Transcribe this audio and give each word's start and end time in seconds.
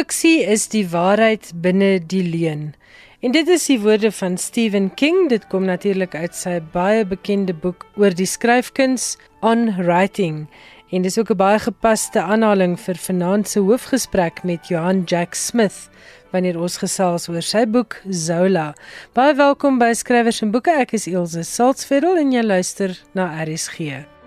Fiksie 0.00 0.46
is 0.48 0.62
die 0.72 0.86
waarheid 0.88 1.50
binne 1.60 1.98
die 2.08 2.22
leuen. 2.24 2.70
En 3.20 3.34
dit 3.34 3.48
is 3.52 3.66
die 3.68 3.76
woorde 3.82 4.08
van 4.16 4.38
Stephen 4.40 4.86
King. 4.96 5.26
Dit 5.28 5.42
kom 5.52 5.66
natuurlik 5.68 6.14
uit 6.16 6.32
sy 6.32 6.54
baie 6.72 7.02
bekende 7.04 7.52
boek 7.52 7.84
oor 8.00 8.14
die 8.16 8.24
skryfkuns 8.24 9.18
On 9.44 9.66
Writing. 9.76 10.46
En 10.88 11.04
dis 11.04 11.18
ook 11.20 11.32
'n 11.34 11.36
baie 11.36 11.58
gepaste 11.58 12.22
aanhaling 12.22 12.78
vir 12.80 12.96
vanaand 12.96 13.48
se 13.48 13.60
hoofgesprek 13.60 14.42
met 14.42 14.68
Johan 14.68 15.02
Jack 15.04 15.34
Smith 15.34 15.90
wanneer 16.32 16.60
ons 16.60 16.76
gesels 16.78 17.28
oor 17.28 17.42
sy 17.42 17.66
boek 17.66 18.00
Zola. 18.08 18.72
Baie 19.12 19.34
welkom 19.34 19.78
by 19.78 19.92
Skrywers 19.92 20.40
en 20.40 20.50
Boeke. 20.50 20.70
Ek 20.70 20.92
is 20.92 21.06
Elsje 21.06 21.42
Salzveld 21.42 22.16
en 22.16 22.32
jy 22.32 22.42
luister 22.42 23.02
na 23.12 23.44
RSG. 23.44 24.19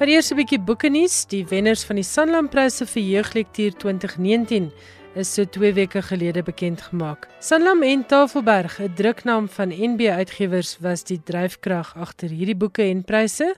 Maar 0.00 0.08
eers 0.08 0.30
'n 0.32 0.36
bietjie 0.36 0.58
boeke 0.58 0.88
nuus. 0.88 1.26
Die 1.28 1.44
wenners 1.44 1.82
van 1.84 1.96
die 2.00 2.04
Sanlam 2.04 2.48
Pryse 2.48 2.86
vir 2.86 3.02
jeuglektuur 3.02 3.72
2019 3.76 4.70
is 5.14 5.34
so 5.34 5.44
2 5.44 5.72
weke 5.74 6.02
gelede 6.02 6.42
bekend 6.42 6.80
gemaak. 6.80 7.28
Sanlam 7.38 7.82
en 7.82 8.06
Tafelberg, 8.06 8.80
'n 8.80 8.94
druknaam 8.94 9.48
van 9.48 9.68
NB 9.68 10.00
Uitgewers, 10.08 10.78
was 10.80 11.04
die 11.04 11.20
dryfkrag 11.24 11.96
agter 11.96 12.28
hierdie 12.28 12.56
boeke 12.56 12.82
en 12.82 13.04
pryse. 13.04 13.54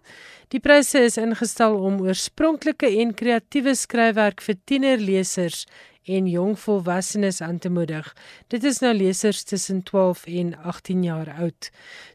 Die 0.48 0.60
pryse 0.60 0.98
is 0.98 1.16
ingestel 1.16 1.78
om 1.78 2.00
oorspronklike 2.00 2.86
en 3.00 3.14
kreatiewe 3.14 3.74
skryfwerk 3.74 4.40
vir 4.40 4.54
tienerlesers 4.64 5.66
en 6.04 6.26
jong 6.26 6.58
volwassenes 6.58 7.40
aan 7.40 7.58
te 7.58 7.70
moedig. 7.70 8.16
Dit 8.46 8.64
is 8.64 8.78
nou 8.78 8.94
lesers 8.94 9.42
tussen 9.42 9.82
12 9.82 10.26
en 10.26 10.56
18 10.56 11.02
jaar 11.02 11.34
oud. 11.38 11.70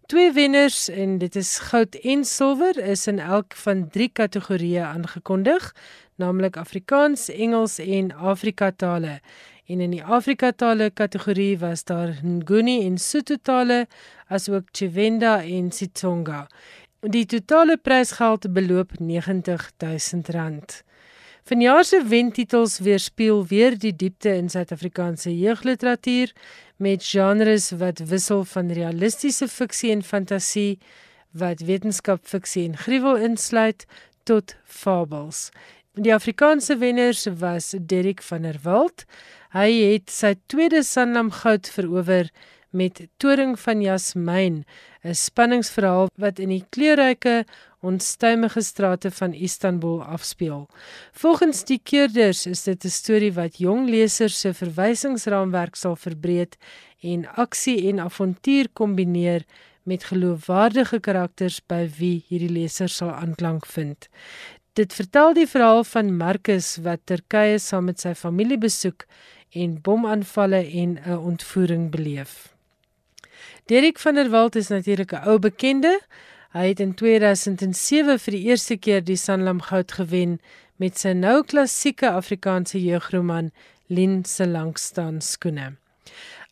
Twee 0.06 0.32
wenners 0.34 0.90
en 0.90 1.18
dit 1.18 1.36
is 1.36 1.58
goud 1.60 1.96
en 1.96 2.26
silwer 2.26 2.78
is 2.78 3.08
in 3.08 3.20
elk 3.20 3.54
van 3.56 3.90
3 3.90 4.10
kategorieë 4.14 4.82
aangekondig, 4.82 5.76
naamlik 6.16 6.58
Afrikaans, 6.58 7.30
Engels 7.30 7.80
en 7.80 8.12
Afrika 8.16 8.72
tale. 8.72 9.20
En 9.68 9.82
in 9.82 9.92
die 9.92 10.04
Afrika 10.04 10.52
tale 10.52 10.90
kategorie 10.90 11.58
was 11.60 11.84
daar 11.84 12.20
Nguni 12.24 12.86
en 12.86 12.98
Sotho 12.98 13.36
tale 13.42 13.88
asook 14.28 14.70
Tshivenda 14.72 15.44
en 15.44 15.72
Sitsonga. 15.72 16.48
Die 17.00 17.26
totale 17.26 17.78
prysgeld 17.78 18.54
beloop 18.54 18.92
R90000. 19.00 20.87
Vanjaar 21.48 21.86
se 21.88 22.02
wentitels 22.04 22.74
weerspieël 22.84 23.46
weer 23.48 23.78
die 23.80 23.94
diepte 23.96 24.34
in 24.36 24.50
Suid-Afrikaanse 24.52 25.32
jeugliteratuur 25.32 26.34
met 26.84 27.06
genres 27.08 27.70
wat 27.80 28.02
wissel 28.10 28.44
van 28.44 28.74
realistiese 28.76 29.48
fiksie 29.48 29.94
en 29.94 30.04
fantasie 30.04 30.74
wat 31.32 31.64
wetenskapfiksie 31.70 32.66
en 32.68 32.76
gruwel 32.82 33.24
insluit 33.30 33.86
tot 34.28 34.58
fabels. 34.66 35.46
Die 35.96 36.12
Afrikaanse 36.12 36.76
wenners 36.84 37.24
was 37.40 37.72
Derrick 37.80 38.22
van 38.28 38.44
der 38.44 38.60
Walt. 38.68 39.06
Hy 39.56 39.72
het 39.94 40.12
sy 40.12 40.34
tweede 40.52 40.84
Sanlam 40.84 41.32
Goud 41.32 41.72
verower 41.72 42.28
met 42.76 43.06
Toring 43.24 43.56
van 43.56 43.82
Jasmyn, 43.82 44.66
'n 45.04 45.16
spanningsverhaal 45.16 46.12
wat 46.20 46.40
in 46.40 46.50
die 46.50 46.66
kleurryke 46.70 47.46
onstuimige 47.80 48.62
strate 48.62 49.12
van 49.12 49.34
Istanbul 49.34 50.04
afspeel. 50.04 50.68
Volgens 51.12 51.64
die 51.64 51.80
keerders 51.84 52.46
is 52.46 52.64
dit 52.64 52.84
'n 52.86 52.90
storie 52.90 53.34
wat 53.34 53.58
jong 53.58 53.90
lesers 53.90 54.40
se 54.40 54.54
verwysingsraamwerk 54.54 55.76
sal 55.76 55.96
verbreed 55.96 56.58
en 57.02 57.28
aksie 57.36 57.88
en 57.90 58.00
avontuur 58.00 58.68
kombineer 58.74 59.46
met 59.84 60.04
geloofwaardige 60.04 61.00
karakters 61.00 61.62
by 61.66 61.90
wie 61.98 62.26
hierdie 62.28 62.52
lesers 62.52 62.96
sal 62.96 63.12
aanklank 63.12 63.66
vind. 63.66 64.10
Dit 64.74 64.94
vertel 64.94 65.34
die 65.34 65.48
verhaal 65.48 65.84
van 65.84 66.18
Marcus 66.18 66.76
wat 66.86 67.00
Turkye 67.06 67.58
saam 67.60 67.88
met 67.90 68.00
sy 68.00 68.14
familie 68.14 68.58
besoek 68.58 69.08
en 69.56 69.82
bomaanvalle 69.82 70.62
en 70.82 71.00
'n 71.06 71.18
ontvoering 71.18 71.92
beleef. 71.92 72.54
Derek 73.66 74.00
van 74.00 74.16
der 74.16 74.30
Walt 74.30 74.56
is 74.56 74.68
natuurlik 74.68 75.12
'n 75.12 75.28
ou 75.28 75.40
bekende. 75.40 76.00
Hy 76.58 76.72
het 76.72 76.80
in 76.82 76.96
2007 76.98 78.16
vir 78.18 78.34
die 78.34 78.46
eerste 78.50 78.76
keer 78.82 79.04
die 79.06 79.18
Sanlam 79.22 79.60
Goud 79.62 79.92
gewen 79.94 80.40
met 80.82 80.98
sy 80.98 81.12
nou 81.14 81.44
klassieke 81.46 82.10
Afrikaanse 82.10 82.80
jeugroman 82.82 83.52
Lin 83.94 84.24
se 84.26 84.48
langstaan 84.50 85.20
skoene. 85.22 85.76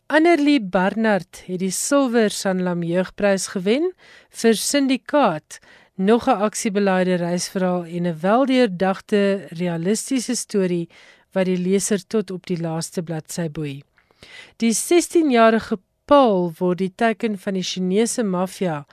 Annelie 0.06 0.60
Barnard 0.62 1.40
het 1.48 1.58
die 1.58 1.72
Silwer 1.74 2.30
Sanlam 2.30 2.84
Jeugprys 2.86 3.48
gewen 3.56 3.88
vir 4.30 4.54
Syndikaat, 4.54 5.58
nog 5.96 6.28
'n 6.28 6.38
aksiebelaide 6.48 7.16
reisverhaal 7.18 7.84
en 7.84 8.06
'n 8.06 8.20
weldeurdagte 8.20 9.48
realistiese 9.50 10.36
storie 10.36 10.88
wat 11.32 11.46
die 11.46 11.58
leser 11.58 12.06
tot 12.06 12.30
op 12.30 12.46
die 12.46 12.60
laaste 12.60 13.02
bladsy 13.02 13.50
boei. 13.50 13.82
Die 14.56 14.72
16-jarige 14.72 15.78
Paul 16.04 16.52
word 16.58 16.78
die 16.78 16.92
teken 16.94 17.38
van 17.38 17.54
die 17.54 17.66
Chinese 17.66 18.22
maffia 18.22 18.86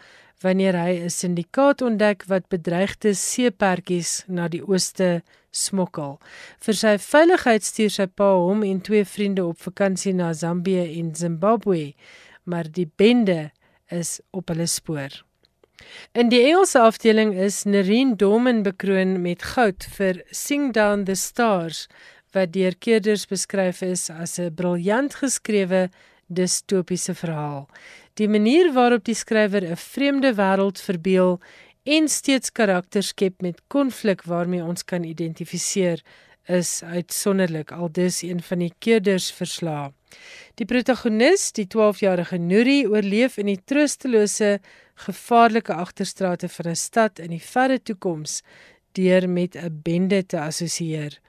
wanneer 0.44 0.76
hy 0.76 0.94
'n 1.04 1.10
syndikaat 1.10 1.82
ontdek 1.82 2.26
wat 2.28 2.50
bedreigde 2.50 3.14
seepertjies 3.14 4.24
na 4.28 4.48
die 4.48 4.62
ooste 4.62 5.24
smokkel. 5.52 6.20
Vir 6.60 6.74
sy 6.74 6.98
veiligheid 6.98 7.64
stuur 7.64 7.90
sy 7.90 8.08
pa 8.08 8.30
hom 8.36 8.64
en 8.64 8.82
twee 8.82 9.06
vriende 9.06 9.46
op 9.46 9.62
vakansie 9.62 10.14
na 10.14 10.34
Zambië 10.34 11.00
en 11.00 11.16
Zimbabwe, 11.16 11.94
maar 12.44 12.68
die 12.72 12.90
bende 12.96 13.52
is 13.88 14.20
op 14.32 14.50
hulle 14.50 14.68
spoor. 14.68 15.24
In 16.12 16.30
die 16.30 16.42
Engelse 16.42 16.80
afdeling 16.80 17.34
is 17.36 17.64
Nerine 17.64 18.16
Dorman 18.16 18.64
bekroon 18.64 19.22
met 19.22 19.44
goud 19.54 19.86
vir 19.98 20.22
Sing 20.32 20.72
Down 20.74 21.04
the 21.04 21.16
Stars 21.16 21.88
wat 22.34 22.54
deur 22.54 22.74
keerders 22.80 23.28
beskryf 23.30 23.82
is 23.86 24.10
as 24.10 24.40
'n 24.40 24.54
briljant 24.56 25.16
geskrewe 25.16 25.90
distopiese 26.28 27.16
verhaal. 27.16 27.68
Die 28.14 28.28
manier 28.28 28.74
waarop 28.74 29.04
die 29.06 29.16
skrywer 29.16 29.64
'n 29.64 29.76
vreemde 29.76 30.34
wêreld 30.36 30.82
verbeel 30.82 31.40
en 31.84 32.08
steeds 32.08 32.52
karakters 32.52 33.08
skep 33.08 33.42
met 33.42 33.62
konflik 33.68 34.24
waarmee 34.24 34.64
ons 34.64 34.84
kan 34.84 35.04
identifiseer, 35.04 36.02
is 36.48 36.84
uitsonderlik. 36.84 37.72
Aldus 37.72 38.22
een 38.22 38.42
van 38.42 38.60
die 38.60 38.74
keerders 38.80 39.32
verslae. 39.32 39.92
Die 40.60 40.66
protagonis, 40.66 41.52
die 41.52 41.68
12-jarige 41.68 42.38
Nuri, 42.38 42.84
oorleef 42.88 43.38
in 43.38 43.46
die 43.46 43.60
troostelose, 43.66 44.60
gevaarlike 45.08 45.74
agterstrate 45.74 46.50
van 46.50 46.68
'n 46.70 46.76
stad 46.76 47.20
in 47.20 47.30
die 47.30 47.42
verre 47.42 47.80
toekoms 47.82 48.42
deur 48.92 49.30
met 49.30 49.56
'n 49.56 49.80
bende 49.84 50.26
te 50.26 50.40
assosieer. 50.40 51.20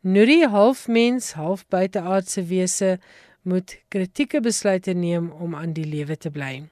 Nuri, 0.00 0.46
half 0.46 0.88
mens, 0.88 1.32
half 1.32 1.66
buiteaardse 1.68 2.46
wese, 2.46 2.98
moet 3.42 3.78
kritieke 3.88 4.40
besluite 4.40 4.92
neem 4.92 5.30
om 5.30 5.54
aan 5.54 5.72
die 5.72 5.86
lewe 5.86 6.16
te 6.16 6.30
bly. 6.30 6.68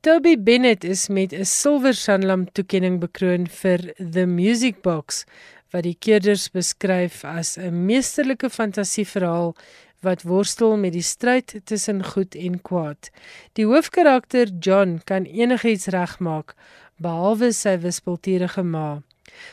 Toby 0.00 0.36
Bennett 0.38 0.84
is 0.84 1.08
met 1.08 1.32
'n 1.32 1.44
silwer 1.44 1.94
Sanlam 1.94 2.46
toekenning 2.52 3.00
bekroon 3.00 3.46
vir 3.46 3.94
The 3.98 4.26
Music 4.26 4.82
Box 4.82 5.24
wat 5.72 5.82
die 5.82 5.96
keerders 5.98 6.50
beskryf 6.50 7.24
as 7.24 7.56
'n 7.58 7.86
meesterlike 7.86 8.50
fantasieverhaal 8.50 9.56
wat 10.02 10.22
worstel 10.22 10.76
met 10.76 10.92
die 10.92 11.02
stryd 11.02 11.60
tussen 11.64 12.04
goed 12.04 12.34
en 12.34 12.60
kwaad. 12.62 13.10
Die 13.52 13.66
hoofkarakter 13.66 14.46
John 14.60 15.00
kan 15.04 15.24
enigiets 15.24 15.86
regmaak 15.86 16.54
behalwe 16.96 17.52
sy 17.52 17.78
wispelturige 17.78 18.62
ma. 18.62 19.02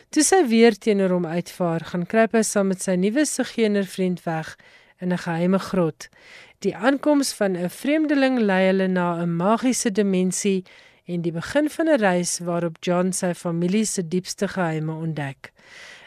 Toe 0.10 0.24
sy 0.24 0.44
weer 0.48 0.76
teenoor 0.78 1.10
hom 1.10 1.26
uitvaar, 1.26 1.80
gaan 1.80 2.06
kruip 2.06 2.36
hy 2.38 2.44
saam 2.46 2.68
met 2.68 2.82
sy 2.82 2.96
nuwe 2.96 3.26
sigeuner 3.26 3.88
vriend 3.88 4.24
weg 4.28 4.58
in 5.02 5.12
'n 5.12 5.18
geheime 5.18 5.60
grot. 5.60 6.10
Die 6.60 6.76
aankoms 6.76 7.34
van 7.34 7.58
'n 7.58 7.70
vreemdeling 7.70 8.40
lei 8.40 8.66
hulle 8.66 8.88
na 8.88 9.22
'n 9.22 9.36
magiese 9.36 9.92
dimensie 9.92 10.64
en 11.06 11.22
die 11.22 11.32
begin 11.32 11.70
van 11.70 11.88
'n 11.90 12.00
reis 12.00 12.40
waarop 12.40 12.78
John 12.80 13.12
sy 13.12 13.34
familie 13.34 13.86
se 13.86 14.08
diepste 14.08 14.48
geheime 14.48 14.94
ontdek. 14.94 15.52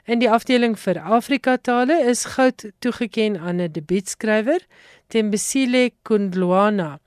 In 0.05 0.19
die 0.19 0.31
afdeling 0.31 0.79
vir 0.79 1.01
Afrika 1.01 1.57
tale 1.57 1.95
is 2.11 2.25
goud 2.25 2.65
toegekend 2.79 3.37
aan 3.37 3.61
'n 3.61 3.73
debuutskrywer, 3.73 4.61
Tembisile 5.09 5.91
Kundluana. 6.03 6.99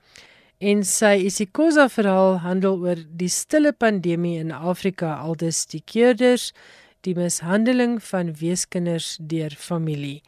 En 0.58 0.84
sy 0.84 1.14
isiXhosa 1.28 1.88
verhaal 1.88 2.38
handel 2.38 2.80
oor 2.82 2.96
die 3.20 3.28
stille 3.28 3.72
pandemie 3.72 4.38
in 4.38 4.50
Afrika 4.52 5.14
aldus 5.14 5.66
die 5.66 5.82
keerders, 5.84 6.52
die 7.06 7.14
mishandeling 7.14 8.02
van 8.02 8.34
weeskinders 8.40 9.18
deur 9.20 9.54
familie. 9.54 10.22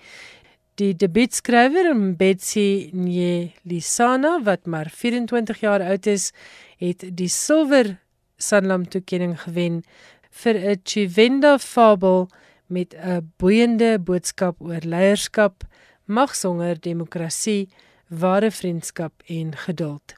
Die 0.81 0.95
debuutskrywer 0.97 1.93
Betsy 2.17 2.91
Nyelisana 2.97 4.39
wat 4.47 4.67
maar 4.67 4.89
24 4.89 5.61
jaar 5.61 5.83
oud 5.85 6.07
is, 6.09 6.31
het 6.81 7.05
die 7.17 7.29
silwer 7.29 7.99
Sanlam 8.41 8.87
toekenning 8.89 9.37
gewen 9.43 9.83
vir 10.43 10.55
'n 10.57 10.81
Chivenda 10.85 11.59
fabel 11.59 12.29
met 12.67 12.95
'n 12.95 13.33
boeiende 13.37 13.99
boodskap 13.99 14.57
oor 14.61 14.81
leierskap, 14.81 15.65
magshonger, 16.07 16.81
demokrasie, 16.81 17.69
ware 18.09 18.51
vriendskap 18.51 19.13
en 19.27 19.57
geduld. 19.57 20.15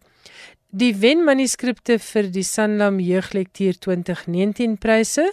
Die 0.70 0.94
wenmanuskripte 0.96 1.98
vir 1.98 2.30
die 2.30 2.42
Sanlam 2.42 3.00
Jeuglektuur 3.00 3.74
2019 3.78 4.78
pryse 4.78 5.32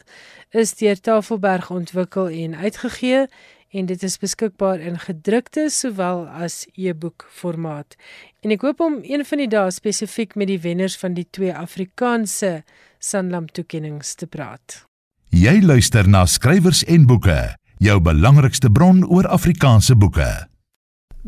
is 0.52 0.74
deur 0.76 1.00
Tafelberg 1.00 1.70
ontwikkel 1.70 2.28
en 2.28 2.56
uitgegee 2.56 3.28
en 3.72 3.86
dit 3.86 4.04
is 4.04 4.18
beskikbaar 4.18 4.80
in 4.80 4.98
gedrukte 5.00 5.68
sowel 5.70 6.26
as 6.28 6.66
e-boek 6.74 7.28
formaat. 7.30 7.96
En 8.42 8.52
ek 8.56 8.66
hoop 8.66 8.82
om 8.82 9.00
een 9.04 9.26
van 9.26 9.44
die 9.44 9.50
dae 9.52 9.72
spesifiek 9.72 10.36
met 10.36 10.50
die 10.50 10.60
wenners 10.64 10.98
van 10.98 11.14
die 11.14 11.28
twee 11.30 11.54
Afrikaanse 11.54 12.64
Sanlam 13.00 13.48
toekenninge 13.48 14.16
te 14.18 14.28
praat. 14.28 14.84
Jy 15.30 15.60
luister 15.62 16.08
na 16.10 16.26
skrywers 16.26 16.82
en 16.90 17.06
boeke, 17.06 17.38
jou 17.78 18.00
belangrikste 18.02 18.72
bron 18.74 19.04
oor 19.06 19.28
Afrikaanse 19.30 19.96
boeke. 19.96 20.30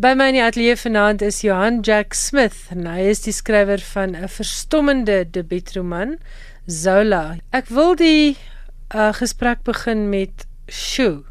By 0.02 0.14
my 0.16 0.30
in 0.32 0.38
die 0.40 0.44
ateljee 0.44 0.78
vanaand 0.80 1.22
is 1.22 1.42
Johan 1.44 1.82
Jack 1.86 2.16
Smith 2.18 2.72
en 2.74 2.88
hy 2.88 3.10
is 3.12 3.22
die 3.26 3.36
skrywer 3.36 3.82
van 3.94 4.16
'n 4.16 4.32
verstommende 4.32 5.26
debuutroman 5.30 6.18
Zola. 6.66 7.38
Ek 7.52 7.68
wil 7.68 7.96
die 7.96 8.38
uh, 8.96 9.14
gesprek 9.14 9.64
begin 9.64 10.10
met 10.10 10.48
Sjoe. 10.68 11.31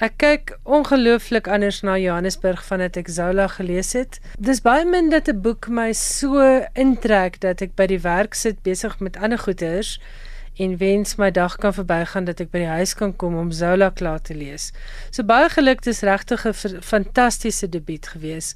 Ek 0.00 0.14
kyk 0.16 0.58
ongelooflik 0.64 1.46
anders 1.52 1.82
na 1.84 1.98
Johannesburg 2.00 2.64
vandat 2.64 2.96
ek 2.96 3.10
Zola 3.12 3.46
gelees 3.52 3.92
het. 3.92 4.18
Dis 4.40 4.62
baie 4.64 4.84
min 4.88 5.10
dat 5.10 5.28
'n 5.28 5.40
boek 5.40 5.68
my 5.68 5.92
so 5.92 6.64
intrek 6.74 7.40
dat 7.40 7.60
ek 7.60 7.76
by 7.76 7.86
die 7.86 8.00
werk 8.00 8.34
sit 8.34 8.62
besig 8.62 9.00
met 9.00 9.16
ander 9.16 9.38
goeders 9.38 10.00
en 10.56 10.76
wens 10.76 11.16
my 11.16 11.30
dag 11.30 11.56
kan 11.56 11.74
verbygaan 11.74 12.24
dat 12.24 12.40
ek 12.40 12.50
by 12.50 12.58
die 12.58 12.74
huis 12.76 12.94
kan 12.94 13.16
kom 13.16 13.36
om 13.36 13.52
Zola 13.52 13.90
klaar 13.90 14.20
te 14.20 14.34
lees. 14.34 14.72
So 15.10 15.22
baie 15.22 15.48
geluk, 15.48 15.82
dis 15.82 16.02
regtig 16.02 16.46
'n 16.46 16.80
fantastiese 16.80 17.68
debuut 17.68 18.06
gewees. 18.06 18.54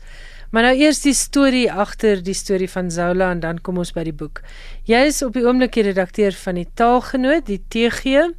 Maar 0.51 0.63
nou 0.63 0.75
eers 0.75 1.01
die 1.03 1.15
storie 1.15 1.73
agter 1.73 2.23
die 2.23 2.35
storie 2.35 2.71
van 2.71 2.91
Zola 2.91 3.31
en 3.31 3.41
dan 3.41 3.59
kom 3.61 3.79
ons 3.79 3.93
by 3.93 4.05
die 4.05 4.13
boek. 4.13 4.43
Jy 4.85 5.07
is 5.07 5.23
op 5.23 5.33
die 5.33 5.45
oomblik 5.45 5.73
die 5.73 5.83
redakteur 5.83 6.33
van 6.33 6.55
die 6.55 6.69
Taalgenoot, 6.75 7.47
die 7.47 7.63
TG, 7.69 8.31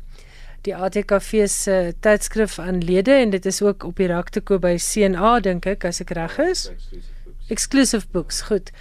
die 0.67 0.75
ATKV 0.75 1.45
se 1.49 1.75
tydskrif 2.03 2.57
aan 2.59 2.81
lede 2.83 3.15
en 3.21 3.31
dit 3.31 3.45
is 3.45 3.61
ook 3.63 3.85
op 3.87 3.99
die 4.01 4.09
rak 4.11 4.33
te 4.35 4.43
koop 4.43 4.65
by 4.65 4.75
CNA 4.81 5.37
dink 5.45 5.67
ek 5.69 5.87
as 5.87 6.01
ek 6.03 6.11
reg 6.17 6.35
is. 6.43 6.67
Exclusive 7.53 8.07
books, 8.11 8.41
goed. 8.49 8.73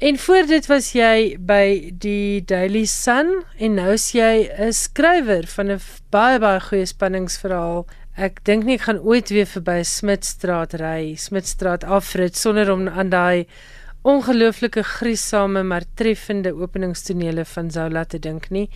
En 0.00 0.18
voor 0.18 0.46
dit 0.48 0.66
was 0.68 0.92
jy 0.96 1.36
by 1.36 1.92
die 2.00 2.40
Daily 2.48 2.86
Sun 2.88 3.42
en 3.60 3.74
nou 3.76 3.92
is 3.92 4.10
jy 4.16 4.48
'n 4.48 4.72
skrywer 4.72 5.46
van 5.46 5.70
'n 5.72 5.80
baie 6.10 6.38
baie 6.38 6.60
goeie 6.60 6.86
spanningsverhaal. 6.86 7.86
Ek 8.16 8.44
dink 8.44 8.64
nie 8.64 8.74
ek 8.74 8.86
gaan 8.88 9.00
ooit 9.00 9.28
weer 9.28 9.46
verby 9.46 9.82
Smitstraat 9.82 10.74
ry, 10.74 11.14
Smitstraat 11.16 11.84
afrit 11.84 12.36
sonder 12.36 12.72
om 12.72 12.88
aan 12.88 13.10
daai 13.10 13.46
ongelooflike 14.02 14.82
griesame 14.82 15.62
maar 15.62 15.84
treffende 15.94 16.54
openingstonele 16.54 17.44
van 17.44 17.70
Zola 17.70 18.04
te 18.04 18.18
dink 18.18 18.50
nie. 18.50 18.68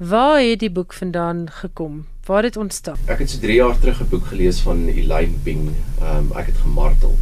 Waar 0.00 0.40
het 0.40 0.58
die 0.58 0.70
boek 0.70 0.92
vandaan 0.92 1.50
gekom? 1.50 2.06
Waar 2.24 2.42
het 2.42 2.56
ontstaan? 2.56 2.96
Ek 3.04 3.18
het 3.18 3.30
so 3.30 3.38
3 3.38 3.54
jaar 3.54 3.78
terug 3.78 4.00
'n 4.00 4.08
boek 4.08 4.26
gelees 4.26 4.60
van 4.60 4.88
Elaine 4.88 5.36
Bing. 5.42 5.68
Ehm 6.00 6.16
um, 6.16 6.30
ek 6.36 6.46
het 6.46 6.56
gemartel 6.56 7.18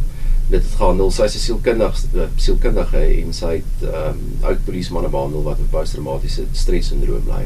dit 0.49 0.63
het 0.63 0.75
gehandel 0.75 1.11
sy 1.11 1.23
is 1.23 1.35
'n 1.35 1.39
sielkundige 1.39 2.27
sielkundige 2.35 3.01
en 3.21 3.33
sy 3.33 3.51
het 3.59 3.83
ehm 3.83 4.07
um, 4.07 4.21
oud 4.41 4.63
polismanne 4.65 5.09
behandel 5.09 5.43
wat 5.43 5.59
met 5.59 5.69
posttraumatiese 5.69 6.45
stres-sindroom 6.51 7.27
ly. 7.27 7.43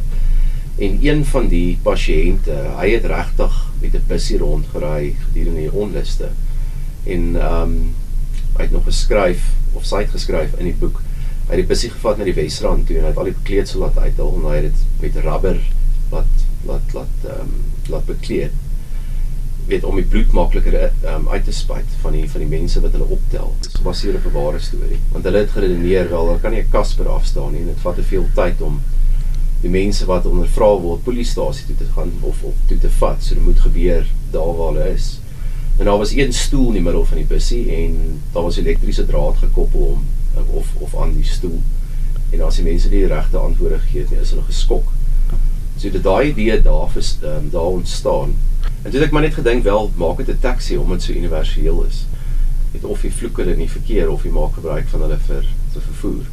En 0.85 0.99
een 1.01 1.25
van 1.25 1.47
die 1.47 1.79
pasiënte, 1.83 2.53
hy 2.77 2.89
het 2.89 3.05
regtig 3.05 3.71
met 3.81 3.93
'n 3.93 4.03
bussie 4.07 4.37
rondgery 4.37 5.15
gedurende 5.25 5.59
die 5.59 5.73
onluste. 5.73 6.29
En 7.03 7.35
ehm 7.35 7.61
um, 7.61 7.95
hy 8.55 8.61
het 8.61 8.71
nog 8.71 8.83
geskryf 8.83 9.49
of 9.73 9.85
sy 9.85 10.05
het 10.05 10.09
geskryf 10.09 10.53
in 10.57 10.65
die 10.65 10.79
boek. 10.79 11.01
Hy 11.43 11.55
het 11.55 11.61
die 11.63 11.69
bussie 11.69 11.91
gevat 11.91 12.17
na 12.17 12.23
die 12.23 12.35
Wesrand 12.37 12.87
toe 12.87 12.97
en 12.97 13.03
hy 13.03 13.11
het 13.11 13.17
al 13.21 13.31
die 13.31 13.39
kleedsel 13.47 13.83
laat 13.83 13.97
uithaal 13.97 14.35
en 14.39 14.49
hy 14.49 14.55
het 14.61 14.67
dit 14.69 14.83
met 15.01 15.23
rubber 15.25 15.59
wat 16.09 16.43
wat 16.65 16.93
laat 16.95 17.25
ehm 17.27 17.41
um, 17.41 17.55
laat 17.91 18.05
bekleed 18.07 18.53
weet 19.67 19.83
om 19.87 19.95
die 19.95 20.07
bloed 20.07 20.31
makliker 20.35 20.75
um, 21.07 21.27
uit 21.29 21.43
te 21.47 21.53
spuit 21.55 21.95
van 22.01 22.15
die 22.17 22.23
van 22.29 22.43
die 22.43 22.49
mense 22.51 22.81
wat 22.83 22.95
hulle 22.95 23.07
optel. 23.15 23.53
Dit 23.61 23.69
is 23.71 23.79
gebaseer 23.79 24.17
op 24.19 24.25
'n 24.27 24.35
ware 24.35 24.59
storie. 24.59 24.99
Want 25.11 25.23
hulle 25.23 25.37
het 25.37 25.51
geredeneer 25.55 26.09
wel, 26.09 26.25
dan 26.25 26.39
kan 26.41 26.51
nie 26.51 26.61
'n 26.61 26.69
Kasper 26.71 27.07
afstaan 27.07 27.51
nie 27.51 27.61
en 27.61 27.71
dit 27.71 27.83
vat 27.85 27.95
te 27.95 28.03
veel 28.03 28.25
tyd 28.35 28.61
om 28.61 28.81
die 29.61 29.69
mense 29.69 30.05
wat 30.05 30.25
ondervra 30.25 30.71
word 30.79 31.03
polisiestasie 31.03 31.65
toe 31.65 31.75
te 31.75 31.91
gaan 31.95 32.11
of 32.21 32.43
of 32.43 32.53
toe 32.67 32.77
te 32.77 32.89
vat. 32.89 33.23
So 33.23 33.35
dit 33.35 33.43
moet 33.43 33.59
gebeur 33.59 34.07
daar 34.31 34.55
waar 34.57 34.73
hulle 34.73 34.93
is. 34.93 35.19
En 35.77 35.85
daar 35.85 35.97
was 35.97 36.11
een 36.11 36.33
stoel 36.33 36.67
in 36.67 36.73
die 36.73 36.81
middel 36.81 37.05
van 37.05 37.17
die 37.17 37.27
bussie 37.27 37.71
en 37.71 38.21
daar 38.33 38.43
was 38.43 38.57
elektriese 38.57 39.05
draad 39.05 39.37
gekoppel 39.37 39.79
om 39.79 40.05
of 40.53 40.67
of 40.79 40.95
aan 40.97 41.13
die 41.13 41.25
stoel. 41.25 41.61
En 42.31 42.41
as 42.41 42.55
die 42.55 42.63
mense 42.65 42.89
die 42.89 43.05
regte 43.07 43.37
antwoorde 43.37 43.79
gegee 43.79 44.01
het, 44.01 44.09
nie, 44.09 44.19
is 44.19 44.29
hulle 44.29 44.45
geskok. 44.47 44.91
So 45.77 45.89
dit 45.89 46.03
daai 46.03 46.29
idee 46.29 46.61
daar 46.61 46.97
is 46.97 47.17
um, 47.23 47.49
daar 47.49 47.77
ontstaan 47.77 48.33
En 48.83 48.91
toe 48.91 48.99
het 48.99 49.07
ek 49.07 49.13
maar 49.15 49.21
net 49.21 49.33
gedink 49.33 49.63
wel 49.63 49.91
maak 49.95 50.17
dit 50.17 50.27
'n 50.27 50.39
taxi 50.39 50.77
omdat 50.77 50.97
dit 50.97 51.07
so 51.07 51.13
universeel 51.13 51.83
is. 51.83 52.05
Dit 52.71 52.83
of 52.83 53.01
jy 53.01 53.11
vloek 53.11 53.37
hulle 53.37 53.55
nie 53.55 53.69
verkeer 53.69 54.09
of 54.11 54.23
jy 54.23 54.31
maak 54.31 54.53
gebruik 54.53 54.87
van 54.87 55.01
hulle 55.01 55.17
vir 55.27 55.45
te 55.73 55.79
vervoer. 55.79 56.25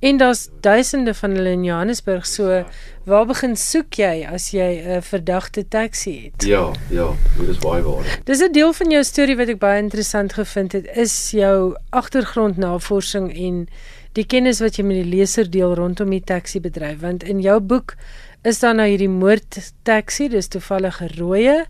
En 0.00 0.16
daar's 0.16 0.48
duisende 0.60 1.14
van 1.14 1.30
hulle 1.30 1.50
in 1.50 1.64
Johannesburg 1.64 2.26
so 2.26 2.64
waar 3.04 3.26
begin 3.26 3.56
soek 3.56 3.98
jy 4.00 4.24
as 4.24 4.50
jy 4.50 4.80
'n 4.80 5.02
verdagte 5.02 5.68
taxi 5.68 6.14
het? 6.24 6.44
Ja, 6.48 6.72
ja, 6.88 7.12
dit 7.38 7.48
is 7.48 7.58
baie 7.58 7.82
waar. 7.82 8.20
Dis 8.24 8.40
'n 8.40 8.52
deel 8.52 8.72
van 8.72 8.90
jou 8.90 9.04
storie 9.04 9.36
wat 9.36 9.48
ek 9.48 9.58
baie 9.58 9.82
interessant 9.82 10.32
gevind 10.32 10.72
het 10.72 10.86
is 10.96 11.30
jou 11.30 11.76
agtergrondnavorsing 11.90 13.36
en 13.36 13.68
die 14.12 14.26
kennis 14.26 14.60
wat 14.60 14.76
jy 14.76 14.84
met 14.84 14.96
die 15.04 15.16
leser 15.16 15.50
deel 15.50 15.74
rondom 15.74 16.10
die 16.10 16.24
taxi 16.24 16.60
bedryf 16.60 17.00
want 17.00 17.22
in 17.22 17.40
jou 17.40 17.60
boek 17.60 17.96
is 18.42 18.58
daar 18.58 18.74
nou 18.74 18.88
hierdie 18.88 19.08
moord 19.08 19.72
taxi, 19.82 20.28
dis 20.28 20.48
toevallig 20.48 21.00
'n 21.02 21.10
rooie. 21.18 21.66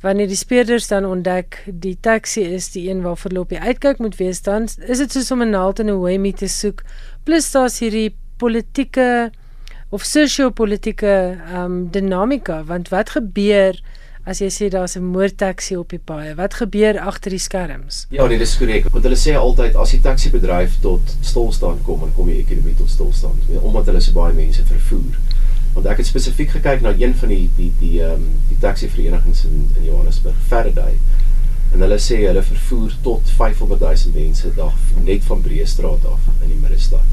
Wanneer 0.00 0.28
die 0.28 0.36
speurders 0.36 0.88
dan 0.88 1.04
ontdek 1.04 1.62
die 1.66 1.96
taxi 2.00 2.42
is 2.42 2.70
die 2.72 2.90
een 2.90 3.02
waarvoor 3.02 3.30
hulle 3.30 3.40
op 3.40 3.48
die 3.48 3.60
uitkyk 3.60 3.98
moet 3.98 4.16
wees, 4.16 4.42
dan 4.42 4.68
is 4.86 4.98
dit 4.98 5.12
soos 5.12 5.30
om 5.30 5.42
'n 5.42 5.50
naald 5.50 5.78
in 5.78 5.86
'n 5.86 5.96
hoemie 5.96 6.34
te 6.34 6.48
soek. 6.48 6.82
Plus 7.26 7.50
daar's 7.50 7.80
hierdie 7.82 8.12
politieke 8.38 9.32
of 9.90 10.04
sosio-politieke 10.06 11.12
ehm 11.34 11.62
um, 11.64 11.78
dinamika, 11.90 12.60
want 12.68 12.92
wat 12.94 13.10
gebeur 13.16 13.80
as 14.26 14.40
jy 14.42 14.50
sê 14.50 14.68
daar's 14.70 14.96
'n 14.96 15.10
moordtaxi 15.14 15.76
op 15.76 15.90
die 15.90 16.02
paaie? 16.02 16.34
Wat 16.34 16.54
gebeur 16.54 16.98
agter 17.00 17.30
die 17.30 17.42
skerms? 17.42 18.06
Ja, 18.10 18.26
nee, 18.26 18.38
dis 18.38 18.56
korrek. 18.58 18.86
Want 18.90 19.04
hulle 19.04 19.18
sê 19.18 19.34
altyd 19.34 19.74
as 19.74 19.90
die 19.90 20.00
taxi-bedryf 20.00 20.78
tot 20.80 21.16
stilstand 21.20 21.82
kom, 21.82 22.00
dan 22.00 22.14
kom 22.14 22.26
die 22.26 22.38
ekonomie 22.42 22.74
tot 22.78 22.90
stilstand, 22.90 23.42
omdat 23.62 23.86
hulle 23.86 24.00
so 24.00 24.12
baie 24.12 24.34
mense 24.34 24.62
vervoer 24.64 25.14
want 25.76 25.86
ek 25.92 26.00
het 26.00 26.08
spesifiek 26.08 26.54
gekyk 26.56 26.80
na 26.80 26.94
een 26.96 27.12
van 27.20 27.28
die 27.28 27.50
die 27.56 27.72
die 27.80 27.96
ehm 28.00 28.12
um, 28.16 28.28
die 28.48 28.58
taxi 28.60 28.88
verenigings 28.88 29.44
in 29.44 29.66
in 29.76 29.84
Johannesburg, 29.84 30.36
Faraday. 30.48 30.94
En 31.76 31.82
hulle 31.84 31.98
sê 32.00 32.22
hulle 32.22 32.40
vervoer 32.40 32.94
tot 33.04 33.30
500 33.36 33.82
000 33.84 34.14
mense 34.14 34.50
dag 34.56 34.76
net 35.04 35.24
van 35.28 35.42
Breestraat 35.44 36.06
af 36.08 36.22
in 36.40 36.54
die 36.54 36.60
middestad. 36.62 37.04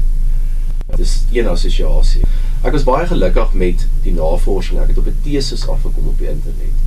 Dit 0.86 1.02
is 1.04 1.12
een 1.34 1.50
assosiasie. 1.52 2.22
Ek 2.64 2.72
was 2.72 2.86
baie 2.88 3.04
gelukkig 3.10 3.52
met 3.60 3.84
die 4.06 4.14
navorsing. 4.16 4.78
Ek 4.80 4.94
het 4.94 5.00
op 5.02 5.10
'n 5.10 5.20
teses 5.26 5.66
afgekom 5.68 6.08
op 6.08 6.18
die 6.18 6.30
internet 6.32 6.80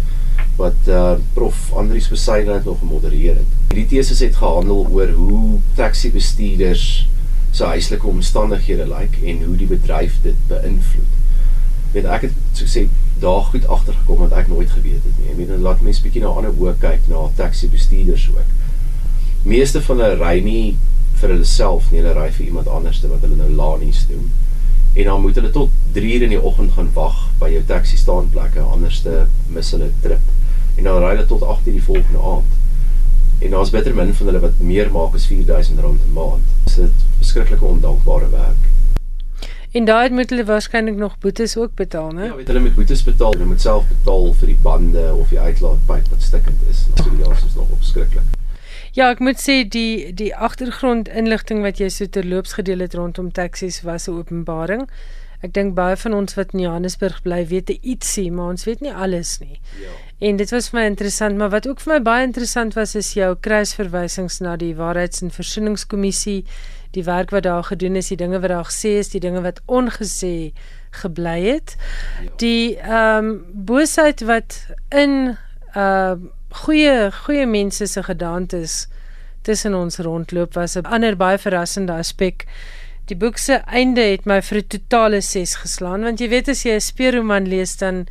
wat 0.57 0.89
uh 0.89 1.22
prof 1.38 1.69
Andrius 1.77 2.10
Besaidel 2.10 2.53
het 2.53 2.65
nog 2.65 2.79
gemodereer 2.79 3.38
het. 3.43 3.51
Die 3.69 3.86
teses 3.86 4.25
het 4.25 4.41
gehandel 4.41 4.88
oor 4.89 5.13
hoe 5.13 5.60
taxi 5.75 6.12
bestuurders 6.12 7.05
se 7.51 7.63
huislike 7.63 8.07
omstandighede 8.07 8.88
lyk 8.89 9.13
like, 9.13 9.25
en 9.25 9.43
hoe 9.43 9.55
die 9.55 9.69
bedryf 9.69 10.17
dit 10.25 10.41
beïnvloed 10.50 11.13
weet 11.93 12.10
ek 12.10 12.25
het 12.27 12.34
so 12.57 12.65
gesê 12.65 12.88
daar 13.19 13.41
goed 13.51 13.67
agtergekom 13.67 14.17
wat 14.17 14.31
ek 14.31 14.47
nooit 14.47 14.71
geweet 14.71 15.03
het 15.03 15.17
nie. 15.19 15.31
Ek 15.31 15.38
meen 15.38 15.62
laat 15.62 15.81
mense 15.81 16.01
bietjie 16.01 16.21
na 16.21 16.33
ander 16.33 16.53
oë 16.53 16.75
kyk 16.81 17.07
na 17.12 17.27
taxi 17.36 17.69
bestuurders 17.69 18.29
ook. 18.33 18.51
Meeste 19.47 19.81
van 19.81 20.03
hulle 20.03 20.19
ry 20.19 20.39
nie 20.43 20.77
vir 21.19 21.33
hulle 21.33 21.47
self 21.47 21.91
nie, 21.91 22.01
hulle 22.01 22.13
ry 22.17 22.27
vir 22.36 22.45
iemand 22.45 22.67
anderste 22.67 23.09
wat 23.12 23.24
hulle 23.25 23.39
nou 23.39 23.50
lanies 23.50 24.05
doen. 24.09 24.29
En 24.97 25.09
dan 25.12 25.21
moet 25.21 25.36
hulle 25.36 25.51
tot 25.53 25.69
3 25.93 26.13
uur 26.15 26.27
in 26.27 26.36
die 26.36 26.41
oggend 26.41 26.74
gaan 26.74 26.89
wag 26.93 27.17
by 27.39 27.50
jou 27.53 27.63
taxi 27.69 27.97
staanplekke, 27.97 28.62
anderste 28.65 29.25
mis 29.53 29.71
hulle 29.75 29.91
trip. 30.01 30.31
En 30.77 30.89
dan 30.89 31.01
ry 31.01 31.15
hulle 31.15 31.27
tot 31.29 31.43
8 31.43 31.67
uur 31.67 31.77
die 31.79 31.83
volgende 31.89 32.21
aand. 32.33 32.55
En 33.39 33.53
daar's 33.53 33.74
bitter 33.74 33.93
min 33.95 34.13
van 34.13 34.31
hulle 34.31 34.41
wat 34.45 34.59
meer 34.59 34.89
maak 34.91 35.13
as 35.15 35.27
R4000 35.29 35.81
'n 35.81 36.13
maand. 36.13 36.45
Dit 36.63 36.74
is 36.74 36.77
'n 36.79 36.93
beskruikelike 37.19 37.65
ondankbare 37.65 38.29
werk. 38.29 38.63
En 39.77 39.86
daai 39.86 40.10
moet 40.10 40.31
hulle 40.34 40.46
waarskynlik 40.48 40.96
nog 40.98 41.17
boetes 41.22 41.53
ook 41.57 41.75
betaal, 41.77 42.10
né? 42.17 42.29
Ja, 42.29 42.36
weet 42.36 42.48
hulle 42.50 42.63
moet 42.65 42.75
boetes 42.75 43.03
betaal, 43.05 43.36
hulle 43.36 43.46
moet 43.46 43.62
self 43.62 43.86
betaal 43.91 44.31
vir 44.39 44.51
die 44.53 44.57
bande 44.63 45.03
of 45.13 45.29
die 45.34 45.39
uitlaatpyp 45.39 46.10
wat 46.13 46.25
stikkend 46.29 46.63
is. 46.72 46.88
So 46.96 47.10
die 47.12 47.22
jaar 47.22 47.38
is 47.38 47.55
nog 47.60 47.69
opskriklik. 47.77 48.34
Ja, 48.98 49.12
ek 49.13 49.22
moet 49.22 49.38
sê 49.38 49.60
die 49.69 50.13
die 50.17 50.31
agtergrond 50.34 51.12
inligting 51.22 51.62
wat 51.62 51.77
jy 51.77 51.91
so 51.93 52.10
terloops 52.10 52.57
gedeel 52.57 52.81
het 52.81 52.98
rondom 52.98 53.29
taksies 53.31 53.84
was 53.86 54.07
'n 54.07 54.17
openbaring. 54.17 54.88
Ek 55.46 55.53
dink 55.53 55.75
baie 55.77 55.98
van 56.01 56.13
ons 56.17 56.34
wat 56.34 56.53
in 56.53 56.63
Johannesburg 56.65 57.22
bly, 57.22 57.43
weet 57.48 57.69
ietsie, 57.69 58.31
maar 58.31 58.55
ons 58.55 58.65
weet 58.65 58.81
nie 58.81 58.93
alles 58.93 59.38
nie. 59.39 59.60
Ja. 59.81 59.93
En 60.19 60.39
dit 60.39 60.50
was 60.50 60.69
vir 60.69 60.79
my 60.79 60.86
interessant, 60.89 61.38
maar 61.38 61.51
wat 61.53 61.67
ook 61.67 61.79
vir 61.79 61.93
my 61.93 62.00
baie 62.01 62.24
interessant 62.25 62.74
was 62.74 62.96
is 62.96 63.13
jou 63.13 63.36
kruisverwysings 63.36 64.39
na 64.39 64.55
die 64.55 64.74
Waarheids- 64.75 65.22
en 65.22 65.29
Versoeningskommissie, 65.31 66.46
die 66.98 67.06
werk 67.06 67.30
wat 67.36 67.46
daar 67.46 67.63
gedoen 67.63 67.96
is, 68.00 68.10
die 68.10 68.18
dinge 68.18 68.39
wat 68.42 68.50
daar 68.50 68.66
gesê 68.66 68.98
is, 69.01 69.12
die 69.13 69.22
dinge 69.22 69.42
wat 69.46 69.62
ongesê 69.70 70.51
gebly 70.98 71.38
het. 71.46 71.75
Ja. 72.24 72.32
Die 72.42 72.77
ehm 72.77 73.30
um, 73.30 73.46
boosheid 73.70 74.24
wat 74.25 74.66
in 74.89 75.38
uh 75.75 76.16
goeie 76.63 77.12
goeie 77.12 77.46
mense 77.46 77.86
se 77.86 78.01
gedagtes 78.04 78.88
tussen 79.44 79.75
ons 79.75 80.00
rondloop 80.00 80.54
was 80.56 80.75
'n 80.75 80.86
ander 80.86 81.16
baie 81.16 81.38
verrassende 81.38 81.94
aspek. 81.94 82.46
Die 83.06 83.16
boek 83.16 83.38
se 83.38 83.54
einde 83.54 84.01
het 84.01 84.25
my 84.25 84.42
vir 84.42 84.58
'n 84.58 84.68
totale 84.68 85.22
6 85.22 85.56
geslaan 85.56 86.01
want 86.01 86.20
jy 86.20 86.30
weet 86.30 86.50
as 86.50 86.63
jy 86.63 86.74
'n 86.74 86.82
speurroman 86.82 87.48
lees 87.48 87.77
dan 87.77 88.08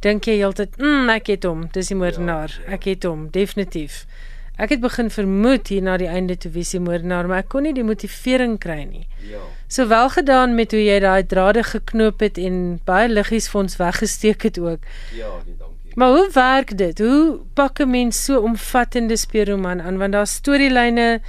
dink 0.00 0.24
jy 0.26 0.36
heeltyd, 0.36 0.76
"Mm, 0.78 1.08
ek 1.08 1.26
het 1.26 1.44
hom, 1.44 1.68
dis 1.72 1.88
die 1.88 1.96
moordenaar. 1.96 2.48
Ja, 2.48 2.66
ja. 2.66 2.72
Ek 2.72 2.84
het 2.84 3.04
hom, 3.04 3.30
definitief." 3.30 4.06
Ek 4.56 4.72
het 4.72 4.80
begin 4.80 5.10
vermoed 5.12 5.68
hier 5.68 5.82
na 5.84 5.98
die 6.00 6.08
einde 6.08 6.36
toe 6.40 6.50
wie 6.54 6.64
se 6.64 6.80
moordenaar, 6.80 7.28
maar 7.28 7.44
ek 7.44 7.50
kon 7.52 7.66
nie 7.68 7.74
die 7.76 7.84
motivering 7.84 8.56
kry 8.58 8.84
nie. 8.88 9.04
Ja. 9.28 9.42
So 9.68 9.88
wel 9.90 10.08
gedaan 10.14 10.54
met 10.56 10.72
hoe 10.72 10.80
jy 10.80 11.00
daai 11.04 11.26
drade 11.28 11.62
geknoop 11.62 12.24
het 12.24 12.38
en 12.40 12.78
baie 12.88 13.08
liggies 13.12 13.50
vir 13.52 13.60
ons 13.60 13.76
weggesteek 13.76 14.48
het 14.48 14.58
ook. 14.58 14.86
Ja, 15.12 15.32
nee, 15.44 15.56
dankie. 15.58 15.92
Maar 15.96 16.08
hoe 16.16 16.28
werk 16.32 16.76
dit? 16.78 16.98
Hoe 16.98 17.40
pak 17.54 17.80
'n 17.80 17.90
mens 17.90 18.24
so 18.24 18.40
omvattende 18.40 19.16
speurroman 19.16 19.82
aan 19.82 19.98
want 19.98 20.12
daar's 20.12 20.34
storielyne, 20.34 21.20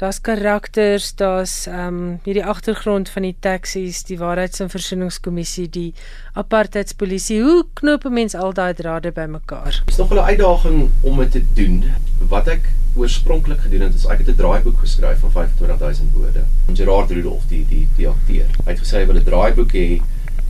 daar's 0.00 0.20
karakters, 0.20 1.14
daar's 1.14 1.66
ehm 1.66 1.86
um, 1.86 2.18
hierdie 2.24 2.44
agtergrond 2.44 3.08
van 3.12 3.22
die 3.22 3.36
taksies, 3.40 4.02
die 4.08 4.16
waarheids- 4.18 4.60
en 4.64 4.70
versoeningskommissie, 4.72 5.68
die 5.68 5.92
apartheidspolisie. 6.32 7.42
Hoe 7.42 7.66
knoop 7.72 8.04
'n 8.04 8.12
mens 8.12 8.34
al 8.34 8.52
daai 8.52 8.74
drade 8.74 9.12
bymekaar? 9.12 9.82
Dit 9.84 9.92
is 9.92 9.96
nog 9.96 10.12
'n 10.12 10.18
uitdaging 10.18 10.90
om 11.00 11.16
dit 11.16 11.30
te 11.30 11.44
doen. 11.52 11.84
Wat 12.28 12.46
ek 12.46 12.68
oorspronklik 12.96 13.60
gedoen 13.60 13.80
het, 13.80 13.94
is 13.94 14.06
ek 14.06 14.18
het 14.18 14.28
'n 14.28 14.36
draaiboek 14.36 14.78
geskryf 14.78 15.18
van 15.18 15.30
25000 15.30 16.12
woorde. 16.12 16.44
Gerard 16.74 17.10
Rudolph, 17.10 17.48
die 17.48 17.66
die 17.68 17.88
die 17.96 18.08
akteur, 18.08 18.46
hy 18.64 18.70
het 18.72 18.80
gesê 18.80 18.96
hy 18.96 19.06
wil 19.06 19.16
'n 19.16 19.24
draaiboek 19.24 19.72
hê 19.72 20.00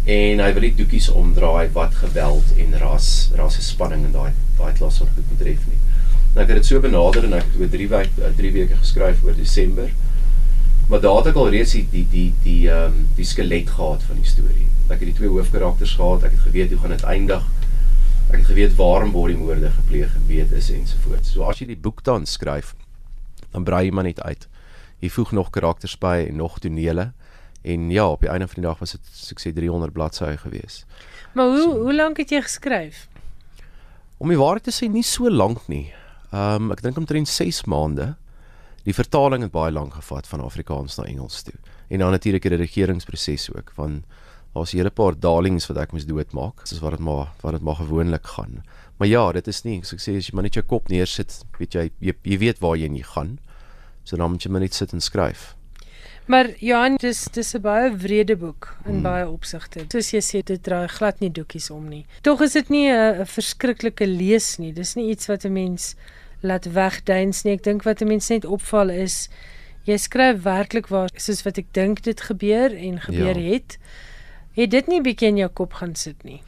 en 0.05 0.39
hy 0.39 0.53
wil 0.53 0.63
nie 0.63 0.75
doekies 0.75 1.09
omdraai 1.09 1.69
wat 1.73 1.95
geweld 1.95 2.45
en 2.57 2.79
ras 2.79 3.31
rasse 3.35 3.63
spanning 3.63 4.05
in 4.05 4.13
daai 4.13 4.33
daai 4.59 4.73
klas 4.73 4.99
wat 4.99 5.09
goed 5.15 5.29
betref 5.39 5.67
nie. 5.67 5.79
En 6.35 6.43
ek 6.43 6.53
het 6.53 6.61
dit 6.61 6.67
so 6.67 6.81
benader 6.83 7.27
en 7.27 7.35
ek 7.41 7.49
het 7.49 7.61
oor 7.61 7.71
3 7.73 7.89
weke 7.91 8.33
3 8.39 8.53
weke 8.55 8.77
geskryf 8.79 9.23
oor 9.27 9.35
Desember. 9.35 9.91
Maar 10.91 11.01
daar 11.01 11.17
het 11.21 11.31
ek 11.31 11.39
al 11.39 11.51
reeds 11.55 11.73
die 11.77 11.87
die 11.91 12.05
die 12.11 12.29
die 12.45 12.61
ehm 12.71 12.93
um, 12.93 13.09
die 13.17 13.27
skelet 13.27 13.71
gehad 13.71 14.03
van 14.07 14.19
die 14.19 14.27
storie. 14.27 14.69
Ek 14.91 14.99
het 14.99 15.09
die 15.11 15.17
twee 15.19 15.31
hoofkarakters 15.31 15.95
gehad, 15.99 16.25
ek 16.27 16.35
het 16.35 16.47
geweet 16.49 16.73
hoe 16.75 16.81
gaan 16.83 16.95
dit 16.97 17.05
eindig. 17.07 17.45
Ek 18.31 18.41
het 18.41 18.47
geweet 18.47 18.75
waarom 18.79 19.13
word 19.15 19.35
die 19.35 19.39
moorde 19.43 19.71
gepleeg 19.75 20.15
en 20.15 20.27
weet 20.27 20.53
is 20.55 20.71
ensovoorts. 20.71 21.33
So 21.35 21.47
as 21.51 21.63
jy 21.63 21.71
die 21.71 21.79
boek 21.79 22.03
dan 22.07 22.27
skryf, 22.27 22.75
dan 23.51 23.67
brei 23.67 23.85
jy 23.87 23.95
maar 23.95 24.07
net 24.07 24.23
uit. 24.23 24.47
Jy 25.03 25.11
voeg 25.11 25.33
nog 25.33 25.51
karakters 25.51 25.97
by 25.99 26.27
en 26.29 26.37
nog 26.43 26.59
tonele. 26.59 27.13
En 27.63 27.91
ja, 27.91 28.09
op 28.09 28.21
die 28.21 28.31
einde 28.31 28.47
van 28.49 28.63
die 28.63 28.67
dag 28.69 28.79
was 28.79 28.95
dit 28.97 29.11
soos 29.13 29.35
ek 29.35 29.43
sê 29.43 29.55
300 29.57 29.93
bladsye 29.93 30.37
gewees. 30.43 30.85
Maar 31.35 31.55
hoe 31.55 31.63
so, 31.63 31.79
hoe 31.83 31.95
lank 31.95 32.19
het 32.23 32.31
jy 32.31 32.43
geskryf? 32.43 33.07
Om 34.19 34.29
die 34.33 34.39
waarheid 34.39 34.67
te 34.69 34.75
sê, 34.75 34.89
nie 34.91 35.05
so 35.07 35.31
lank 35.31 35.67
nie. 35.69 35.91
Ehm 36.31 36.71
um, 36.71 36.73
ek 36.73 36.83
dink 36.83 36.99
omtrent 36.99 37.29
6 37.29 37.65
maande. 37.67 38.15
Die 38.87 38.95
vertaling 38.95 39.43
het 39.43 39.53
baie 39.53 39.73
lank 39.73 39.95
gevat 39.95 40.27
van 40.27 40.41
Afrikaans 40.41 40.97
na 40.97 41.05
Engels 41.05 41.43
toe. 41.43 41.55
En 41.89 41.99
dan 41.99 42.11
natuurlik 42.11 42.43
die 42.43 42.57
regeringsproses 42.57 43.51
ook 43.53 43.71
van 43.75 44.05
daar's 44.55 44.73
'n 44.73 44.77
hele 44.77 44.91
paar 44.91 45.19
darlings 45.19 45.67
wat 45.67 45.77
ek 45.77 45.93
moes 45.93 46.07
doodmaak. 46.07 46.69
Dis 46.69 46.79
wat 46.79 46.91
dit 46.91 47.01
maar 47.01 47.33
wat 47.41 47.53
dit 47.53 47.63
maar 47.63 47.75
gewoonlik 47.75 48.27
gaan. 48.27 48.63
Maar 48.97 49.09
ja, 49.09 49.33
dit 49.33 49.47
is 49.47 49.63
nie, 49.63 49.83
so 49.83 49.97
ek 49.97 50.03
sê 50.03 50.17
as 50.17 50.27
jy 50.27 50.35
maar 50.35 50.43
net 50.43 50.55
jou 50.55 50.65
kop 50.65 50.89
neersit, 50.89 51.45
weet 51.59 51.73
jy 51.73 51.91
jy, 51.99 52.13
jy 52.23 52.39
weet 52.39 52.59
waar 52.61 52.77
jy 52.77 52.89
nie 52.89 53.05
gaan. 53.05 53.39
So 54.05 54.17
dan 54.17 54.31
moet 54.31 54.43
jy 54.43 54.51
maar 54.51 54.61
net 54.61 54.75
sit 54.75 54.93
en 54.93 55.01
skryf. 55.01 55.57
Maar 56.27 56.51
Johan, 56.59 56.97
dis 56.97 57.25
dis 57.33 57.55
'n 57.55 57.61
baie 57.61 57.97
wrede 57.97 58.37
boek 58.37 58.77
in 58.85 58.93
hmm. 58.93 59.03
baie 59.03 59.29
opsigte. 59.29 59.85
Soos 59.89 60.11
jy 60.13 60.21
sê, 60.21 60.43
dit 60.45 60.63
draai 60.63 60.89
glad 60.89 61.21
nie 61.21 61.31
doekies 61.31 61.71
om 61.71 61.89
nie. 61.89 62.07
Tog 62.23 62.41
is 62.41 62.53
dit 62.53 62.69
nie 62.69 62.93
'n 62.93 63.27
verskriklike 63.27 64.07
lees 64.07 64.59
nie. 64.59 64.73
Dis 64.73 64.95
nie 64.95 65.11
iets 65.11 65.27
wat 65.27 65.45
'n 65.45 65.53
mens 65.53 65.97
laat 66.41 66.65
wegduins 66.73 67.43
nie. 67.43 67.55
Ek 67.55 67.63
dink 67.63 67.83
wat 67.83 68.01
'n 68.01 68.09
mens 68.09 68.29
net 68.29 68.45
opval 68.45 68.91
is 68.91 69.29
jy 69.85 69.97
skryf 69.97 70.43
werklik 70.43 70.89
waar 70.93 71.11
soos 71.17 71.43
wat 71.43 71.59
ek 71.59 71.73
dink 71.73 72.03
dit 72.03 72.21
gebeur 72.21 72.75
en 72.77 73.01
gebeur 73.01 73.39
ja. 73.39 73.53
het. 73.53 73.79
Het 74.53 74.71
dit 74.71 74.87
nie 74.87 75.01
bietjie 75.01 75.29
in 75.29 75.37
jou 75.37 75.49
kop 75.49 75.79
gaan 75.81 75.95
sit 75.95 76.25
nie? 76.25 76.43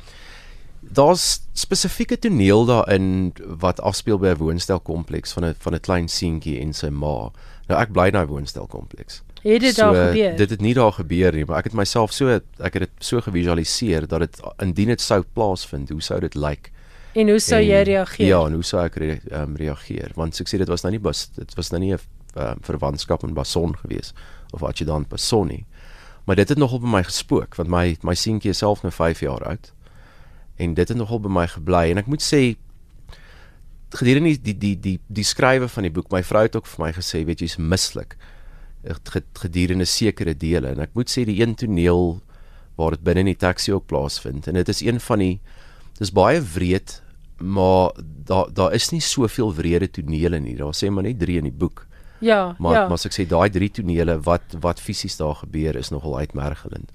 Daar's 0.83 1.41
spesifieke 1.53 2.19
toneel 2.19 2.67
daarin 2.67 3.33
wat 3.61 3.81
afspeel 3.81 4.19
by 4.19 4.35
'n 4.35 4.43
woonstelkompleks 4.43 5.33
van 5.33 5.45
'n 5.45 5.55
van 5.59 5.75
'n 5.75 5.81
klein 5.81 6.09
seentjie 6.09 6.61
en 6.61 6.73
sy 6.73 6.89
ma. 6.89 7.31
Nou 7.69 7.81
ek 7.81 7.93
bly 7.93 8.07
in 8.07 8.13
daai 8.13 8.27
woonstelkompleks. 8.27 9.23
Het 9.43 9.61
dit 9.61 9.75
so, 9.75 9.93
daar 9.93 10.07
gebeur? 10.07 10.37
Dit 10.37 10.51
het 10.51 10.61
nie 10.61 10.75
daar 10.75 10.93
gebeur 10.93 11.33
nie, 11.33 11.45
maar 11.45 11.59
ek 11.59 11.65
het 11.65 11.73
myself 11.73 12.13
so 12.13 12.29
ek 12.29 12.73
het 12.75 12.83
dit 12.87 12.91
so 12.99 13.21
gevisualiseer 13.21 14.07
dat 14.07 14.21
dit 14.21 14.41
indien 14.59 14.89
dit 14.89 15.01
sou 15.01 15.23
plaasvind, 15.33 15.89
hoe 15.89 16.03
sou 16.03 16.21
dit 16.21 16.35
lyk? 16.35 16.71
En 17.15 17.29
hoe 17.29 17.41
sou 17.43 17.61
en, 17.61 17.67
jy 17.69 17.83
reageer? 17.89 18.27
Ja, 18.27 18.41
en 18.47 18.57
hoe 18.57 18.65
sou 18.65 18.81
ek 18.83 18.97
re, 19.01 19.11
um, 19.37 19.57
reageer? 19.57 20.15
Want 20.17 20.41
ek 20.41 20.49
sê 20.49 20.61
dit 20.61 20.71
was 20.71 20.85
nou 20.87 20.93
nie 20.95 21.03
bus, 21.03 21.27
dit 21.37 21.55
was 21.59 21.71
nou 21.71 21.81
nie 21.81 21.93
'n 21.93 22.01
um, 22.37 22.59
verwantskap 22.65 23.23
in 23.25 23.35
Bason 23.35 23.77
gewees 23.77 24.13
of 24.53 24.61
wat 24.61 24.79
jy 24.79 24.87
dan 24.87 25.05
Bason 25.09 25.49
nie. 25.49 25.67
Maar 26.25 26.37
dit 26.37 26.49
het 26.49 26.59
nogal 26.59 26.81
by 26.81 26.89
my 26.89 27.03
gespook 27.03 27.57
want 27.57 27.69
my 27.69 27.97
my 28.03 28.15
seentjie 28.15 28.51
is 28.51 28.59
self 28.59 28.83
nou 28.83 28.93
5 28.93 29.21
jaar 29.21 29.45
oud. 29.45 29.73
En 30.57 30.75
dit 30.75 30.89
het 30.89 30.97
nogal 30.97 31.21
by 31.21 31.29
my 31.29 31.47
gebly 31.47 31.91
en 31.91 31.99
ek 31.99 32.07
moet 32.07 32.23
sê 32.23 32.57
gedurende 33.91 34.41
die 34.41 34.43
die 34.43 34.59
die 34.59 34.77
die, 34.81 35.01
die 35.07 35.25
skrywe 35.25 35.69
van 35.69 35.83
die 35.83 35.93
boek, 35.93 36.11
my 36.11 36.23
vrou 36.23 36.43
het 36.43 36.57
ook 36.57 36.67
vir 36.67 36.87
my 36.87 36.93
gesê, 36.93 37.25
weet 37.25 37.41
jy's 37.41 37.57
mislik 37.57 38.17
gedurende 38.83 39.85
sekere 39.85 40.35
dele 40.35 40.73
en 40.73 40.81
ek 40.83 40.95
moet 40.95 41.11
sê 41.11 41.25
die 41.25 41.41
een 41.41 41.55
toneel 41.55 42.21
waar 42.77 42.97
dit 42.97 43.05
binne 43.05 43.21
in 43.21 43.31
die 43.31 43.39
taxi 43.39 43.73
ook 43.73 43.87
plaasvind 43.87 44.49
en 44.49 44.55
dit 44.59 44.69
is 44.69 44.83
een 44.83 44.99
van 45.01 45.19
die 45.23 45.41
dis 46.01 46.11
baie 46.11 46.41
wreed 46.55 47.02
maar 47.43 47.93
daar 48.25 48.53
daar 48.55 48.73
is 48.73 48.91
nie 48.91 49.01
soveel 49.01 49.55
wrede 49.55 49.91
tonele 49.91 50.41
nie. 50.41 50.57
Daar 50.57 50.75
sê 50.75 50.91
maar 50.91 51.03
net 51.03 51.19
3 51.19 51.37
in 51.43 51.51
die 51.51 51.59
boek. 51.59 51.87
Ja 52.23 52.55
maar 52.59 52.75
ja. 52.75 52.83
maar 52.87 52.99
as 53.01 53.07
ek 53.07 53.17
sê 53.17 53.27
daai 53.27 53.51
drie 53.51 53.71
tonele 53.71 54.21
wat 54.23 54.55
wat 54.61 54.81
fisies 54.81 55.17
daar 55.19 55.35
gebeur 55.43 55.77
is 55.77 55.91
nogal 55.91 56.19
uitmergelend. 56.19 56.93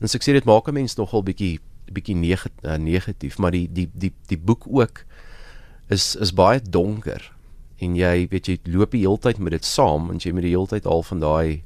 En 0.00 0.12
ek 0.12 0.24
sê 0.24 0.36
dit 0.36 0.44
maak 0.44 0.68
'n 0.68 0.74
mens 0.74 0.96
nogal 0.96 1.22
bietjie 1.22 1.58
bietjie 1.92 2.16
negatief 2.16 3.38
maar 3.38 3.50
die 3.50 3.68
die 3.72 3.88
die 3.94 4.12
die 4.28 4.38
boek 4.38 4.66
ook 4.68 5.04
is 5.88 6.16
is 6.16 6.32
baie 6.32 6.60
donker. 6.60 7.32
En 7.78 7.96
jy 7.96 8.28
weet 8.30 8.46
jy 8.46 8.58
loop 8.64 8.90
die 8.90 9.06
hele 9.06 9.18
tyd 9.18 9.38
met 9.38 9.52
dit 9.52 9.64
saam 9.64 10.10
en 10.10 10.18
jy 10.18 10.32
moet 10.32 10.42
die 10.42 10.56
hele 10.56 10.66
tyd 10.66 10.86
al 10.86 11.02
van 11.02 11.20
daai 11.20 11.62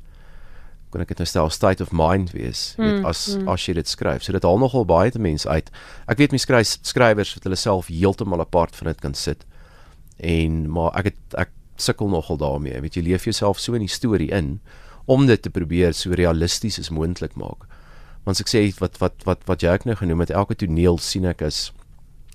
kon 0.92 1.02
ek 1.04 1.12
dit 1.14 1.22
nou 1.22 1.28
stel 1.28 1.50
state 1.52 1.84
of 1.84 1.92
mind 1.96 2.34
wees 2.36 2.72
weet 2.76 3.00
mm, 3.00 3.08
as 3.08 3.24
mm. 3.36 3.48
as 3.52 3.64
jy 3.66 3.74
dit 3.78 3.88
skryf 3.88 4.24
so 4.24 4.34
dit 4.36 4.46
haal 4.46 4.60
nogal 4.60 4.86
baie 4.88 5.10
te 5.12 5.22
mense 5.22 5.48
uit 5.48 5.72
ek 6.12 6.20
weet 6.20 6.36
mense 6.36 6.46
skryf 6.46 6.76
skrywers 6.92 7.34
wat 7.36 7.48
hulle 7.48 7.58
self 7.58 7.90
heeltemal 7.92 8.44
apart 8.44 8.76
van 8.78 8.92
dit 8.92 9.02
kan 9.04 9.16
sit 9.18 9.46
en 10.20 10.64
maar 10.70 10.92
ek 11.00 11.12
het 11.12 11.38
ek 11.46 11.52
sukkel 11.80 12.12
nogal 12.12 12.38
daarmee 12.40 12.80
weet 12.84 12.98
jy 12.98 13.06
leef 13.08 13.26
jouself 13.28 13.60
so 13.60 13.74
in 13.78 13.86
die 13.86 13.92
storie 13.92 14.30
in 14.30 14.58
om 15.10 15.26
dit 15.26 15.40
te 15.42 15.50
probeer 15.50 15.96
so 15.96 16.14
realisties 16.14 16.78
as 16.78 16.92
moontlik 16.94 17.34
maak 17.40 17.66
want 18.26 18.40
ek 18.42 18.50
sê 18.52 18.66
wat 18.78 19.00
wat 19.02 19.24
wat 19.28 19.46
wat 19.48 19.64
jy 19.64 19.72
ek 19.72 19.88
nou 19.88 19.96
genoem 19.98 20.22
het 20.26 20.34
elke 20.34 20.58
toneel 20.58 21.00
sien 21.02 21.26
ek 21.26 21.42
is 21.48 21.70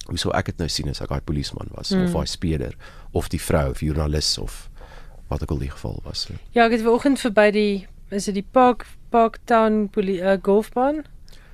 hoe 0.08 0.20
sou 0.20 0.32
ek 0.36 0.52
dit 0.52 0.64
nou 0.64 0.70
sien 0.72 0.90
as 0.92 1.04
ek 1.04 1.12
daai 1.12 1.24
polisieman 1.30 1.70
was 1.76 1.94
mm. 1.94 2.08
of 2.08 2.18
daai 2.18 2.32
speeder 2.32 2.76
of 3.14 3.30
die 3.32 3.42
vrou 3.42 3.70
of 3.72 3.84
joernalis 3.84 4.36
of 4.42 4.66
wat 5.28 5.44
ook 5.44 5.52
al 5.52 5.58
die 5.58 5.72
geval 5.72 6.00
was. 6.04 6.28
Ja, 6.56 6.66
ek 6.68 6.78
het 6.78 6.84
vanoggend 6.86 7.20
verby 7.20 7.48
die 7.52 7.88
is 8.10 8.26
dit 8.26 8.34
die 8.34 8.46
Park 8.52 8.86
Parktown 9.10 9.90
uh, 9.96 10.38
golfbaan? 10.42 11.04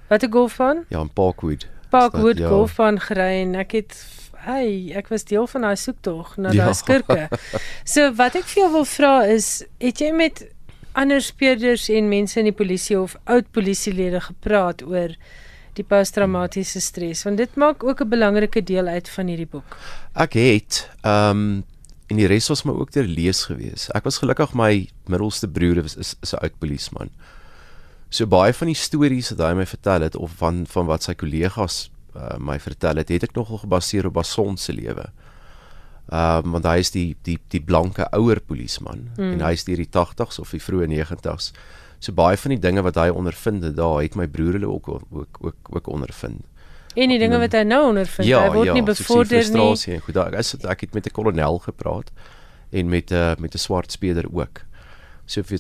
Wat 0.09 0.23
'n 0.23 0.31
golfbaan? 0.31 0.85
Ja, 0.89 0.99
in 0.99 1.09
Parkwood. 1.13 1.67
Parkwood 1.89 2.37
ja. 2.37 2.47
golfbaan 2.47 2.99
gery 2.99 3.41
en 3.41 3.55
ek 3.55 3.71
het 3.71 4.05
hey, 4.43 4.91
ek 4.95 5.07
was 5.07 5.23
deel 5.23 5.47
van 5.47 5.61
daai 5.61 5.75
soektog 5.79 6.35
na 6.37 6.51
ja. 6.51 6.65
daai 6.65 6.73
skurke. 6.73 7.29
so 7.93 8.11
wat 8.19 8.35
ek 8.35 8.47
vir 8.51 8.63
jou 8.63 8.71
wil 8.71 8.85
vra 8.85 9.13
is, 9.25 9.63
het 9.79 10.01
jy 10.03 10.11
met 10.11 10.43
ander 10.99 11.21
speerders 11.21 11.87
en 11.89 12.09
mense 12.09 12.39
in 12.39 12.49
die 12.51 12.55
polisie 12.55 12.99
of 12.99 13.15
oud 13.23 13.49
polisielede 13.55 14.21
gepraat 14.21 14.83
oor 14.85 15.15
die 15.73 15.85
posttraumatiese 15.89 16.81
stres 16.85 17.23
want 17.25 17.39
dit 17.41 17.55
maak 17.57 17.83
ook 17.83 18.01
'n 18.01 18.09
belangrike 18.09 18.61
deel 18.61 18.87
uit 18.87 19.09
van 19.09 19.27
hierdie 19.27 19.49
boek. 19.49 19.77
Ek 20.13 20.33
het 20.33 20.89
ehm 21.01 21.29
um, 21.29 21.63
en 22.13 22.21
die 22.21 22.29
res 22.29 22.51
was 22.51 22.61
my 22.67 22.75
ook 22.77 22.93
ter 22.93 23.07
lees 23.09 23.47
gewees. 23.49 23.89
Ek 23.97 24.05
was 24.05 24.21
gelukkig 24.21 24.53
my 24.57 24.85
middelste 25.09 25.49
broer 25.49 25.81
is 25.83 25.97
is 25.97 26.33
'n 26.33 26.41
oud 26.45 26.59
polisieman. 26.61 27.09
So 28.09 28.27
baie 28.29 28.53
van 28.53 28.69
die 28.69 28.77
stories 28.77 29.31
wat 29.33 29.41
hy 29.41 29.53
my 29.57 29.65
vertel 29.65 30.01
het 30.05 30.15
of 30.15 30.31
van 30.37 30.65
van 30.69 30.85
wat 30.85 31.03
sy 31.03 31.13
kollegas 31.13 31.89
uh, 32.15 32.37
my 32.37 32.59
vertel 32.59 33.01
het, 33.01 33.09
het 33.09 33.23
ek 33.23 33.35
nogal 33.35 33.57
gebaseer 33.57 34.05
op 34.05 34.13
Bason 34.13 34.57
se 34.57 34.73
lewe. 34.73 35.09
Ehm 36.11 36.45
um, 36.45 36.51
want 36.51 36.65
hy 36.65 36.77
is 36.83 36.91
die 36.91 37.15
die 37.23 37.39
die 37.49 37.61
blanke 37.61 38.05
ouer 38.11 38.39
polisieman 38.39 39.09
mm. 39.17 39.31
en 39.33 39.41
hy 39.41 39.53
is 39.57 39.63
deur 39.63 39.81
die 39.81 39.89
80s 39.89 40.39
of 40.39 40.51
die 40.51 40.61
vroeë 40.61 40.87
90s. 40.91 41.53
So 41.99 42.13
baie 42.13 42.37
van 42.37 42.51
die 42.51 42.59
dinge 42.59 42.83
wat 42.83 42.99
hy 42.99 43.09
ondervind 43.09 43.63
het 43.63 43.75
daar, 43.75 44.01
het 44.03 44.15
my 44.19 44.27
broer 44.27 44.59
hulle 44.59 44.69
ook 44.69 44.89
ook 44.89 45.39
ook 45.41 45.55
ook 45.69 45.87
ondervind. 45.87 46.45
En 46.93 47.09
die 47.09 47.19
dinge 47.19 47.39
wat 47.41 47.55
hy 47.57 47.63
nou 47.65 47.81
ondervind, 47.87 48.27
ja, 48.27 48.43
hy 48.43 48.53
word 48.53 48.69
ja, 48.69 48.73
nie 48.73 48.85
bevorder 48.85 49.49
nie. 49.49 49.99
Goed, 50.05 50.17
ek 50.17 50.37
is 50.39 50.53
ek 50.61 50.85
het 50.85 50.93
met 50.93 51.07
'n 51.07 51.15
kolonel 51.15 51.59
gepraat 51.59 52.11
en 52.71 52.89
met 52.89 53.11
'n 53.11 53.15
uh, 53.15 53.35
met 53.37 53.53
'n 53.53 53.57
swart 53.57 53.91
speeder 53.91 54.25
ook. 54.31 54.61
So 55.25 55.43
vir 55.43 55.59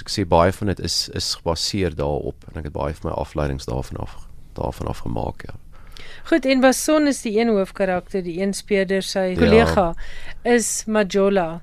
ek 0.00 0.08
sê 0.10 0.26
baie 0.26 0.52
van 0.52 0.66
dit 0.66 0.80
is 0.80 1.08
is 1.08 1.34
gebaseer 1.34 1.94
daarop 1.94 2.44
en 2.48 2.58
ek 2.58 2.64
het 2.64 2.72
baie 2.72 2.94
van 2.94 3.10
my 3.10 3.16
afleidings 3.16 3.64
daarvan 3.64 3.96
af 4.00 4.16
daarvan 4.54 4.86
af 4.86 4.98
gemaak, 4.98 5.42
ja. 5.46 5.54
Goed, 6.24 6.44
en 6.44 6.60
Bason 6.60 7.06
is 7.06 7.22
die 7.22 7.38
een 7.38 7.48
hoofkarakter, 7.48 8.22
die 8.22 8.40
een 8.40 8.52
speeder, 8.54 9.02
sy 9.02 9.32
ja. 9.32 9.38
kollega 9.38 9.94
is 10.42 10.84
Majola. 10.86 11.62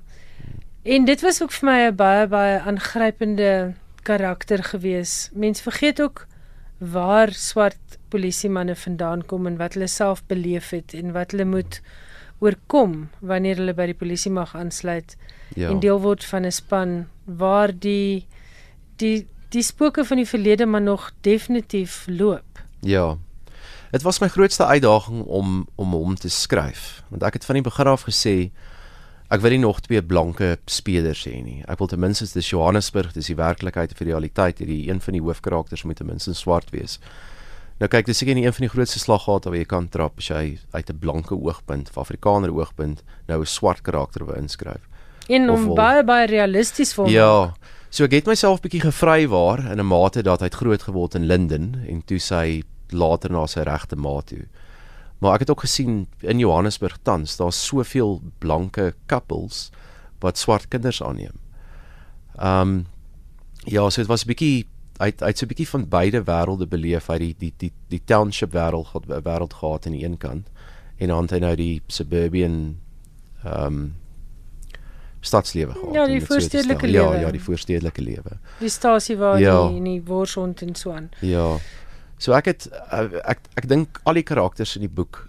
En 0.84 1.06
dit 1.06 1.22
was 1.22 1.42
ook 1.42 1.52
vir 1.52 1.70
my 1.70 1.80
'n 1.88 1.96
baie 1.96 2.28
baie 2.28 2.60
aangrypende 2.60 3.74
karakter 4.04 4.64
gewees. 4.64 5.30
Mense 5.34 5.64
vergeet 5.64 6.02
ook 6.02 6.28
waar 6.78 7.34
swart 7.34 7.99
polisiemanne 8.10 8.76
vandaan 8.76 9.26
kom 9.26 9.48
en 9.48 9.58
wat 9.58 9.78
hulle 9.78 9.88
self 9.88 10.24
beleef 10.28 10.70
het 10.76 10.94
en 10.98 11.14
wat 11.16 11.32
hulle 11.32 11.46
moet 11.46 11.82
oorkom 12.40 13.10
wanneer 13.20 13.60
hulle 13.60 13.76
by 13.76 13.90
die 13.92 13.98
polisie 13.98 14.32
mag 14.32 14.56
aansluit 14.56 15.16
ja. 15.56 15.70
en 15.70 15.82
deel 15.84 16.00
word 16.04 16.24
van 16.26 16.46
'n 16.46 16.56
span 16.56 17.08
waar 17.26 17.74
die 17.74 18.28
die 18.98 19.28
die 19.50 19.64
spooke 19.64 20.06
van 20.06 20.18
die 20.18 20.28
verlede 20.30 20.66
maar 20.66 20.82
nog 20.82 21.12
definitief 21.22 22.06
loop. 22.08 22.62
Ja. 22.82 23.18
Dit 23.92 24.02
was 24.02 24.20
my 24.20 24.28
grootste 24.28 24.66
uitdaging 24.66 25.24
om 25.24 25.68
om 25.76 25.92
hom 25.92 26.16
te 26.16 26.30
skryf 26.30 27.04
want 27.10 27.24
ek 27.24 27.34
het 27.34 27.46
van 27.46 27.56
die 27.56 27.66
begin 27.66 27.88
af 27.88 28.06
gesê 28.06 28.52
ek 29.30 29.42
wil 29.42 29.54
nie 29.54 29.62
nog 29.62 29.80
twee 29.86 30.02
blanke 30.02 30.58
spelers 30.66 31.26
hê 31.26 31.42
nie. 31.44 31.64
Ek 31.68 31.78
wil 31.78 31.88
ten 31.88 32.00
minste 32.00 32.26
dis 32.34 32.50
Johannesburg, 32.50 33.14
dis 33.14 33.30
die 33.30 33.38
werklikheid 33.38 33.94
vir 33.98 34.08
realiteit 34.08 34.58
hierdie 34.58 34.90
een 34.90 35.02
van 35.02 35.14
die 35.14 35.22
hoofkarakters 35.22 35.84
moet 35.84 35.98
ten 36.02 36.10
minste 36.10 36.34
swart 36.34 36.72
wees. 36.74 36.98
Nou 37.80 37.88
kyk, 37.88 38.10
dis 38.10 38.18
seker 38.18 38.36
nie 38.36 38.44
een 38.44 38.54
van 38.54 38.66
die 38.66 38.72
grootste 38.74 39.00
slaggate 39.00 39.50
wat 39.50 39.58
jy 39.62 39.66
kan 39.66 39.88
trap 39.88 40.18
as 40.20 40.28
jy 40.28 40.60
uit 40.72 40.90
'n 40.90 41.00
blanke 41.00 41.36
oogpunt, 41.36 41.90
van 41.90 42.04
Afrikaner 42.04 42.52
oogpunt, 42.52 43.04
nou 43.28 43.40
'n 43.40 43.46
swart 43.46 43.82
karakter 43.82 44.26
wil 44.26 44.36
inskryf. 44.36 44.84
En 45.30 45.50
om 45.50 45.76
baie 45.76 46.04
baie 46.04 46.28
realisties 46.28 46.94
vir 46.94 47.06
hom. 47.06 47.14
Ja. 47.14 47.54
So 47.90 48.04
ek 48.04 48.12
het 48.12 48.26
myself 48.26 48.62
bietjie 48.62 48.82
gevrywaar 48.82 49.72
in 49.72 49.80
'n 49.80 49.86
mate 49.86 50.24
dat 50.24 50.40
hy 50.40 50.46
het 50.46 50.56
groot 50.62 50.84
geword 50.84 51.16
in 51.16 51.26
Linden 51.26 51.86
en 51.88 52.02
toe 52.06 52.20
sy 52.20 52.64
later 52.90 53.32
na 53.32 53.46
sy 53.48 53.62
regte 53.62 53.96
ma 53.96 54.22
toe. 54.22 54.46
Maar 55.20 55.34
ek 55.34 55.40
het 55.40 55.50
ook 55.50 55.62
gesien 55.62 56.08
in 56.20 56.40
Johannesburg 56.40 56.98
tans, 57.04 57.38
daar's 57.38 57.66
soveel 57.66 58.22
blanke 58.40 58.94
couples 59.06 59.72
wat 60.20 60.38
swart 60.38 60.68
kinders 60.68 61.04
aanneem. 61.04 61.36
Um 62.40 62.88
ja, 63.66 63.90
so 63.90 64.02
dit 64.02 64.10
was 64.10 64.24
'n 64.26 64.28
bietjie 64.28 64.68
uit 65.00 65.24
uit 65.24 65.38
so 65.38 65.46
'n 65.46 65.52
bietjie 65.52 65.70
van 65.70 65.88
beide 65.90 66.24
wêrelde 66.28 66.68
beleef 66.68 67.10
uit 67.10 67.20
die 67.20 67.36
die 67.38 67.54
die 67.58 67.72
die 67.88 68.02
township 68.06 68.52
wêreld 68.54 69.08
wêreld 69.08 69.54
gehad 69.54 69.86
aan 69.86 69.98
die 69.98 70.06
een 70.06 70.18
kant 70.18 70.48
en 70.98 71.08
dan 71.08 71.22
het 71.22 71.32
hy 71.32 71.40
nou 71.40 71.56
die 71.56 71.82
suburban 71.88 72.80
um 73.46 73.96
stadslewe 75.20 75.74
gehad. 75.74 75.94
Ja, 75.94 76.08
die 76.08 76.26
voorstedelike 76.26 76.88
lewe. 76.88 77.16
Ja, 77.16 77.20
ja, 77.20 77.32
die 77.32 77.44
voorstedelike 77.44 78.02
lewe. 78.02 78.38
Die 78.60 78.70
stasie 78.70 79.18
waar 79.18 79.40
ja. 79.40 79.68
die 79.68 79.78
in 79.78 79.84
die 79.84 80.02
worsond 80.06 80.62
en 80.62 80.76
so 80.76 80.92
aan. 80.92 81.10
Ja. 81.20 81.58
So 82.18 82.36
ek 82.36 82.46
het 82.52 82.68
eh, 82.72 83.00
ek 83.00 83.14
ek, 83.36 83.50
ek 83.64 83.68
dink 83.68 84.00
al 84.04 84.20
die 84.20 84.24
karakters 84.24 84.76
in 84.76 84.88
die 84.88 84.92
boek 84.92 85.26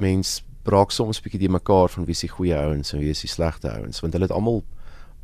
mens 0.00 0.38
braak 0.68 0.92
soms 0.92 1.20
bietjie 1.24 1.40
die 1.46 1.52
mekaar 1.52 1.88
van 1.88 2.04
wie 2.08 2.16
se 2.16 2.28
goeie 2.28 2.56
ouens 2.56 2.92
en 2.92 3.00
wie 3.00 3.14
se 3.16 3.28
slegte 3.28 3.70
ouens 3.72 4.00
want 4.04 4.12
hulle 4.12 4.28
het 4.28 4.34
almal 4.36 4.62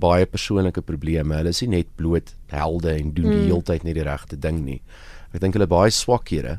baie 0.01 0.27
persoonlike 0.27 0.83
probleme. 0.83 1.37
Hulle 1.39 1.53
is 1.55 1.63
nie 1.63 1.79
net 1.79 1.97
bloot 1.97 2.35
helde 2.53 2.95
en 2.95 3.13
doen 3.15 3.27
mm. 3.27 3.37
die 3.37 3.49
hele 3.49 3.63
tyd 3.63 3.85
net 3.85 3.99
die 3.99 4.07
regte 4.07 4.37
ding 4.41 4.65
nie. 4.65 4.81
Ek 5.33 5.41
dink 5.43 5.55
hulle 5.55 5.71
baie 5.71 5.91
swakhede 5.91 6.59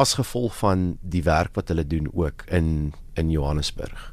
as 0.00 0.16
gevolg 0.18 0.56
van 0.58 0.96
die 1.02 1.22
werk 1.22 1.54
wat 1.54 1.70
hulle 1.70 1.86
doen 1.86 2.10
ook 2.12 2.46
in 2.50 2.92
in 3.14 3.30
Johannesburg. 3.30 4.10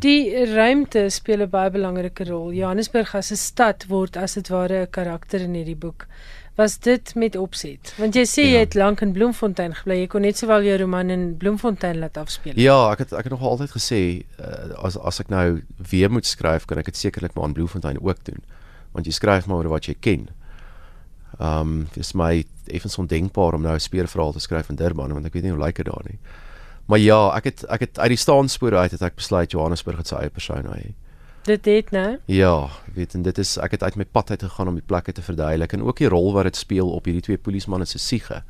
Die 0.00 0.30
ruimte 0.54 1.10
speel 1.10 1.42
'n 1.42 1.50
baie 1.50 1.70
belangrike 1.70 2.24
rol. 2.24 2.52
Johannesburg 2.52 3.14
as 3.14 3.32
'n 3.32 3.36
stad 3.36 3.88
word 3.88 4.16
as 4.16 4.34
dit 4.34 4.48
ware 4.48 4.82
'n 4.82 4.90
karakter 4.90 5.40
in 5.40 5.54
hierdie 5.54 5.76
boek 5.76 6.06
was 6.60 6.76
dit 6.84 7.14
met 7.16 7.36
opset? 7.40 7.92
Want 7.98 8.16
jy 8.18 8.24
sê 8.28 8.44
ja. 8.44 8.52
jy 8.54 8.64
het 8.66 8.76
lank 8.78 9.00
in 9.04 9.14
Bloemfontein 9.16 9.72
gebly. 9.78 10.02
Jy 10.02 10.10
kon 10.12 10.24
net 10.26 10.40
sowel 10.40 10.66
jou 10.66 10.76
roman 10.82 11.12
in 11.12 11.24
Bloemfontein 11.40 12.00
laat 12.02 12.20
afspeel. 12.20 12.58
Ja, 12.60 12.76
ek 12.92 13.06
het 13.06 13.14
ek 13.16 13.30
het 13.30 13.34
nog 13.34 13.46
altyd 13.52 13.72
gesê 13.72 14.00
uh, 14.40 14.76
as 14.84 14.98
as 14.98 15.22
ek 15.24 15.32
nou 15.32 15.62
weer 15.90 16.12
moet 16.12 16.28
skryf, 16.28 16.68
kan 16.68 16.82
ek 16.82 16.92
dit 16.92 17.00
sekerlik 17.00 17.36
maar 17.36 17.48
in 17.48 17.56
Bloemfontein 17.56 18.02
ook 18.02 18.20
doen. 18.28 18.44
Want 18.92 19.08
jy 19.08 19.16
skryf 19.16 19.48
maar 19.48 19.64
oor 19.64 19.72
wat 19.78 19.88
jy 19.88 19.96
ken. 20.00 20.28
Ehm 21.38 21.60
um, 21.60 21.74
dis 21.96 22.12
my 22.12 22.44
effens 22.70 22.98
ondenkbaar 23.00 23.56
om 23.56 23.62
nou 23.62 23.74
'n 23.74 23.80
speurverhaal 23.80 24.32
te 24.32 24.44
skryf 24.44 24.68
in 24.68 24.76
Durban 24.76 25.12
want 25.12 25.26
ek 25.26 25.32
weet 25.32 25.42
nie 25.42 25.56
hoe 25.56 25.64
lyk 25.64 25.80
dit 25.80 25.86
daar 25.86 26.04
nie. 26.04 26.18
Maar 26.86 26.98
ja, 26.98 27.20
ek 27.36 27.44
het 27.44 27.64
ek 27.68 27.80
het 27.80 27.98
uit 27.98 28.08
die 28.08 28.24
staanspore 28.26 28.76
uit 28.76 28.90
het 28.90 29.02
ek 29.02 29.14
besluit 29.14 29.52
Johannesburg 29.52 30.02
het 30.02 30.08
sy 30.10 30.16
eie 30.16 30.30
persoon 30.30 30.64
nou 30.64 30.76
hê. 30.76 30.92
Dit 31.44 31.64
het 31.64 31.90
nou. 31.90 32.18
Ja, 32.24 32.68
weet 32.94 33.14
en 33.14 33.22
dit 33.22 33.38
is 33.38 33.56
ek 33.58 33.70
het 33.70 33.82
uit 33.82 33.96
my 33.96 34.04
pad 34.04 34.30
uit 34.30 34.42
gegaan 34.42 34.68
om 34.68 34.76
die 34.76 34.86
plekke 34.86 35.12
te 35.12 35.22
verduidelik 35.22 35.72
en 35.72 35.82
ook 35.82 36.02
die 36.02 36.08
rol 36.08 36.32
wat 36.32 36.50
dit 36.50 36.56
speel 36.56 36.90
op 36.90 37.04
hierdie 37.08 37.24
twee 37.24 37.38
polismanne 37.38 37.88
se 37.88 37.98
siege 37.98 38.42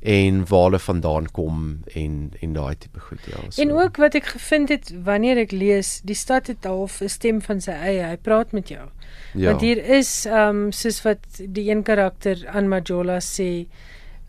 en 0.00 0.46
waar 0.48 0.62
hulle 0.62 0.78
vandaan 0.78 1.26
kom 1.30 1.82
en 1.92 2.32
en 2.40 2.52
daai 2.52 2.74
tipe 2.78 3.00
goed 3.00 3.20
ja. 3.28 3.36
So. 3.48 3.62
En 3.62 3.72
ook 3.72 3.96
wat 4.00 4.14
ek 4.16 4.32
gevind 4.32 4.72
het 4.72 4.92
wanneer 5.04 5.42
ek 5.44 5.52
lees, 5.52 5.98
die 6.08 6.16
stad 6.16 6.48
het 6.48 6.64
half 6.64 7.00
'n 7.04 7.08
stem 7.08 7.42
van 7.42 7.60
sy 7.60 7.76
eie. 7.76 8.06
Hy 8.08 8.16
praat 8.16 8.52
met 8.52 8.68
jou. 8.68 8.88
Ja. 9.34 9.50
Want 9.50 9.60
hier 9.60 9.84
is 9.84 10.24
ehm 10.24 10.48
um, 10.48 10.72
soos 10.72 11.02
wat 11.02 11.20
die 11.36 11.68
een 11.70 11.82
karakter 11.82 12.48
aan 12.48 12.68
Majola 12.68 13.20
sê, 13.20 13.66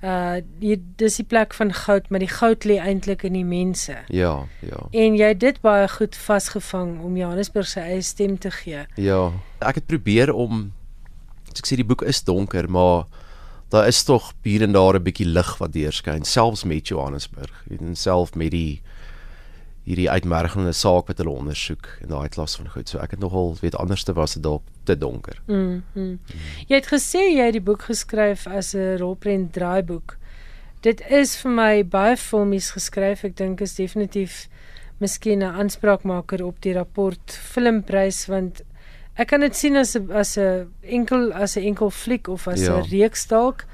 uh 0.02 0.42
die 0.60 0.78
dis 0.98 1.16
die 1.22 1.26
plek 1.26 1.54
van 1.54 1.74
goud, 1.74 2.10
maar 2.10 2.20
die 2.24 2.32
goud 2.32 2.66
lê 2.66 2.80
eintlik 2.82 3.24
in 3.24 3.34
die 3.34 3.46
mense. 3.46 3.98
Ja, 4.10 4.48
ja. 4.60 4.84
En 4.92 5.16
jy 5.16 5.32
het 5.34 5.40
dit 5.40 5.62
baie 5.62 5.88
goed 5.88 6.16
vasgevang 6.18 7.00
om 7.06 7.18
Johannesburg 7.18 7.68
se 7.68 7.80
eie 7.80 8.02
stem 8.02 8.38
te 8.40 8.52
gee. 8.52 8.86
Ja. 8.96 9.32
Ek 9.60 9.76
het 9.76 9.86
probeer 9.86 10.34
om 10.34 10.72
ek 11.52 11.68
sê 11.68 11.78
die 11.78 11.86
boek 11.86 12.02
is 12.08 12.24
donker, 12.24 12.70
maar 12.70 13.06
daar 13.72 13.88
is 13.88 14.04
tog 14.04 14.34
hier 14.44 14.62
en 14.62 14.74
daar 14.74 14.96
'n 14.96 15.04
bietjie 15.04 15.28
lig 15.28 15.58
wat 15.58 15.74
deurskyn, 15.74 16.24
selfs 16.24 16.64
met 16.64 16.88
Johannesburg. 16.88 17.66
En 17.70 17.96
self 17.96 18.36
met 18.36 18.52
die 18.52 18.82
hierdie 19.84 20.10
uitmergende 20.10 20.74
saak 20.78 21.08
wat 21.10 21.18
hulle 21.18 21.34
ondersoek 21.34 21.88
en 22.04 22.14
daai 22.14 22.30
klas 22.30 22.56
van 22.60 22.70
goed. 22.70 22.90
So 22.90 23.02
ek 23.02 23.16
het 23.16 23.20
nogal 23.24 23.56
weet 23.62 23.76
anderste 23.76 24.14
was 24.14 24.38
dit 24.38 24.44
dalk 24.44 24.64
te 24.86 24.98
donker. 24.98 25.42
Mm, 25.48 25.84
mm. 25.94 26.04
Mm. 26.04 26.20
Jy 26.68 26.76
het 26.76 26.90
gesê 26.92 27.24
jy 27.32 27.48
het 27.50 27.58
die 27.58 27.66
boek 27.66 27.88
geskryf 27.90 28.48
as 28.48 28.74
'n 28.76 28.98
rolprent 29.02 29.54
draaiboek. 29.54 30.18
Dit 30.82 31.02
is 31.10 31.36
vir 31.38 31.52
my 31.52 31.84
baie 31.84 32.18
filmies 32.18 32.72
geskryf. 32.72 33.24
Ek 33.24 33.36
dink 33.36 33.62
is 33.62 33.76
definitief 33.76 34.48
miskien 35.00 35.40
'n 35.40 35.54
aanspraakmaker 35.60 36.44
op 36.46 36.62
die 36.62 36.74
rapport 36.74 37.32
filmprys 37.32 38.26
want 38.26 38.62
ek 39.16 39.28
kan 39.28 39.40
dit 39.40 39.56
sien 39.56 39.76
as 39.76 39.96
'n 39.96 40.12
as 40.12 40.38
'n 40.38 40.70
enkel 40.82 41.34
as 41.34 41.58
'n 41.58 41.64
enkel 41.64 41.90
fliek 41.90 42.28
of 42.28 42.48
as 42.48 42.62
'n 42.62 42.64
ja. 42.64 42.82
reeks 42.92 43.28
dalk. 43.28 43.66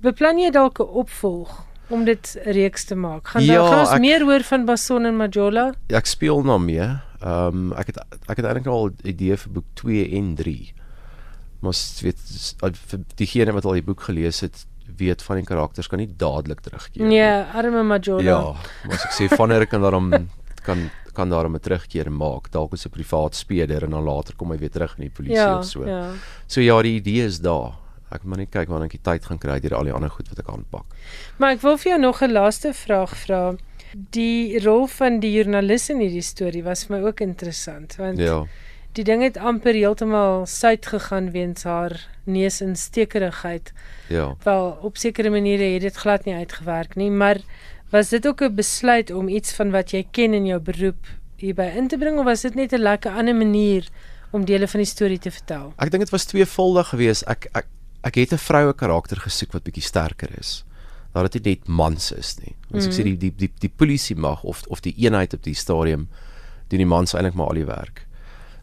Beplan 0.00 0.38
jy 0.38 0.50
dalk 0.50 0.78
'n 0.80 0.88
opvolg? 0.88 1.71
Om 1.92 2.04
dit 2.04 2.32
reeks 2.44 2.84
te 2.84 2.96
maak. 2.98 3.28
Gaan 3.28 3.44
ja, 3.44 3.60
daar 3.60 3.68
gaan 3.68 3.84
ons 3.84 3.94
ek, 3.96 4.00
meer 4.00 4.24
hoor 4.26 4.44
van 4.48 4.64
Bason 4.68 5.08
en 5.08 5.16
Majola? 5.16 5.72
Ja, 5.92 6.00
ek 6.00 6.10
speel 6.10 6.42
nou 6.46 6.58
mee. 6.62 6.88
Ehm 7.22 7.46
um, 7.46 7.72
ek 7.78 7.92
het 7.92 8.00
ek 8.02 8.36
het 8.40 8.46
eintlik 8.46 8.66
al 8.66 8.90
'n 8.90 9.08
idee 9.14 9.36
vir 9.36 9.52
boek 9.52 9.68
2 9.74 10.08
en 10.18 10.34
3. 10.34 10.74
Maar 11.62 11.78
weet 12.02 12.20
vir 12.90 13.00
diegene 13.14 13.52
wat 13.52 13.64
al 13.64 13.78
die 13.78 13.86
boek 13.86 14.00
gelees 14.08 14.40
het, 14.40 14.66
weet 14.98 15.22
van 15.22 15.36
die 15.36 15.46
karakters 15.46 15.86
kan 15.88 15.98
nie 15.98 16.10
dadelik 16.16 16.60
terugkeer 16.60 17.06
nie. 17.06 17.16
Ja, 17.16 17.46
arme 17.54 17.82
Majola. 17.82 18.22
Ja, 18.22 18.40
maar 18.86 18.98
as 18.98 19.06
ek 19.06 19.14
sê 19.14 19.36
wanneer 19.36 19.66
kan 19.66 19.82
daarom 19.82 20.10
kan 20.66 20.90
kan 21.12 21.28
daarom 21.28 21.54
'n 21.54 21.60
terugkeer 21.60 22.12
maak, 22.12 22.50
dalk 22.50 22.72
as 22.72 22.86
'n 22.86 22.90
privaat 22.90 23.34
speler 23.34 23.84
en 23.84 23.90
dan 23.90 24.04
later 24.04 24.34
kom 24.34 24.50
hy 24.50 24.58
weer 24.58 24.70
terug 24.70 24.96
in 24.96 25.04
die 25.04 25.10
polisie 25.10 25.36
ja, 25.36 25.58
of 25.58 25.64
so. 25.64 25.86
Ja. 25.86 26.10
So 26.46 26.60
ja, 26.60 26.82
die 26.82 26.96
idee 26.96 27.24
is 27.24 27.40
daar 27.40 27.81
ek 28.14 28.24
moet 28.24 28.38
net 28.38 28.50
kyk 28.50 28.68
wanneer 28.68 28.90
ek 28.90 28.98
die 28.98 29.10
tyd 29.10 29.24
gaan 29.24 29.38
kry 29.38 29.60
deur 29.60 29.74
al 29.78 29.84
die 29.84 29.92
ander 29.92 30.10
goed 30.10 30.28
wat 30.28 30.38
ek 30.38 30.48
aanpak. 30.48 30.84
Maar 31.38 31.56
ek 31.56 31.62
wil 31.62 31.76
vir 31.76 31.92
jou 31.92 32.00
nog 32.00 32.22
'n 32.22 32.32
laaste 32.32 32.72
vraag 32.72 33.16
vra. 33.24 33.56
Die 33.92 34.58
rol 34.64 34.86
van 34.86 35.20
die 35.20 35.32
joernalis 35.32 35.90
in 35.90 36.00
hierdie 36.00 36.22
storie 36.22 36.62
was 36.62 36.84
vir 36.84 36.96
my 36.96 37.02
ook 37.06 37.20
interessant 37.20 37.96
want 37.96 38.18
ja. 38.18 38.46
Die 38.92 39.04
ding 39.04 39.22
het 39.22 39.38
amper 39.40 39.72
heeltemal 39.72 40.46
suid 40.46 40.86
gegaan 40.86 41.30
weens 41.32 41.62
haar 41.64 41.94
neusinstekerigheid. 42.24 43.72
Ja. 44.08 44.36
Wel, 44.44 44.78
op 44.82 44.96
sekere 45.00 45.30
maniere 45.30 45.62
het 45.62 45.80
dit 45.80 45.96
glad 45.96 46.24
nie 46.24 46.34
uitgewerk 46.34 46.94
nie, 47.00 47.10
maar 47.10 47.40
was 47.90 48.08
dit 48.08 48.26
ook 48.26 48.42
'n 48.42 48.54
besluit 48.54 49.10
om 49.10 49.28
iets 49.28 49.52
van 49.52 49.70
wat 49.70 49.90
jy 49.90 50.06
ken 50.10 50.34
in 50.34 50.46
jou 50.46 50.60
beroep 50.60 51.06
hierby 51.36 51.72
in 51.76 51.88
te 51.88 51.98
bring 51.98 52.18
of 52.18 52.24
was 52.24 52.40
dit 52.40 52.54
net 52.54 52.72
'n 52.72 52.82
lekker 52.82 53.12
ander 53.12 53.34
manier 53.34 53.88
om 54.30 54.44
dele 54.44 54.68
van 54.68 54.80
die 54.80 54.88
storie 54.88 55.18
te 55.18 55.30
vertel? 55.30 55.72
Ek 55.76 55.90
dink 55.90 56.02
dit 56.02 56.10
was 56.10 56.24
tweevoudig 56.24 56.88
geweest. 56.88 57.22
Ek 57.22 57.48
ek 57.52 57.66
ek 58.02 58.14
het 58.14 58.32
'n 58.32 58.38
vroue 58.38 58.72
karakter 58.74 59.16
gesoek 59.16 59.52
wat 59.52 59.64
bietjie 59.64 59.82
sterker 59.82 60.30
is. 60.38 60.64
Dat 61.12 61.32
dit 61.32 61.44
net 61.44 61.68
mans 61.68 62.12
is 62.12 62.36
nie. 62.38 62.54
As 62.74 62.86
ek 62.86 62.92
mm. 62.92 62.98
sê 62.98 63.02
die 63.02 63.16
die 63.16 63.32
die 63.36 63.50
die 63.58 63.72
polisie 63.76 64.16
mag 64.16 64.42
of 64.42 64.62
of 64.68 64.80
die 64.80 64.94
eenheid 64.96 65.34
op 65.34 65.42
die 65.42 65.54
stadium 65.54 66.08
doen 66.68 66.78
die 66.78 66.86
mans 66.86 67.14
eintlik 67.14 67.34
maar 67.34 67.48
al 67.48 67.60
die 67.60 67.66
werk. 67.66 68.06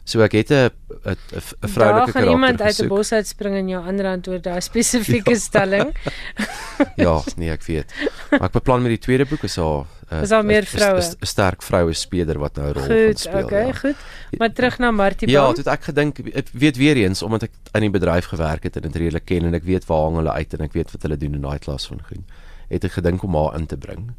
So 0.04 0.20
ek 0.20 0.32
het 0.32 0.50
'n 0.50 0.70
'n 1.04 1.16
'n 1.36 1.68
vroulike 1.68 2.12
karakter. 2.12 2.30
iemand 2.30 2.60
uit 2.60 2.78
'n 2.82 2.88
bos 2.88 3.12
uitspring 3.12 3.56
in 3.56 3.68
jou 3.68 3.86
ander 3.86 4.06
hand 4.06 4.28
oor 4.28 4.40
daai 4.40 4.60
spesifieke 4.70 5.30
ja. 5.30 5.38
stelling. 5.38 5.94
ja, 7.06 7.22
nee, 7.36 7.50
ek 7.50 7.64
weet. 7.66 7.94
Maar 8.30 8.48
ek 8.48 8.56
beplan 8.58 8.82
met 8.84 8.94
die 8.94 9.02
tweede 9.02 9.26
boek 9.28 9.42
is 9.48 9.56
haar 9.60 9.84
uh, 10.10 10.22
is 10.22 10.32
daar 10.32 10.44
meer 10.44 10.64
vroue. 10.64 11.00
'n 11.00 11.26
sterk 11.26 11.62
vroue 11.62 11.92
speler 11.92 12.38
wat 12.38 12.56
nou 12.56 12.68
'n 12.68 12.72
rol 12.72 12.82
goed, 12.82 12.90
gaan 12.90 13.16
speel. 13.16 13.44
Okay, 13.44 13.66
ja. 13.66 13.72
goed. 13.72 13.96
Maar 14.38 14.52
terug 14.52 14.78
na 14.78 14.90
Martie 14.90 15.28
Ja, 15.28 15.52
toe 15.52 15.64
ek 15.64 15.82
gedink 15.90 16.18
ek 16.34 16.48
weet 16.52 16.76
weer 16.76 16.96
eens 16.96 17.22
omdat 17.22 17.42
ek 17.42 17.52
in 17.72 17.80
die 17.80 17.90
bedryf 17.90 18.26
gewerk 18.32 18.62
het 18.62 18.76
en 18.76 18.82
dit 18.82 18.96
redelik 18.96 19.24
ken 19.24 19.44
en 19.44 19.54
ek 19.54 19.64
weet 19.64 19.86
waar 19.86 20.02
hang 20.02 20.16
hulle 20.16 20.32
uit 20.32 20.54
en 20.54 20.60
ek 20.60 20.72
weet 20.72 20.90
wat 20.92 21.02
hulle 21.02 21.16
doen 21.16 21.34
in 21.34 21.40
daai 21.40 21.58
klas 21.58 21.86
van 21.86 22.02
groen. 22.02 22.24
Het 22.68 22.84
ek 22.84 22.92
gedink 22.92 23.22
om 23.22 23.34
haar 23.34 23.58
in 23.58 23.66
te 23.66 23.76
bring. 23.76 24.12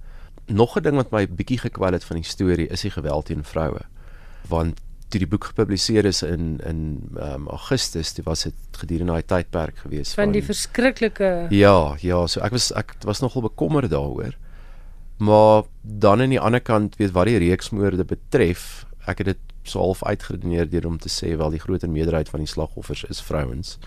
Nog 0.47 0.77
'n 0.77 0.83
ding 0.83 0.95
wat 0.95 1.11
my 1.11 1.27
bietjie 1.27 1.59
gekwel 1.59 1.93
het 1.93 2.03
van 2.03 2.15
die 2.15 2.25
storie 2.25 2.67
is 2.67 2.81
die 2.81 2.91
geweld 2.91 3.25
teen 3.25 3.43
vroue. 3.43 3.81
Want 4.47 4.79
toe 5.11 5.19
die 5.21 5.29
boek 5.29 5.49
gepubliseer 5.51 6.07
is 6.07 6.21
in 6.25 6.55
in 6.67 6.81
um, 7.19 7.47
Augustus, 7.51 8.13
dit 8.17 8.25
was 8.25 8.45
dit 8.47 8.79
gedurende 8.83 9.17
daai 9.19 9.27
tydperk 9.27 9.83
gewees 9.83 10.13
van, 10.13 10.25
van 10.25 10.35
die 10.37 10.43
verskriklike 10.45 11.31
Ja, 11.55 11.95
ja, 12.01 12.23
so 12.27 12.43
ek 12.45 12.55
was 12.55 12.71
ek 12.79 12.95
was 13.07 13.23
nogal 13.23 13.45
bekommerd 13.49 13.91
daaroor. 13.91 14.37
Maar 15.21 15.63
dan 15.81 16.21
aan 16.21 16.33
die 16.33 16.41
ander 16.41 16.61
kant, 16.61 16.95
weet 16.97 17.11
wat 17.13 17.29
die 17.29 17.37
reeksmoorde 17.43 18.05
betref, 18.09 18.85
ek 19.05 19.21
het 19.21 19.33
dit 19.35 19.41
so 19.63 19.79
half 19.79 20.01
uitgeredeneer 20.03 20.69
deur 20.69 20.87
om 20.89 20.97
te 20.97 21.11
sê 21.13 21.35
wel 21.37 21.53
die 21.53 21.61
groter 21.61 21.89
meerderheid 21.89 22.29
van 22.29 22.41
die 22.41 22.49
slagoffers 22.49 23.03
is 23.03 23.21
vrouens. 23.21 23.77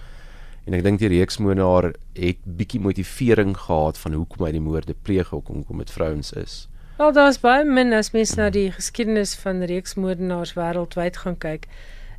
En 0.64 0.76
ek 0.76 0.84
dink 0.86 1.02
die 1.02 1.10
reeksmoordenaar 1.12 1.90
het 2.16 2.44
bietjie 2.44 2.80
motivering 2.80 3.56
gehad 3.66 3.98
van 4.00 4.14
hoekom 4.16 4.46
hy 4.46 4.52
die 4.54 4.62
moorde 4.62 4.94
pleeg, 4.94 5.32
hoekom 5.34 5.82
dit 5.82 5.90
vrouens 5.92 6.32
is. 6.38 6.54
Wel 6.96 7.12
daar's 7.12 7.40
baie 7.42 7.64
min 7.64 7.92
as 7.92 8.12
mens 8.14 8.36
na 8.38 8.50
die 8.54 8.70
geskiedenis 8.70 9.34
van 9.42 9.64
reeksmoordenaars 9.66 10.54
wêreldwyd 10.54 11.16
gaan 11.24 11.38
kyk. 11.42 11.66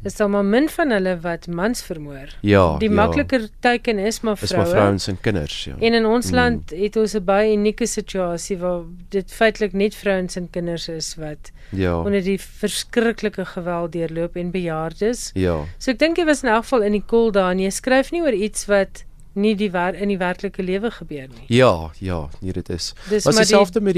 Is 0.05 0.15
daar 0.19 0.29
maar 0.29 0.45
min 0.45 0.67
van 0.69 0.91
hulle 0.91 1.15
wat 1.23 1.47
mans 1.47 1.81
vermoor. 1.83 2.33
Ja. 2.41 2.77
Die 2.77 2.89
ja. 2.89 2.95
makliker 2.95 3.47
teiken 3.59 3.99
is 3.99 4.19
maar 4.19 4.37
vroue. 4.37 4.51
Is 4.51 4.57
maar 4.57 4.67
vrouens 4.67 5.07
en 5.07 5.21
kinders, 5.21 5.63
ja. 5.63 5.75
En 5.79 5.93
in 5.93 6.05
ons 6.05 6.29
mm. 6.29 6.35
land 6.35 6.69
het 6.69 6.95
ons 6.95 7.15
'n 7.15 7.23
baie 7.23 7.53
unieke 7.53 7.87
situasie 7.87 8.57
waar 8.57 8.81
dit 9.09 9.33
feitelik 9.33 9.73
net 9.73 9.95
vrouens 9.95 10.35
en 10.35 10.49
kinders 10.49 10.87
is 10.87 11.15
wat 11.15 11.51
ja. 11.69 11.97
onder 11.97 12.23
die 12.23 12.39
verskriklike 12.41 13.45
geweld 13.45 13.91
deurloop 13.91 14.35
en 14.35 14.51
bejaardes. 14.51 15.29
Ja. 15.33 15.63
So 15.77 15.91
ek 15.91 15.99
dink 15.99 16.17
jy 16.17 16.25
was 16.25 16.43
in 16.43 16.49
elk 16.49 16.63
geval 16.63 16.81
in 16.81 16.91
die 16.91 17.05
koel 17.05 17.31
daar 17.31 17.51
en 17.51 17.59
jy 17.59 17.69
skryf 17.69 18.11
nie 18.11 18.21
oor 18.21 18.33
iets 18.33 18.65
wat 18.65 19.05
nie 19.35 19.55
die 19.55 19.71
waar 19.71 19.95
in 19.95 20.11
die 20.11 20.17
werklike 20.17 20.63
lewe 20.63 20.91
gebeur 20.91 21.27
nie. 21.27 21.45
Ja, 21.47 21.91
ja, 21.99 22.29
nee 22.39 22.53
dit 22.53 22.69
is. 22.69 22.93
Dis 23.09 23.27
was 23.27 23.35
dieselfde 23.35 23.79
die, 23.79 23.85
met 23.85 23.93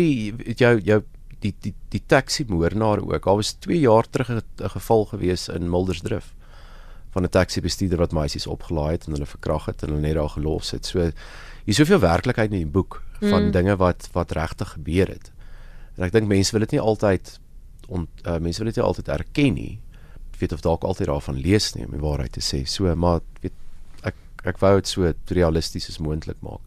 die 0.45 0.55
jou 0.57 0.79
jou 0.81 1.01
die 1.39 1.53
die 1.61 1.73
die 1.93 2.01
taxi 2.05 2.45
moordenaar 2.49 3.03
ook. 3.03 3.23
Daar 3.25 3.39
was 3.41 3.53
2 3.65 3.79
jaar 3.79 4.09
terug 4.09 4.29
'n 4.29 4.41
geval 4.57 5.05
gewees 5.05 5.47
in 5.47 5.69
Mildersdrift 5.69 6.33
van 7.11 7.23
'n 7.23 7.29
taxi 7.29 7.61
bestuurder 7.61 7.97
wat 7.97 8.11
meisies 8.11 8.47
opgelaai 8.47 8.91
het 8.91 9.05
en 9.05 9.11
hulle 9.11 9.25
verkrag 9.25 9.65
het 9.65 9.81
en 9.83 9.89
hulle 9.89 10.01
net 10.01 10.13
daar 10.13 10.29
gelos 10.29 10.71
het. 10.71 10.85
So 10.85 11.11
hier 11.65 11.73
soveel 11.73 11.99
werklikheid 11.99 12.51
in 12.51 12.57
die 12.57 12.73
boek 12.77 13.03
van 13.19 13.45
mm. 13.45 13.51
dinge 13.51 13.75
wat 13.75 14.09
wat 14.11 14.31
regtig 14.31 14.69
gebeur 14.69 15.07
het. 15.07 15.31
En 15.97 16.03
ek 16.03 16.11
dink 16.11 16.27
mense 16.27 16.51
wil 16.51 16.59
dit 16.59 16.71
nie 16.71 16.81
altyd 16.81 17.39
on, 17.87 18.07
uh, 18.25 18.37
mense 18.37 18.61
wil 18.61 18.69
dit 18.71 18.75
nie 18.75 18.85
altyd 18.85 19.07
erken 19.07 19.53
nie. 19.53 19.79
Ek 20.33 20.39
weet 20.39 20.53
of 20.53 20.61
dalk 20.61 20.83
altyd 20.83 21.07
daarvan 21.07 21.39
lees 21.41 21.73
nie 21.73 21.85
om 21.85 21.91
die 21.91 22.03
waarheid 22.03 22.31
te 22.31 22.43
sê. 22.43 22.65
So 22.65 22.95
maar 22.95 23.19
weet 23.41 23.53
ek 24.47 24.61
wou 24.63 24.75
dit 24.79 24.87
so 24.87 25.13
realisties 25.35 25.89
as 25.89 25.99
moontlik 25.99 26.39
maak. 26.41 26.63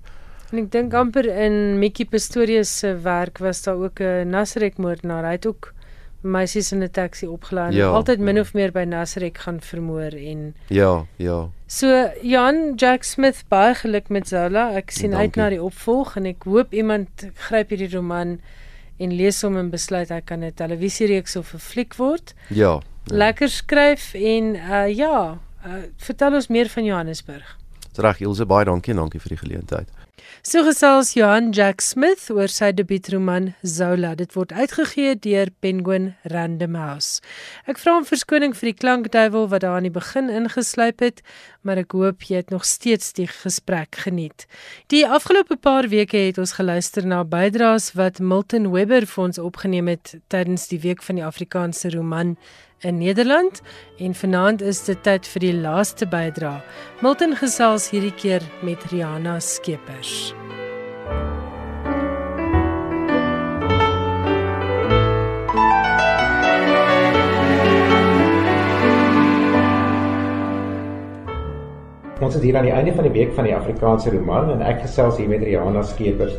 En 0.50 0.58
ek 0.64 0.70
dink 0.74 0.94
amper 0.94 1.28
in 1.30 1.78
Mikkie 1.78 2.08
Pistorius 2.10 2.72
se 2.82 2.94
werk 3.04 3.38
was 3.38 3.62
daar 3.62 3.78
ook 3.78 4.00
'n 4.00 4.30
Nasrek 4.30 4.78
moordenaar. 4.78 5.24
Hy 5.24 5.32
het 5.38 5.46
ook 5.46 5.74
meisies 6.22 6.72
in 6.72 6.82
'n 6.82 6.90
taxi 6.90 7.26
opgelaai 7.26 7.74
ja, 7.74 7.88
en 7.88 7.94
altyd 7.94 8.18
min 8.18 8.34
ja. 8.34 8.40
of 8.40 8.52
meer 8.54 8.72
by 8.72 8.84
Nasrek 8.84 9.38
gaan 9.38 9.60
vermoor 9.60 10.12
en 10.12 10.54
Ja, 10.68 11.06
ja. 11.16 11.48
So 11.66 12.10
Jan 12.22 12.74
Jack 12.76 13.02
Smith 13.02 13.44
baie 13.48 13.74
geluk 13.74 14.08
met 14.08 14.28
Zola. 14.28 14.74
Ek 14.74 14.90
sien 14.90 15.10
Dankie. 15.10 15.26
uit 15.26 15.36
na 15.36 15.48
die 15.48 15.62
opvolg 15.62 16.16
en 16.16 16.26
ek 16.26 16.42
hoop 16.44 16.72
iemand 16.72 17.08
gryp 17.34 17.68
hierdie 17.68 17.96
roman 17.96 18.40
en 18.98 19.14
lees 19.16 19.42
hom 19.42 19.56
en 19.56 19.70
besluit 19.70 20.08
hy 20.08 20.20
kan 20.20 20.44
'n 20.44 20.52
televisiereeks 20.54 21.36
of 21.36 21.54
'n 21.54 21.58
fliek 21.58 21.94
word. 21.94 22.34
Ja, 22.48 22.80
ja. 23.04 23.16
Lekker 23.16 23.48
skryf 23.48 24.14
en 24.14 24.56
uh 24.56 24.96
ja, 24.96 25.38
uh, 25.66 25.72
vertel 25.96 26.34
ons 26.34 26.48
meer 26.48 26.68
van 26.68 26.84
Johannesburg. 26.84 27.59
Reg, 27.98 28.20
Ilse 28.20 28.46
baie 28.46 28.64
dankie 28.64 28.94
en 28.94 29.02
dankie 29.02 29.20
vir 29.20 29.34
die 29.34 29.40
geleentheid. 29.40 29.88
So 30.42 30.62
gesels 30.64 31.12
Johan 31.16 31.50
Jack 31.52 31.82
Smith 31.84 32.30
oor 32.32 32.48
sy 32.48 32.70
debuutroman 32.72 33.50
Zola. 33.66 34.14
Dit 34.16 34.32
word 34.36 34.54
uitgegee 34.56 35.16
deur 35.20 35.50
Penguin 35.60 36.14
Random 36.32 36.78
House. 36.78 37.20
Ek 37.68 37.80
vra 37.82 37.98
om 37.98 38.06
verskoning 38.08 38.54
vir 38.56 38.70
die 38.70 38.78
klankduiwel 38.78 39.50
wat 39.52 39.64
daar 39.66 39.76
aan 39.76 39.88
die 39.88 39.92
begin 39.92 40.30
ingesluip 40.32 41.04
het, 41.04 41.20
maar 41.60 41.82
ek 41.82 41.92
hoop 41.96 42.24
jy 42.24 42.40
het 42.40 42.54
nog 42.54 42.64
steeds 42.64 43.12
die 43.18 43.28
gesprek 43.28 44.00
geniet. 44.06 44.46
Die 44.88 45.04
afgelope 45.04 45.58
paar 45.60 45.90
weke 45.92 46.24
het 46.30 46.40
ons 46.40 46.56
geluister 46.56 47.04
na 47.04 47.20
bydraes 47.24 47.92
wat 47.98 48.22
Milton 48.22 48.70
Webber 48.72 49.04
vir 49.10 49.26
ons 49.26 49.42
opgeneem 49.42 49.92
het 49.92 50.16
tydens 50.32 50.70
die 50.72 50.80
week 50.80 51.04
van 51.04 51.20
die 51.20 51.26
Afrikaanse 51.26 51.92
roman 51.92 52.36
in 52.80 52.98
Nederland 52.98 53.62
en 53.98 54.14
vanaand 54.14 54.62
is 54.62 54.84
dit 54.84 55.02
tyd 55.04 55.26
vir 55.34 55.44
die 55.44 55.54
laaste 55.56 56.06
bydra. 56.08 56.60
Milton 57.04 57.36
gesels 57.36 57.90
hierdie 57.92 58.14
keer 58.16 58.44
met 58.64 58.84
Rihanna 58.92 59.38
Skeepers. 59.40 60.32
Ons 72.20 72.36
is 72.36 72.42
hier 72.44 72.56
aan 72.56 72.66
die 72.68 72.72
einde 72.72 72.92
van 72.94 73.06
die 73.08 73.12
week 73.12 73.32
van 73.36 73.48
die 73.48 73.56
Afrikaanse 73.56 74.12
roman 74.12 74.52
en 74.54 74.64
ek 74.64 74.84
gesels 74.84 75.16
hier 75.20 75.28
met 75.28 75.44
Rihanna 75.44 75.82
Skeepers. 75.88 76.36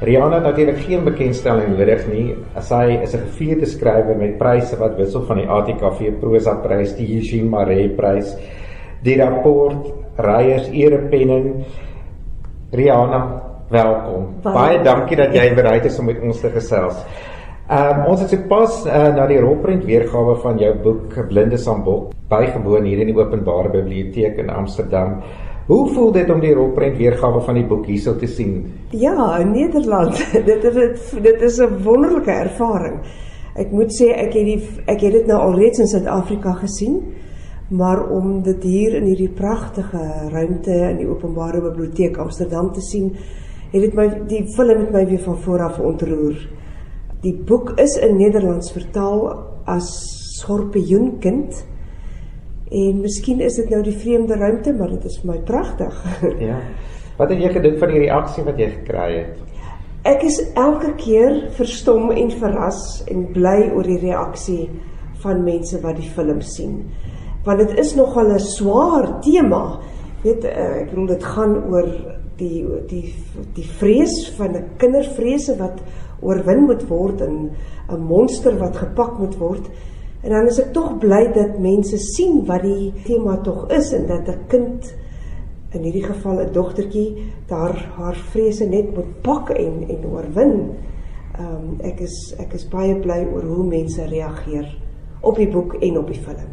Rihanna 0.00 0.38
het 0.38 0.46
natuurlik 0.48 0.78
geen 0.86 1.02
bekendstelling 1.04 1.74
nodig 1.76 2.06
nie. 2.08 2.34
Sy 2.56 3.00
is 3.02 3.14
'n 3.14 3.20
gevierde 3.28 3.66
skrywer 3.66 4.16
met 4.16 4.38
pryse 4.38 4.76
wat 4.76 4.96
wissel 4.96 5.26
van 5.28 5.36
die 5.36 5.48
ATKV 5.48 6.20
Prosa 6.20 6.54
Prys, 6.54 6.96
die 6.96 7.16
Eugene 7.16 7.48
Maree 7.48 7.88
Prys, 7.88 8.36
die 9.02 9.16
Rapport 9.16 9.92
Reyers 10.16 10.68
Erepenning. 10.68 11.64
Rihanna, 12.72 13.42
welkom. 13.68 14.40
Baie, 14.42 14.54
Baie 14.54 14.82
dankie 14.82 15.16
dat 15.16 15.34
jy 15.34 15.54
bereid 15.54 15.84
is 15.84 15.98
om 15.98 16.06
met 16.06 16.20
ons 16.22 16.40
te 16.40 16.48
gesels. 16.48 17.04
Um, 17.70 18.06
ons 18.06 18.20
het 18.20 18.30
sopas 18.30 18.86
uh, 18.86 19.14
na 19.14 19.26
die 19.26 19.38
rolprent 19.38 19.84
weergawe 19.84 20.34
van 20.42 20.58
jou 20.58 20.74
boek 20.82 21.28
Blinde 21.28 21.56
Sambok 21.56 22.10
bygewoon 22.28 22.84
hier 22.84 22.98
in 22.98 23.06
die 23.12 23.16
Openbare 23.18 23.68
Biblioteek 23.68 24.38
in 24.38 24.50
Amsterdam. 24.50 25.22
Hoe 25.70 25.86
voel 25.94 26.08
dit 26.12 26.30
om 26.30 26.40
die 26.42 26.50
rolprent 26.50 26.96
weergawe 26.98 27.40
van 27.46 27.54
die 27.54 27.66
boek 27.66 27.84
hierso 27.86 28.16
te 28.18 28.26
sien? 28.26 28.64
Ja, 28.90 29.36
in 29.38 29.52
Nederland. 29.54 30.18
dit 30.50 30.64
is 30.66 31.12
dit 31.22 31.42
is 31.46 31.60
'n 31.62 31.76
wonderlike 31.84 32.30
ervaring. 32.30 32.96
Ek 33.54 33.70
moet 33.70 33.94
sê 33.94 34.08
ek 34.10 34.34
het 34.34 34.46
die 34.48 34.58
ek 34.86 35.00
het 35.06 35.12
dit 35.12 35.26
nou 35.30 35.38
alreeds 35.38 35.78
in 35.78 35.86
Suid-Afrika 35.86 36.56
gesien, 36.58 36.98
maar 37.68 38.02
om 38.10 38.42
dit 38.42 38.62
hier 38.62 38.98
in 38.98 39.04
hierdie 39.04 39.30
pragtige 39.30 40.02
ruimte 40.32 40.74
in 40.74 40.96
die 40.96 41.08
Openbare 41.08 41.62
Biblioteek 41.62 42.18
Amsterdam 42.18 42.72
te 42.72 42.80
sien, 42.80 43.14
het 43.70 43.80
dit 43.80 43.94
my 43.94 44.08
die 44.26 44.44
film 44.56 44.78
met 44.78 44.92
my 44.92 45.06
weer 45.06 45.22
van 45.22 45.38
voor 45.38 45.62
af 45.62 45.78
ontroer. 45.78 46.34
Die 47.22 47.36
boek 47.46 47.78
is 47.78 47.94
in 47.96 48.16
Nederlands 48.16 48.72
vertaal 48.72 49.38
as 49.66 49.86
Skorpioenkind 50.40 51.64
En 52.70 53.00
miskien 53.02 53.40
is 53.42 53.56
dit 53.58 53.70
nou 53.70 53.82
die 53.82 53.96
vreemde 53.98 54.36
ruimte, 54.38 54.72
maar 54.72 54.92
dit 54.94 55.04
is 55.04 55.18
vir 55.18 55.32
my 55.32 55.38
pragtig. 55.46 55.96
ja. 56.48 56.60
Wat 57.18 57.32
het 57.32 57.40
jy 57.42 57.50
gedink 57.52 57.78
van 57.78 57.90
die 57.90 58.04
reaksie 58.04 58.44
wat 58.46 58.60
jy 58.60 58.68
gekry 58.78 59.08
het? 59.16 59.40
Ek 60.08 60.22
is 60.24 60.38
elke 60.56 60.94
keer 60.96 61.50
verstom 61.58 62.08
en 62.14 62.30
verras 62.32 63.02
en 63.10 63.26
bly 63.34 63.66
oor 63.74 63.84
die 63.84 63.98
reaksie 64.00 64.70
van 65.20 65.42
mense 65.44 65.80
wat 65.82 65.98
die 66.00 66.08
film 66.14 66.40
sien. 66.40 66.78
Want 67.44 67.60
dit 67.60 67.74
is 67.82 67.92
nogal 67.98 68.32
'n 68.32 68.40
swaar 68.40 69.20
tema. 69.20 69.80
Weet 70.22 70.44
eh, 70.44 70.80
ek 70.82 70.90
bedoel 70.90 71.06
dit 71.06 71.24
gaan 71.24 71.54
oor 71.72 71.88
die 72.36 72.64
die 72.88 73.14
die 73.54 73.68
vrees 73.80 74.30
van 74.38 74.56
'n 74.56 74.64
kindervrese 74.78 75.56
wat 75.58 75.82
oorwin 76.20 76.64
moet 76.64 76.88
word 76.88 77.20
en 77.20 77.50
'n 77.90 78.00
monster 78.00 78.56
wat 78.58 78.76
gepak 78.76 79.18
moet 79.18 79.36
word. 79.36 79.68
En 80.20 80.30
dan 80.30 80.46
is 80.46 80.58
ek 80.60 80.72
tog 80.76 80.98
bly 81.00 81.30
dat 81.32 81.58
mense 81.58 81.96
sien 81.98 82.42
wat 82.48 82.62
die 82.62 82.92
tema 83.06 83.38
tog 83.44 83.70
is 83.72 83.92
en 83.96 84.06
dat 84.06 84.28
'n 84.28 84.46
kind 84.48 84.94
in 85.72 85.82
hierdie 85.82 86.04
geval 86.04 86.40
'n 86.40 86.52
dogtertjie 86.52 87.32
daar 87.46 87.76
haar 87.96 88.16
vrese 88.32 88.64
net 88.68 88.94
moet 88.94 89.20
pak 89.22 89.50
en 89.50 89.84
en 89.88 90.06
oorwin. 90.12 90.54
Ehm 91.38 91.46
um, 91.46 91.80
ek 91.80 92.00
is 92.00 92.34
ek 92.38 92.52
is 92.52 92.68
baie 92.68 92.94
bly 92.94 93.26
oor 93.32 93.42
hoe 93.42 93.64
mense 93.64 94.04
reageer 94.04 94.76
op 95.20 95.36
die 95.36 95.48
boek 95.48 95.74
en 95.74 95.98
op 95.98 96.06
die 96.06 96.20
film. 96.20 96.50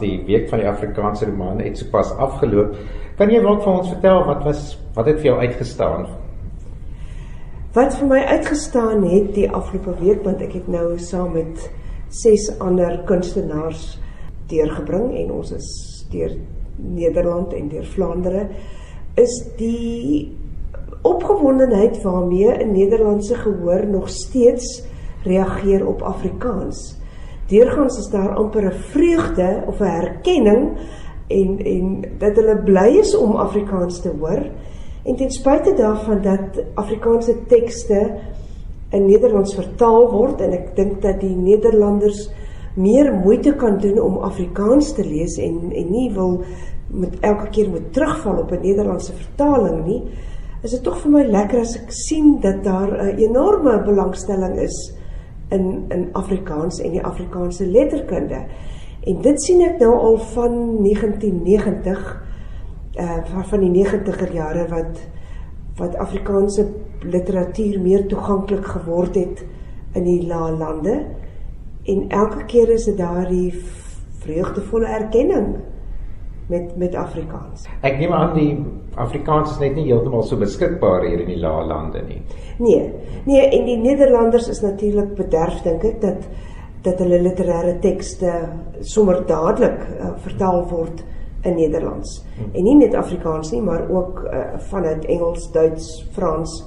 Die 0.00 0.22
week 0.26 0.48
van 0.48 0.58
die 0.58 0.68
Afrikaanse 0.68 1.24
roman 1.24 1.60
het 1.60 1.78
sopas 1.78 2.12
afgeloop. 2.12 2.76
Kan 3.16 3.30
jy 3.30 3.40
dalk 3.42 3.62
vir 3.62 3.72
ons 3.72 3.88
vertel 3.88 4.24
wat 4.26 4.44
was 4.44 4.78
wat 4.94 5.06
het 5.06 5.16
vir 5.16 5.24
jou 5.24 5.38
uitgestaan? 5.38 6.06
Wat 7.72 7.94
vir 7.94 8.06
my 8.06 8.18
uitgestaan 8.18 9.04
het 9.04 9.34
die 9.34 9.50
afgelope 9.50 9.94
week 10.00 10.22
want 10.24 10.40
ek 10.42 10.52
het 10.52 10.68
nou 10.68 10.98
saam 10.98 11.32
met 11.32 11.70
ses 12.08 12.48
ander 12.58 13.02
kunstenaars 13.04 13.98
deurgebring 14.48 15.12
en 15.16 15.32
ons 15.32 15.52
is 15.52 15.70
deur 16.10 16.36
Nederland 16.76 17.52
en 17.52 17.68
deur 17.68 17.84
Vlaandere 17.84 18.46
is 19.18 19.34
die 19.58 20.36
opgewondenheid 21.02 22.02
waarmee 22.02 22.50
'n 22.64 22.72
Nederlandse 22.72 23.34
gehoor 23.34 23.86
nog 23.86 24.08
steeds 24.08 24.82
reageer 25.24 25.86
op 25.86 26.02
Afrikaans. 26.02 26.96
Deurgangs 27.46 27.98
is 27.98 28.10
daar 28.10 28.34
amper 28.34 28.64
'n 28.64 28.72
vreugde 28.72 29.62
of 29.66 29.80
'n 29.80 29.84
herkenning 29.84 30.78
en 31.26 31.58
en 31.64 32.04
dat 32.18 32.36
hulle 32.36 32.56
bly 32.56 32.98
is 32.98 33.16
om 33.16 33.36
Afrikaans 33.36 34.00
te 34.00 34.10
hoor 34.20 34.42
en 35.04 35.16
ten 35.16 35.30
spyte 35.30 35.74
daarvan 35.74 36.22
dat 36.22 36.64
Afrikaanse 36.74 37.46
tekste 37.46 38.14
in 38.90 39.06
Nederlands 39.06 39.54
vertaal 39.54 40.10
word 40.10 40.40
en 40.40 40.52
ek 40.52 40.74
dink 40.76 41.02
dat 41.02 41.20
die 41.20 41.36
Nederlanders 41.36 42.28
meer 42.78 43.12
moeite 43.12 43.52
kan 43.58 43.78
doen 43.78 43.98
om 44.00 44.22
Afrikaans 44.24 44.92
te 44.96 45.04
lees 45.04 45.38
en 45.38 45.72
en 45.72 45.90
nie 45.90 46.08
wil 46.14 46.42
met 46.88 47.18
elke 47.20 47.50
keer 47.50 47.68
moet 47.68 47.92
terugval 47.92 48.38
op 48.38 48.52
'n 48.52 48.62
Nederlandse 48.62 49.12
vertaling 49.12 49.84
nie 49.86 50.02
is 50.62 50.70
dit 50.70 50.82
tog 50.82 50.98
vir 51.02 51.10
my 51.10 51.22
lekker 51.22 51.60
as 51.60 51.76
ek 51.78 51.92
sien 51.94 52.40
dat 52.42 52.64
daar 52.64 52.90
'n 52.90 53.18
enorme 53.18 53.82
belangstelling 53.84 54.58
is 54.58 54.94
in 55.50 55.84
in 55.88 56.08
Afrikaans 56.12 56.80
en 56.80 56.92
die 56.92 57.04
Afrikaanse 57.04 57.66
letterkunde. 57.66 58.44
En 59.06 59.22
dit 59.22 59.42
sien 59.42 59.60
ek 59.62 59.78
nou 59.80 59.94
al 59.94 60.18
van 60.34 60.82
1990 60.82 62.22
uh 62.98 63.42
van 63.50 63.60
die 63.60 63.84
90er 63.84 64.32
jare 64.32 64.66
wat 64.68 64.98
wat 65.76 65.96
Afrikaanse 65.96 66.66
literatuur 67.02 67.80
meer 67.80 68.06
toeganklik 68.06 68.66
geword 68.66 69.14
het 69.14 69.44
in 69.94 70.04
die 70.04 70.20
la 70.26 70.50
lande 70.50 70.94
en 71.88 72.08
elke 72.08 72.44
keer 72.46 72.70
is 72.74 72.84
dit 72.84 72.98
daardie 72.98 73.52
vreugdevolle 74.24 74.86
erkenning 74.86 75.56
met 76.48 76.76
met 76.76 76.94
Afrikaans. 76.94 77.66
Ek 77.84 77.98
neem 78.00 78.12
aan 78.12 78.34
die 78.34 78.52
Afrikaans 78.96 79.52
is 79.54 79.60
net 79.62 79.76
nie 79.76 79.86
heeltemal 79.90 80.24
so 80.26 80.40
beskikbaar 80.40 81.04
hier 81.06 81.20
in 81.22 81.28
die 81.30 81.40
Lae 81.40 81.66
Lande 81.68 82.02
nie. 82.06 82.20
Nee. 82.58 82.92
Nee, 83.28 83.42
en 83.46 83.66
die 83.68 83.76
Nederlanders 83.76 84.48
is 84.48 84.62
natuurlik 84.64 85.14
bederf 85.18 85.60
dink 85.66 85.84
ek 85.84 86.00
dat 86.04 86.28
dat 86.86 87.00
hulle 87.02 87.18
literêre 87.20 87.74
tekste 87.82 88.32
sommer 88.86 89.24
dadelik 89.26 89.80
uh, 89.82 90.12
vertaal 90.22 90.60
word 90.70 91.02
in 91.42 91.56
Nederlands. 91.58 92.20
Hmm. 92.36 92.52
En 92.54 92.64
nie 92.64 92.76
net 92.78 92.94
Afrikaans 92.94 93.50
nie, 93.52 93.62
maar 93.62 93.82
ook 93.90 94.22
uh, 94.24 94.44
vanuit 94.70 95.04
Engels, 95.10 95.48
Duits, 95.52 95.88
Frans. 96.14 96.60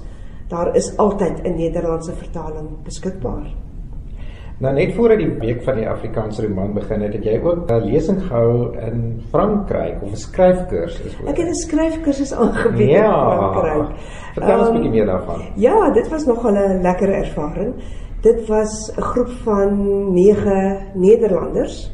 Daar 0.52 0.76
is 0.76 0.96
altyd 0.96 1.40
'n 1.42 1.54
Nederlandse 1.56 2.12
vertaling 2.12 2.68
beskikbaar. 2.84 3.46
Nou 4.58 4.74
net 4.74 4.94
voor 4.94 5.16
die 5.16 5.30
week 5.38 5.62
van 5.62 5.74
die 5.74 5.88
Afrikaanse 5.88 6.46
roman 6.46 6.74
begin 6.74 7.00
het, 7.00 7.12
het 7.12 7.24
jy 7.24 7.40
ook 7.42 7.70
'n 7.70 7.84
lesing 7.84 8.22
gehou 8.22 8.76
in 8.78 9.22
Frankryk 9.30 10.02
of 10.02 10.10
'n 10.10 10.16
skryfkursus. 10.16 11.16
Ek 11.26 11.36
het 11.36 11.48
'n 11.48 11.54
skryfkursus 11.54 12.32
aangebied 12.32 12.90
ja, 12.90 13.32
in 13.32 13.38
Frankryk. 13.38 13.98
Vertel 14.34 14.58
ons 14.58 14.68
'n 14.68 14.70
um, 14.70 14.74
bietjie 14.74 14.90
meer 14.90 15.06
daarvan. 15.06 15.40
Ja, 15.54 15.90
dit 15.90 16.08
was 16.08 16.26
nogal 16.26 16.52
'n 16.52 16.82
lekker 16.82 17.12
ervaring. 17.12 17.74
Dit 18.20 18.46
was 18.46 18.92
'n 18.96 19.00
groep 19.00 19.28
van 19.28 20.12
9 20.12 20.78
Nederlanders 20.94 21.92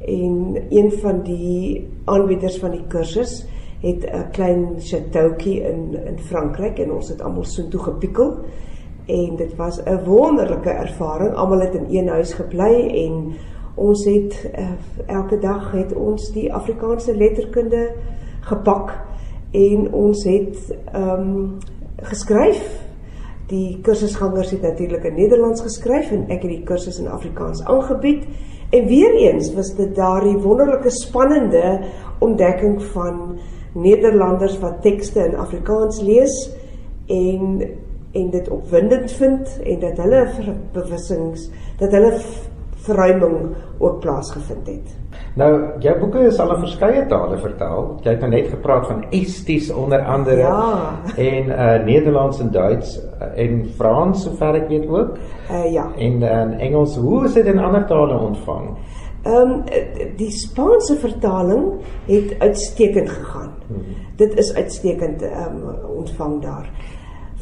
en 0.00 0.56
een 0.68 0.92
van 0.92 1.22
die 1.22 1.88
aanbieders 2.04 2.58
van 2.58 2.70
die 2.70 2.84
kursus 2.88 3.46
het 3.80 4.04
'n 4.04 4.30
klein 4.30 4.74
chateaukie 4.78 5.60
in 5.60 5.98
in 6.04 6.18
Frankryk 6.18 6.78
en 6.78 6.92
ons 6.92 7.08
het 7.08 7.22
almal 7.22 7.44
so 7.44 7.68
toe 7.68 7.80
gepikkel 7.80 8.38
en 9.06 9.36
dit 9.36 9.56
was 9.56 9.82
'n 9.84 10.04
wonderlike 10.04 10.70
ervaring. 10.70 11.34
Almal 11.34 11.60
het 11.60 11.74
in 11.74 11.86
een 11.88 12.08
huis 12.08 12.32
gebly 12.32 12.88
en 13.06 13.32
ons 13.74 14.04
het 14.04 14.50
uh, 14.58 14.70
elke 15.06 15.38
dag 15.38 15.72
het 15.72 15.94
ons 15.94 16.32
die 16.32 16.54
Afrikaanse 16.54 17.16
letterkunde 17.16 17.92
gepak 18.40 18.98
en 19.50 19.92
ons 19.92 20.24
het 20.24 20.76
ehm 20.92 21.20
um, 21.20 21.56
geskryf. 21.96 22.86
Die 23.46 23.78
kursusgangers 23.80 24.50
het 24.50 24.62
natuurlik 24.62 25.04
in 25.04 25.14
Nederlands 25.14 25.60
geskryf 25.60 26.10
en 26.10 26.28
ek 26.28 26.42
het 26.42 26.50
die 26.50 26.62
kursus 26.62 26.98
in 26.98 27.08
Afrikaans 27.08 27.64
aangebied. 27.64 28.26
En 28.70 28.86
weer 28.86 29.14
eens 29.14 29.54
was 29.54 29.74
dit 29.74 29.94
daardie 29.94 30.36
wonderlike 30.36 30.90
spannende 30.90 31.80
ontdekking 32.18 32.82
van 32.82 33.38
Nederlanders 33.72 34.58
wat 34.58 34.82
tekste 34.82 35.24
in 35.24 35.36
Afrikaans 35.36 36.00
lees 36.00 36.50
en 37.06 37.62
en 38.12 38.30
dit 38.30 38.48
opwindend 38.48 39.12
vind 39.12 39.60
en 39.62 39.80
dat 39.80 39.98
hulle 40.00 40.22
bewussings 40.72 41.50
dat 41.78 41.92
hulle 41.92 42.12
verruiming 42.88 43.54
ook 43.78 43.98
plaasgevind 44.00 44.66
het. 44.66 44.96
Nou, 45.34 45.50
jou 45.78 45.94
boeke 45.98 46.18
is 46.26 46.38
al 46.40 46.54
in 46.54 46.62
verskeie 46.64 47.04
tale 47.06 47.38
vertaal. 47.38 47.90
Jy 48.02 48.14
het 48.14 48.22
nou 48.24 48.30
net 48.32 48.48
gepraat 48.50 48.86
van 48.86 49.04
Esties 49.14 49.70
onder 49.70 50.02
andere 50.02 50.36
ja. 50.36 50.94
en 51.16 51.52
uh 51.52 51.84
Nederlands 51.84 52.40
en 52.40 52.50
Duits 52.54 52.96
uh, 52.98 53.28
en 53.44 53.60
Frans 53.76 54.22
sover 54.22 54.58
ek 54.62 54.68
weet 54.68 54.88
ook. 54.88 55.18
Uh 55.50 55.72
ja. 55.72 55.86
En 55.96 56.22
in 56.22 56.22
uh, 56.22 56.62
Engels, 56.68 56.96
hoe 56.96 57.24
is 57.24 57.36
dit 57.38 57.46
in 57.46 57.58
ander 57.58 57.86
tale 57.86 58.18
ontvang? 58.18 58.72
Ehm 59.28 59.50
um, 59.52 59.64
die 60.16 60.30
Spaanse 60.32 60.96
vertaling 60.96 61.82
het 62.06 62.38
uitstekend 62.38 63.10
gegaan. 63.12 63.52
Hmm. 63.66 63.98
Dit 64.16 64.38
is 64.40 64.54
uitstekend 64.54 65.22
ehm 65.22 65.60
um, 65.60 65.74
ontvang 66.00 66.40
daar 66.42 66.70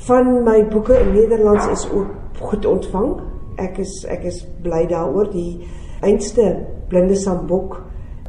van 0.07 0.42
my 0.44 0.61
boeke 0.68 0.99
in 0.99 1.12
Nederlands 1.12 1.66
is 1.66 1.90
ook 1.90 2.11
goed 2.38 2.66
ontvang. 2.66 3.16
Ek 3.57 3.79
is 3.83 4.05
ek 4.09 4.27
is 4.29 4.42
bly 4.62 4.85
daaroor 4.90 5.31
die 5.33 5.66
einste 6.05 6.53
blinde 6.90 7.16
sambok 7.16 7.81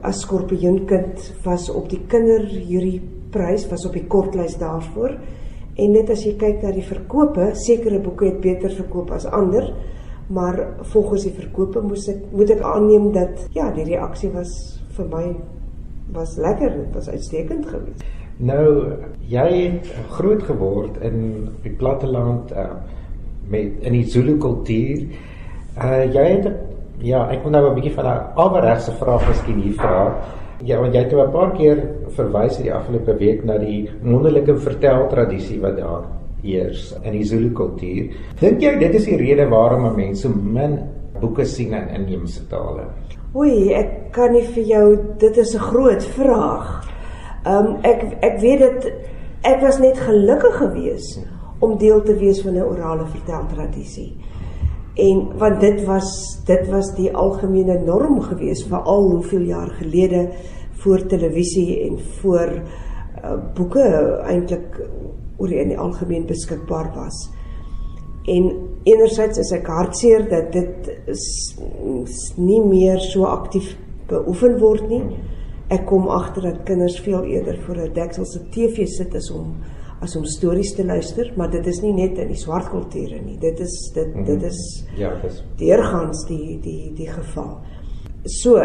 as 0.08 0.24
skorpioenkind 0.24 1.34
was 1.44 1.68
op 1.70 1.90
die 1.92 2.00
kinderjury 2.10 3.02
prys 3.34 3.68
was 3.70 3.86
op 3.86 3.98
die 3.98 4.08
kortlys 4.08 4.56
daarvoor. 4.58 5.18
En 5.78 5.94
net 5.94 6.10
as 6.10 6.24
jy 6.26 6.34
kyk 6.40 6.64
na 6.64 6.72
die 6.74 6.86
verkope, 6.86 7.52
sekere 7.60 8.00
boeke 8.02 8.32
het 8.32 8.40
beter 8.42 8.74
verkoop 8.74 9.12
as 9.14 9.28
ander, 9.30 9.68
maar 10.28 10.60
volgens 10.92 11.24
die 11.24 11.34
verkope 11.34 11.82
moes 11.82 12.08
ek 12.12 12.24
moet 12.32 12.52
ek 12.52 12.62
aanneem 12.62 13.12
dat 13.16 13.48
ja, 13.56 13.72
die 13.72 13.88
reaksie 13.88 14.32
was 14.34 14.52
vir 14.98 15.08
my 15.12 15.26
was 16.16 16.38
lekker, 16.40 16.72
dit 16.72 16.94
was 16.96 17.10
uitstekend 17.10 17.68
geweest. 17.68 18.04
Nou 18.38 18.94
jy 19.28 19.48
het 19.54 19.90
groot 20.14 20.44
geword 20.44 21.00
in 21.02 21.50
die 21.64 21.74
platteland 21.80 22.52
uh, 22.52 22.70
met 23.50 23.80
in 23.82 23.96
die 23.98 24.06
Zulu 24.06 24.38
kultuur. 24.38 25.08
Uh 25.78 26.04
jy 26.06 26.26
het 26.36 26.52
ja, 27.04 27.28
ek 27.32 27.44
wil 27.44 27.52
nou 27.52 27.70
'n 27.70 27.76
bietjie 27.76 27.94
van 27.94 28.06
'n 28.06 28.34
alregse 28.36 28.92
vraag 28.92 29.28
miskien 29.28 29.62
hier 29.62 29.74
vra. 29.74 30.16
Ja, 30.64 30.80
want 30.80 30.94
jy 30.94 31.02
het 31.04 31.14
'n 31.14 31.32
paar 31.32 31.52
keer 31.52 31.84
verwys 32.10 32.58
in 32.58 32.64
die 32.64 32.74
afgelope 32.74 33.18
week 33.18 33.44
na 33.44 33.58
die 33.58 33.90
wonderlike 34.02 34.58
verteltradisie 34.58 35.62
wat 35.62 35.78
daar 35.78 36.04
heers 36.44 36.92
in 37.04 37.12
die 37.12 37.26
Zulu 37.26 37.52
kultuur. 37.58 38.14
Dink 38.40 38.62
jy 38.62 38.78
dit 38.80 38.96
is 39.00 39.06
die 39.10 39.18
rede 39.18 39.48
waarom 39.50 39.90
mense 39.96 40.30
min 40.30 40.78
boeke 41.22 41.46
sien 41.46 41.74
in 41.74 41.90
inheemse 41.96 42.46
tale? 42.52 42.88
Oei, 43.36 43.74
ek 43.76 44.12
kan 44.16 44.34
nie 44.34 44.46
vir 44.54 44.64
jou 44.64 44.86
dit 45.20 45.38
is 45.38 45.56
'n 45.56 45.60
groot 45.72 46.04
vraag. 46.04 46.88
Ehm 47.46 47.66
um, 47.66 47.76
ek 47.84 48.18
ek 48.22 48.40
weet 48.42 48.60
dit 48.60 48.94
ek 49.44 49.62
was 49.62 49.80
net 49.80 49.98
gelukkig 49.98 50.56
geweest 50.58 51.20
om 51.60 51.78
deel 51.78 52.02
te 52.02 52.16
wees 52.16 52.42
van 52.42 52.54
'n 52.54 52.64
orale 52.64 53.06
verteltradisie. 53.06 54.18
En 54.96 55.38
want 55.38 55.60
dit 55.62 55.86
was 55.86 56.42
dit 56.46 56.68
was 56.70 56.96
die 56.96 57.14
algemene 57.14 57.80
norm 57.86 58.22
geweest 58.22 58.68
vir 58.68 58.80
al 58.80 59.10
hoeveel 59.10 59.42
jaar 59.42 59.70
gelede 59.70 60.30
voor 60.72 61.06
televisie 61.06 61.82
en 61.88 62.00
voor 62.00 62.50
uh, 63.24 63.38
boeke 63.54 63.86
eintlik 64.26 64.80
oor 65.38 65.52
in 65.52 65.74
die 65.74 65.80
algemeen 65.80 66.26
beskikbaar 66.26 66.92
was. 66.96 67.30
En 68.28 68.52
enerzijds 68.84 69.40
is 69.40 69.52
ek 69.56 69.68
hartseer 69.72 70.28
dat 70.30 70.52
dit 70.52 70.92
is, 71.08 71.26
is 72.04 72.22
nie 72.36 72.62
meer 72.64 73.00
so 73.00 73.24
aktief 73.30 73.76
beoefen 74.10 74.58
word 74.60 74.88
nie. 74.90 75.04
Ek 75.72 75.86
kom 75.88 76.08
agter 76.12 76.50
dat 76.50 76.64
kinders 76.68 77.00
veel 77.04 77.24
eerder 77.24 77.60
voor 77.66 77.78
'n 77.86 77.94
dekselse 77.94 78.40
TV 78.52 78.88
sit 78.88 79.16
as 79.16 79.32
om 79.32 79.56
as 80.02 80.16
om 80.16 80.26
stories 80.26 80.76
te 80.76 80.86
luister, 80.86 81.34
maar 81.36 81.50
dit 81.50 81.66
is 81.68 81.82
nie 81.82 81.94
net 81.94 82.20
in 82.22 82.28
die 82.28 82.38
swart 82.38 82.70
kulture 82.70 83.18
nie. 83.22 83.38
Dit 83.42 83.60
is 83.60 83.92
dit 83.94 84.08
mm 84.08 84.14
-hmm. 84.14 84.26
dit 84.26 84.44
is 84.44 84.86
ja, 84.96 85.12
dis 85.22 85.44
deurgangs 85.58 86.26
die 86.28 86.60
die 86.62 86.94
die 86.94 87.10
geval. 87.10 87.58
So, 88.24 88.58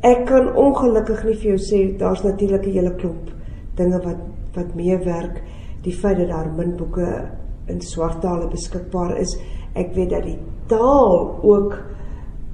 ek 0.00 0.26
kan 0.26 0.54
ongelukkig 0.54 1.24
nie 1.24 1.34
vir 1.34 1.56
jou 1.56 1.58
sê 1.58 1.96
daar's 1.98 2.22
natuurlik 2.22 2.66
'n 2.66 2.72
hele 2.72 2.94
klomp 2.94 3.30
dinge 3.74 4.00
wat 4.04 4.20
wat 4.54 4.74
meewerk. 4.74 5.42
Die 5.84 5.94
feit 5.94 6.18
dat 6.18 6.28
daar 6.28 6.50
min 6.56 6.76
boeke 6.76 7.30
in 7.66 7.80
swart 7.80 8.20
tale 8.20 8.48
beskikbaar 8.48 9.16
is. 9.20 9.36
Ek 9.74 9.94
weet 9.94 10.10
dat 10.10 10.24
die 10.26 10.38
taal 10.66 11.38
ook 11.42 11.78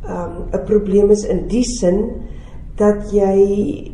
'n 0.05 0.55
um, 0.55 0.65
probleem 0.65 1.11
is 1.11 1.25
in 1.25 1.47
die 1.49 1.65
sin 1.65 2.11
dat 2.77 3.13
jy 3.13 3.93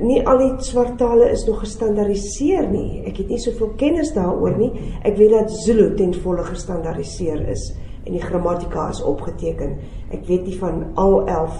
nie 0.00 0.20
al 0.26 0.38
die 0.38 0.52
swart 0.62 0.98
tale 0.98 1.30
is 1.30 1.46
nog 1.46 1.60
gestandaardiseer 1.60 2.68
nie. 2.70 3.02
Ek 3.06 3.16
het 3.16 3.28
nie 3.28 3.38
soveel 3.38 3.72
kennis 3.76 4.12
daaroor 4.14 4.56
nie. 4.58 4.70
Ek 5.02 5.16
weet 5.16 5.30
dat 5.30 5.50
Zulu 5.64 5.94
ten 5.98 6.14
volle 6.14 6.44
gestandaardiseer 6.46 7.48
is 7.48 7.72
en 8.04 8.12
die 8.12 8.22
grammatika 8.22 8.88
is 8.92 9.02
opgeteken. 9.02 9.78
Ek 10.12 10.26
weet 10.28 10.46
nie 10.46 10.58
van 10.58 10.84
al 10.94 11.26
11 11.26 11.56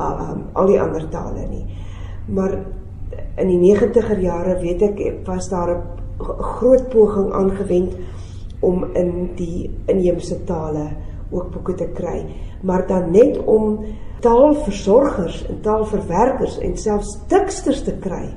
uh, 0.00 0.30
um, 0.30 0.44
al 0.52 0.66
die 0.66 0.80
ander 0.80 1.08
tale 1.08 1.46
nie. 1.48 1.64
Maar 2.28 2.58
in 3.40 3.48
die 3.48 3.74
90er 3.74 4.20
jare 4.20 4.58
weet 4.60 4.82
ek 4.82 5.02
was 5.26 5.48
daar 5.48 5.76
'n 5.76 6.01
groot 6.24 6.88
poging 6.92 7.32
aangewend 7.32 7.96
om 8.60 8.84
in 8.94 9.32
die 9.36 9.70
inheemse 9.90 10.44
tale 10.44 10.88
ook 11.32 11.50
boeke 11.54 11.74
te 11.74 11.88
kry, 11.96 12.22
maar 12.62 12.86
dan 12.86 13.10
net 13.10 13.38
om 13.44 13.84
taalversorgers 14.22 15.42
en 15.50 15.60
taalverwerkers 15.60 16.58
en 16.62 16.76
selfs 16.78 17.16
teksters 17.28 17.82
te 17.82 17.96
kry 17.98 18.28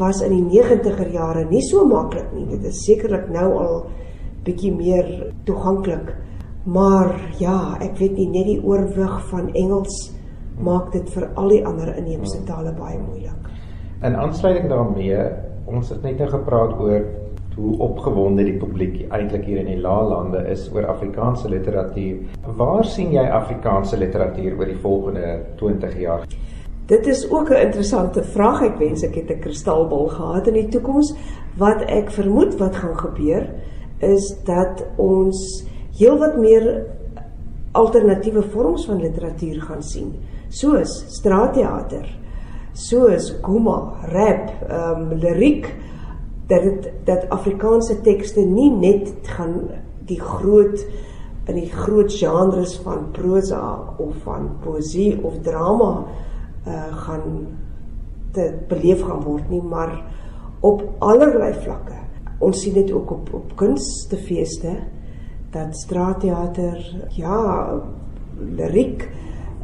was 0.00 0.22
in 0.24 0.32
die 0.32 0.60
90er 0.62 1.12
jare 1.12 1.44
nie 1.48 1.62
so 1.64 1.84
maklik 1.88 2.30
nie. 2.32 2.46
Dit 2.54 2.64
is 2.70 2.84
sekerlik 2.86 3.28
nou 3.32 3.48
al 3.60 3.74
bietjie 4.46 4.72
meer 4.72 5.08
toeganklik. 5.48 6.14
Maar 6.64 7.12
ja, 7.40 7.76
ek 7.84 7.98
weet 8.00 8.16
nie 8.16 8.28
net 8.32 8.48
die 8.48 8.60
oorwig 8.64 9.16
van 9.30 9.52
Engels 9.56 10.10
maak 10.60 10.90
dit 10.92 11.08
vir 11.14 11.28
al 11.40 11.52
die 11.52 11.62
ander 11.64 11.92
inheemse 11.96 12.40
tale 12.48 12.72
baie 12.76 12.98
moeilik. 13.00 13.48
In 14.04 14.16
aansluiting 14.16 14.68
daarmee, 14.68 15.20
ons 15.70 15.90
het 15.92 16.02
net 16.02 16.18
nou 16.18 16.28
gepraat 16.30 16.76
oor 16.80 17.04
hoe 17.56 17.72
opgewonde 17.84 18.44
die 18.46 18.56
publiek 18.58 19.00
eintlik 19.12 19.44
hier 19.48 19.60
in 19.62 19.68
die 19.72 19.80
Laalande 19.80 20.42
is 20.50 20.68
oor 20.72 20.86
Afrikaanse 20.88 21.50
literatuur. 21.50 22.22
Waar 22.56 22.86
sien 22.88 23.12
jy 23.12 23.24
Afrikaanse 23.26 23.98
literatuur 24.00 24.56
oor 24.58 24.70
die 24.70 24.78
volgende 24.80 25.34
20 25.60 25.98
jaar? 26.00 26.24
Dit 26.90 27.06
is 27.06 27.30
ook 27.30 27.50
'n 27.50 27.66
interessante 27.66 28.22
vraag. 28.22 28.62
Ek 28.62 28.78
wens 28.78 29.02
ek 29.02 29.14
het 29.14 29.30
'n 29.30 29.40
kristalbal 29.40 30.08
gehad 30.08 30.46
in 30.46 30.54
die 30.54 30.68
toekoms. 30.68 31.14
Wat 31.56 31.82
ek 31.82 32.10
vermoed 32.10 32.58
wat 32.58 32.76
gaan 32.76 32.96
gebeur 32.96 33.48
is 33.98 34.42
dat 34.44 34.86
ons 34.96 35.66
heelwat 35.98 36.36
meer 36.36 36.86
alternatiewe 37.72 38.42
vorms 38.42 38.86
van 38.86 39.00
literatuur 39.00 39.60
gaan 39.60 39.82
sien, 39.82 40.14
soos 40.48 41.04
straatteater, 41.08 42.18
soos 42.72 43.32
guma, 43.42 43.78
rap, 44.12 44.50
ehm 44.68 45.12
um, 45.12 45.18
liriek 45.18 45.68
dat 46.50 46.62
dit 46.62 46.90
dat 47.04 47.28
Afrikaanse 47.28 48.00
tekste 48.00 48.40
nie 48.40 48.70
net 48.70 49.12
gaan 49.22 49.70
die 50.06 50.20
groot 50.20 50.82
in 51.46 51.58
die 51.58 51.70
groot 51.70 52.12
genres 52.12 52.76
van 52.84 53.10
prosa 53.14 53.62
of 53.98 54.14
van 54.24 54.50
poesie 54.64 55.14
of 55.22 55.40
drama 55.46 56.04
uh 56.66 56.96
gaan 57.06 57.46
te 58.34 58.50
beleef 58.68 59.02
gaan 59.02 59.22
word 59.24 59.48
nie 59.50 59.62
maar 59.62 59.94
op 60.60 60.82
allerlei 60.98 61.54
vlakke. 61.62 61.96
Ons 62.38 62.60
sien 62.62 62.74
dit 62.74 62.92
ook 62.92 63.10
op 63.10 63.34
op 63.34 63.56
kunstefeeste 63.56 64.76
dat 65.50 65.76
straatteater 65.76 66.78
ja 67.16 67.80
liriek 68.38 69.08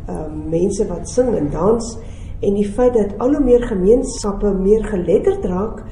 uh 0.09 0.27
mense 0.51 0.87
wat 0.87 1.09
sing 1.09 1.35
en 1.35 1.51
dans 1.51 1.97
en 2.41 2.55
die 2.55 2.69
feit 2.69 2.95
dat 2.95 3.15
al 3.19 3.35
hoe 3.35 3.45
meer 3.45 3.63
gemeenskappe 3.67 4.53
meer 4.55 4.85
geletterd 4.85 5.45
raak 5.45 5.85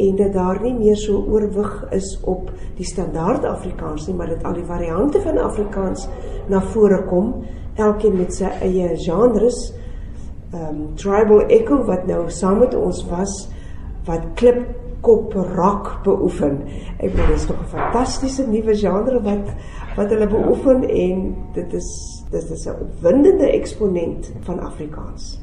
en 0.00 0.16
dat 0.16 0.32
daar 0.32 0.62
nie 0.62 0.74
meer 0.74 0.96
so 0.96 1.20
oorwig 1.28 1.72
is 1.92 2.14
op 2.24 2.50
die 2.76 2.86
standaard 2.86 3.44
Afrikaans 3.44 4.06
nie, 4.08 4.16
maar 4.16 4.32
dit 4.32 4.44
al 4.44 4.56
die 4.56 4.68
variante 4.68 5.20
van 5.20 5.38
Afrikaans 5.38 6.08
na 6.48 6.62
vore 6.72 7.02
kom, 7.10 7.34
elkeen 7.76 8.16
met 8.16 8.34
sy 8.34 8.48
eie 8.64 8.92
genres. 9.04 9.72
Ehm 10.52 10.68
um, 10.68 10.80
Tribal 11.00 11.46
Echo 11.48 11.82
wat 11.88 12.06
nou 12.08 12.24
saam 12.30 12.58
met 12.60 12.74
ons 12.76 13.04
was 13.08 13.36
wat 14.04 14.24
klip 14.36 14.64
kop 15.02 15.32
rock 15.34 16.00
beoefen. 16.04 16.60
Ek 16.98 17.12
bedoel 17.12 17.32
dit 17.32 17.36
is 17.36 17.46
nog 17.48 17.60
'n 17.60 17.70
fantastiese 17.76 18.46
nuwe 18.46 18.74
genre 18.74 19.22
wat 19.22 19.54
wat 19.96 20.10
hulle 20.10 20.26
beoefen 20.26 20.88
en 20.88 21.34
dit 21.54 21.72
is 21.72 21.90
dit 22.30 22.50
is 22.50 22.66
'n 22.66 22.76
opwindende 22.80 23.50
eksponent 23.50 24.32
van 24.40 24.60
Afrikaans. 24.60 25.40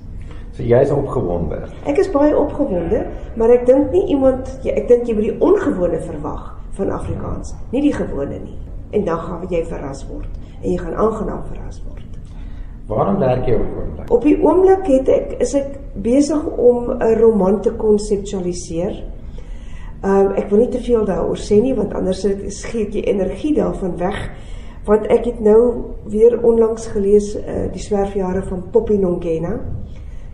So 0.59 0.65
jy 0.67 0.79
is 0.83 0.89
opgewonde. 0.91 1.61
Ek 1.87 2.01
is 2.01 2.09
baie 2.11 2.33
opgewonde, 2.35 3.05
maar 3.39 3.51
ek 3.53 3.61
dink 3.63 3.93
nie 3.95 4.01
iemand 4.11 4.49
ek 4.67 4.89
dink 4.89 5.07
jy 5.07 5.13
moet 5.15 5.27
die 5.29 5.37
ongewone 5.39 6.01
verwag 6.03 6.49
van 6.75 6.91
Afrikaans, 6.91 7.53
nie 7.71 7.79
die 7.85 7.93
gewone 7.95 8.41
nie. 8.41 8.57
En 8.91 9.05
dan 9.07 9.21
gaan 9.23 9.45
jy 9.47 9.61
verras 9.69 10.03
word 10.09 10.27
en 10.59 10.65
jy 10.67 10.75
gaan 10.81 10.97
aangenaam 10.99 11.45
verras 11.47 11.79
word. 11.85 12.19
Waarom 12.91 13.23
werk 13.23 13.47
jy 13.47 13.55
op 13.55 13.79
oomblik? 13.79 14.11
Op 14.11 14.27
die 14.27 14.35
oomblik 14.43 14.91
het 14.91 15.13
ek 15.15 15.33
is 15.47 15.55
ek 15.55 15.79
besig 15.95 16.43
om 16.59 16.91
'n 16.91 17.15
roman 17.21 17.61
te 17.63 17.71
konseptualiseer. 17.79 18.99
Ehm 20.03 20.11
um, 20.11 20.35
ek 20.35 20.51
wil 20.51 20.59
nie 20.59 20.73
te 20.75 20.83
veel 20.83 21.05
daaroor 21.05 21.39
sê 21.39 21.61
nie 21.63 21.75
want 21.75 21.95
anders 21.95 22.25
sê 22.27 22.35
ek 22.83 22.99
jy 22.99 23.07
energie 23.07 23.55
daarvan 23.55 23.95
weg 23.95 24.29
want 24.85 25.07
ek 25.07 25.25
het 25.25 25.39
nou 25.39 25.95
weer 26.03 26.43
onlangs 26.43 26.87
gelees 26.87 27.35
uh, 27.35 27.71
die 27.71 27.81
swerfjare 27.81 28.41
van 28.43 28.63
Poppy 28.71 28.97
Nongena. 28.97 29.59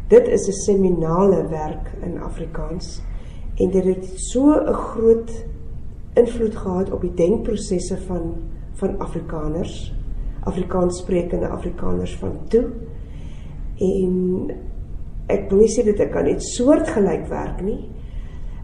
Dit 0.08 0.28
is 0.28 0.48
'n 0.48 0.52
seminale 0.52 1.48
werk 1.48 1.92
in 2.02 2.22
Afrikaans 2.22 3.02
en 3.58 3.72
dit 3.72 3.84
het 3.84 4.20
so 4.20 4.52
'n 4.52 4.74
groot 4.74 5.46
invloed 6.14 6.56
gehad 6.56 6.92
op 6.92 7.02
die 7.02 7.14
denkprosesse 7.14 7.98
van 7.98 8.36
van 8.74 9.00
Afrikaners, 9.00 9.94
Afrikaans 10.44 10.98
sprekende 10.98 11.48
Afrikaners 11.48 12.16
van 12.16 12.40
toe. 12.48 12.66
En 13.78 14.52
ek 15.26 15.50
wil 15.50 15.60
nie 15.60 15.72
sê 15.72 15.84
dit 15.84 16.10
kan 16.10 16.24
net 16.24 16.44
soortgelyk 16.44 17.28
werk 17.28 17.62
nie. 17.62 17.90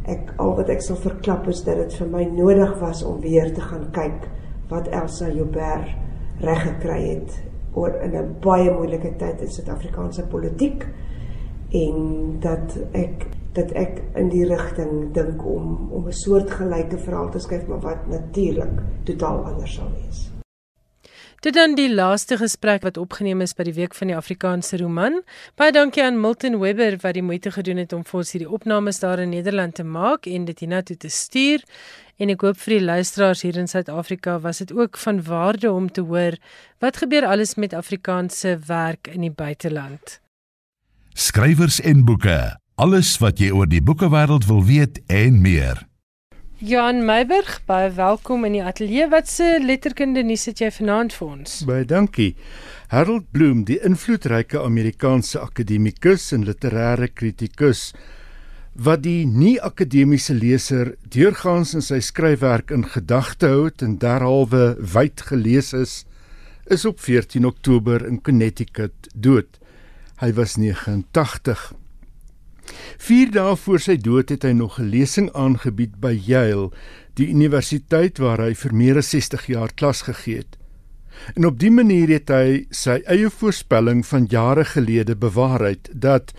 Ek 0.03 0.33
al 0.35 0.55
wat 0.55 0.69
ek 0.69 0.81
sal 0.81 0.95
verklap 0.95 1.47
is 1.47 1.63
dat 1.63 1.75
dit 1.75 1.93
vir 1.93 2.07
my 2.07 2.23
nodig 2.23 2.79
was 2.79 3.03
om 3.03 3.21
weer 3.21 3.53
te 3.53 3.61
gaan 3.61 3.91
kyk 3.91 4.29
wat 4.67 4.87
Elsa 4.87 5.29
Joubert 5.29 5.95
reg 6.39 6.61
gekry 6.61 7.01
het 7.09 7.43
oor 7.73 7.95
in 8.03 8.15
'n 8.15 8.35
baie 8.41 8.71
moeilike 8.71 9.15
tyd 9.17 9.41
in 9.41 9.51
Suid-Afrikaanse 9.51 10.27
politiek 10.27 10.85
en 11.71 12.39
dat 12.39 12.75
ek 12.91 13.27
dat 13.55 13.71
ek 13.75 13.97
in 14.15 14.29
die 14.31 14.45
rigting 14.47 15.11
dink 15.15 15.43
om 15.45 15.91
om 15.91 16.07
'n 16.07 16.19
soort 16.23 16.51
gelyke 16.51 16.97
verhaal 16.97 17.31
te 17.31 17.39
skryf 17.39 17.67
maar 17.67 17.79
wat 17.79 18.07
natuurlik 18.07 18.79
totaal 19.03 19.43
anders 19.45 19.73
sal 19.73 19.91
wees. 19.91 20.31
Dit 21.41 21.53
dan 21.53 21.75
die 21.75 21.93
laaste 21.93 22.37
gesprek 22.37 22.83
wat 22.85 22.97
opgeneem 22.97 23.41
is 23.41 23.53
by 23.53 23.63
die 23.63 23.73
week 23.73 23.95
van 23.95 24.07
die 24.07 24.15
Afrikaanse 24.15 24.77
roman. 24.77 25.23
Baie 25.55 25.71
dankie 25.71 26.03
aan 26.03 26.21
Milton 26.21 26.59
Webber 26.59 26.97
wat 27.01 27.13
die 27.13 27.23
moeite 27.23 27.51
gedoen 27.51 27.77
het 27.77 27.93
om 27.93 28.03
vir 28.03 28.19
ons 28.19 28.31
hierdie 28.31 28.49
opnames 28.49 28.99
daar 28.99 29.19
in 29.19 29.29
Nederland 29.29 29.75
te 29.75 29.83
maak 29.83 30.25
en 30.25 30.45
dit 30.45 30.59
hiernatoe 30.59 30.97
te 30.97 31.09
stuur. 31.09 31.63
En 32.17 32.29
ek 32.29 32.41
hoop 32.41 32.57
vir 32.57 32.77
die 32.77 32.85
luisteraars 32.85 33.41
hier 33.41 33.57
in 33.57 33.67
Suid-Afrika 33.67 34.39
was 34.39 34.57
dit 34.57 34.71
ook 34.71 34.97
van 34.97 35.23
waarde 35.23 35.71
om 35.71 35.91
te 35.91 36.01
hoor 36.01 36.37
wat 36.79 36.97
gebeur 36.97 37.25
alles 37.25 37.55
met 37.55 37.73
Afrikaanse 37.73 38.59
werk 38.67 39.07
in 39.07 39.21
die 39.21 39.33
buiteland 39.33 40.20
skrywers 41.13 41.79
en 41.81 42.05
boeke. 42.05 42.55
Alles 42.75 43.17
wat 43.21 43.39
jy 43.41 43.51
oor 43.51 43.67
die 43.69 43.81
boekewêreld 43.83 44.45
wil 44.49 44.63
weet 44.65 45.01
en 45.11 45.41
meer. 45.41 45.85
Jan 46.61 47.01
Meiburg, 47.05 47.57
baie 47.65 47.89
welkom 47.97 48.45
in 48.45 48.59
die 48.59 48.63
ateljee. 48.63 49.07
Wat 49.09 49.29
se 49.29 49.57
letterkunde 49.63 50.21
nuus 50.23 50.45
het 50.45 50.61
jy 50.61 50.69
vanaand 50.75 51.15
vir 51.17 51.27
ons? 51.27 51.59
Baie 51.65 51.85
dankie. 51.89 52.35
Harold 52.93 53.31
Bloom, 53.33 53.63
die 53.65 53.79
invloedryke 53.81 54.61
Amerikaanse 54.61 55.41
akademikus 55.41 56.29
en 56.35 56.45
literêre 56.45 57.09
kritikus 57.09 57.89
wat 58.71 59.01
die 59.03 59.25
nie-akademiese 59.27 60.33
leser 60.37 60.93
deurgaans 61.11 61.73
in 61.75 61.83
sy 61.83 61.99
skryfwerk 61.99 62.71
in 62.71 62.85
gedagte 62.87 63.49
hou 63.51 63.65
en 63.83 63.97
derhalwe 63.99 64.77
wyd 64.93 65.25
gelees 65.27 65.73
is, 65.75 66.05
is 66.71 66.85
op 66.85 67.01
14 67.03 67.45
Oktober 67.45 68.05
in 68.07 68.21
Connecticut 68.21 69.09
dood. 69.13 69.59
Hy 70.21 70.33
was 70.37 70.53
89. 70.55 71.71
4 73.01 73.31
dae 73.33 73.55
voor 73.57 73.79
sy 73.81 73.95
dood 73.97 74.29
het 74.29 74.43
hy 74.45 74.51
nog 74.53 74.77
'n 74.77 74.91
lesing 74.93 75.31
aangebied 75.33 75.95
by 75.97 76.13
Yale, 76.13 76.69
die 77.17 77.25
universiteit 77.33 78.21
waar 78.21 78.37
hy 78.37 78.53
vir 78.53 78.73
meer 78.73 78.97
as 79.01 79.09
60 79.09 79.47
jaar 79.49 79.73
klas 79.73 80.01
gegee 80.05 80.45
het. 80.45 80.57
En 81.35 81.45
op 81.45 81.57
dië 81.59 81.73
manier 81.73 82.09
het 82.13 82.29
hy 82.29 82.67
sy 82.69 83.01
eie 83.09 83.29
voorspelling 83.29 84.05
van 84.05 84.29
jare 84.29 84.65
gelede 84.65 85.15
bewaarheid 85.15 85.89
dat 85.93 86.33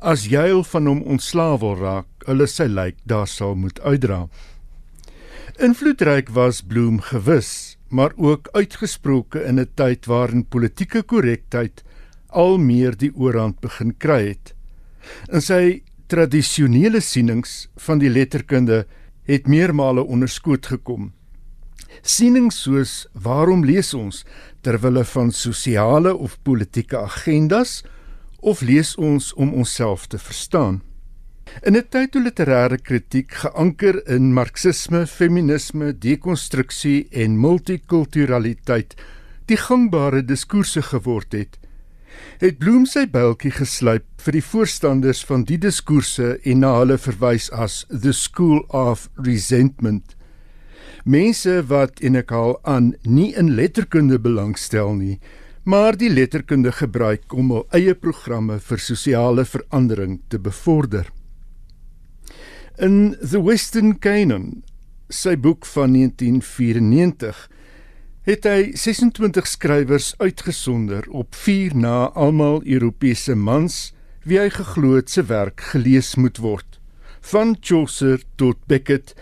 as 0.00 0.24
Yale 0.32 0.64
van 0.64 0.86
hom 0.86 1.02
ontslaaw 1.02 1.60
wil 1.60 1.76
raak, 1.76 2.08
hulle 2.24 2.46
sy 2.46 2.64
lijk 2.64 2.96
daar 3.04 3.28
sal 3.28 3.54
moet 3.54 3.80
uitdra. 3.80 4.28
Invloedryk 5.60 6.28
was 6.28 6.62
Bloem 6.62 7.00
gewis, 7.00 7.76
maar 7.88 8.12
ook 8.16 8.48
uitgesproke 8.52 9.44
in 9.44 9.60
'n 9.60 9.68
tyd 9.74 10.06
waarin 10.06 10.48
politieke 10.48 11.02
korrektheid 11.02 11.84
al 12.36 12.58
meer 12.60 12.96
die 13.00 13.12
oorhand 13.16 13.60
begin 13.64 13.94
kry 13.96 14.20
het. 14.28 14.52
In 15.32 15.40
sy 15.40 15.82
tradisionele 16.12 17.00
sienings 17.02 17.66
van 17.88 17.98
die 18.02 18.10
letterkunde 18.12 18.84
het 19.26 19.48
meermale 19.50 20.04
onderskoot 20.04 20.68
gekom. 20.70 21.10
Sienings 22.02 22.60
soos 22.62 23.06
waarom 23.12 23.64
lees 23.66 23.94
ons 23.96 24.22
terwille 24.66 25.04
van 25.14 25.32
sosiale 25.32 26.12
of 26.14 26.36
politieke 26.46 26.98
agendas 26.98 27.80
of 28.40 28.60
lees 28.62 28.94
ons 28.96 29.32
om 29.34 29.54
onsself 29.54 30.06
te 30.06 30.18
verstaan? 30.18 30.82
In 31.62 31.76
'n 31.76 31.88
tyd 31.88 32.10
toe 32.12 32.22
literêre 32.22 32.78
kritiek 32.78 33.32
geanker 33.32 34.02
in 34.06 34.32
marxisme, 34.34 35.06
feminisme, 35.06 35.92
dekonstruksie 35.92 37.06
en 37.10 37.40
multikulturaliteit 37.40 38.94
die 39.46 39.56
gangbare 39.56 40.22
diskurse 40.22 40.82
geword 40.82 41.32
het, 41.32 41.58
het 42.40 42.58
Bloem 42.58 42.84
sy 42.86 43.06
byltjie 43.08 43.52
gesluip 43.54 44.04
vir 44.24 44.36
die 44.36 44.44
voorstanders 44.44 45.22
van 45.24 45.44
die 45.48 45.58
diskurse 45.60 46.36
en 46.44 46.62
na 46.64 46.74
hulle 46.80 46.98
verwys 47.00 47.48
as 47.52 47.84
the 47.88 48.12
school 48.12 48.64
of 48.68 49.08
resentment. 49.16 50.16
Mense 51.06 51.60
wat 51.70 52.02
en 52.02 52.18
ek 52.18 52.32
haal 52.34 52.56
aan 52.66 52.94
nie 53.06 53.32
in 53.38 53.52
letterkunde 53.54 54.18
belangstel 54.18 54.94
nie, 54.98 55.18
maar 55.66 55.98
die 55.98 56.10
letterkunde 56.10 56.72
gebruik 56.74 57.32
om 57.34 57.52
hul 57.54 57.66
eie 57.74 57.94
programme 57.94 58.58
vir 58.62 58.82
sosiale 58.82 59.44
verandering 59.46 60.20
te 60.30 60.38
bevorder. 60.38 61.08
In 62.78 63.16
The 63.22 63.40
Western 63.42 63.96
Canon, 63.98 64.62
sy 65.08 65.36
boek 65.38 65.66
van 65.66 65.94
1994, 65.96 67.46
het 68.26 68.42
hy 68.42 68.72
26 68.74 69.46
skrywers 69.46 70.08
uitgesonder 70.18 71.04
op 71.14 71.36
4 71.38 71.76
na 71.78 72.08
almal 72.18 72.56
Europese 72.66 73.36
mans 73.38 73.92
wie 74.26 74.40
hy 74.40 74.48
geglo 74.50 74.96
het 74.96 75.12
se 75.14 75.22
werk 75.28 75.62
gelees 75.70 76.16
moet 76.18 76.40
word, 76.42 76.80
van 77.30 77.54
Chaucer 77.60 78.24
tot 78.34 78.58
Beckett 78.66 79.12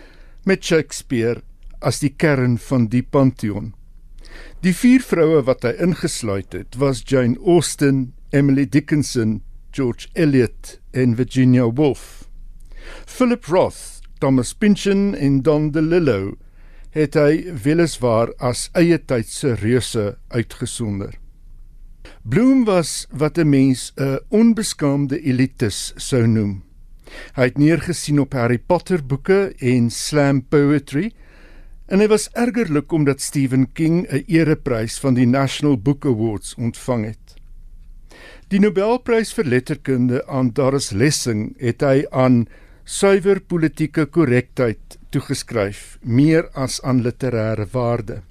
met 0.49 0.65
Shakespeare 0.65 1.43
as 1.85 2.01
die 2.01 2.09
kern 2.09 2.57
van 2.57 2.87
die 2.89 3.03
pantheon. 3.05 3.75
Die 4.65 4.73
vier 4.73 5.05
vroue 5.05 5.43
wat 5.45 5.67
hy 5.69 5.75
ingesluit 5.85 6.57
het, 6.57 6.73
was 6.81 7.03
Jane 7.05 7.37
Austen, 7.45 8.15
Emily 8.33 8.65
Dickinson, 8.65 9.43
George 9.69 10.09
Eliot 10.17 10.79
en 10.97 11.13
Virginia 11.19 11.69
Woolf. 11.69 12.25
Philip 13.05 13.45
Roth, 13.53 14.01
Thomas 14.17 14.55
Pynchon 14.57 15.13
en 15.13 15.43
Don 15.45 15.69
DeLillo 15.77 16.33
het 16.95 17.17
hy 17.19 17.51
weliswaar 17.63 18.31
as 18.39 18.69
eie 18.73 18.97
tydse 18.97 19.53
reuse 19.59 20.15
uitgesonder. 20.31 21.13
Bloom 22.23 22.63
was 22.65 23.05
wat 23.11 23.37
'n 23.37 23.49
mens 23.49 23.91
'n 23.97 24.19
onbeskaamde 24.29 25.21
elitis 25.21 25.93
sou 25.95 26.27
noem. 26.27 26.63
Hy 27.35 27.43
het 27.43 27.57
neergesien 27.57 28.19
op 28.19 28.33
Harry 28.33 28.57
Potter 28.57 29.05
boeke 29.05 29.53
en 29.59 29.89
slam 29.89 30.41
poetry 30.41 31.11
En 31.85 32.01
hy 32.01 32.07
was 32.09 32.31
ergerlik 32.33 32.93
omdat 32.97 33.21
Stephen 33.21 33.67
King 33.77 34.07
'n 34.09 34.23
ereprys 34.25 34.97
van 34.99 35.13
die 35.13 35.27
National 35.27 35.77
Book 35.77 36.05
Awards 36.05 36.55
ontvang 36.55 37.05
het. 37.05 37.35
Die 38.47 38.59
Nobelprys 38.59 39.33
vir 39.33 39.45
letterkunde 39.45 40.25
aan 40.27 40.49
Doris 40.53 40.89
Lessing 40.91 41.53
het 41.57 41.81
hy 41.81 42.05
aan 42.09 42.47
suiwer 42.85 43.39
politieke 43.41 44.05
korrektheid 44.05 44.99
toegeskryf, 45.09 45.97
meer 46.01 46.45
as 46.53 46.77
aan 46.85 47.01
literêre 47.01 47.65
waarde. 47.73 48.21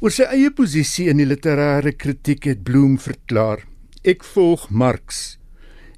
Oor 0.00 0.14
sy 0.14 0.24
eie 0.32 0.48
posisie 0.56 1.10
in 1.12 1.20
die 1.20 1.28
literêre 1.28 1.92
kritiek 1.92 2.48
het 2.48 2.62
Bloom 2.64 2.96
verklaar: 2.96 3.66
"Ek 4.02 4.24
volg 4.24 4.70
Marx, 4.70 5.36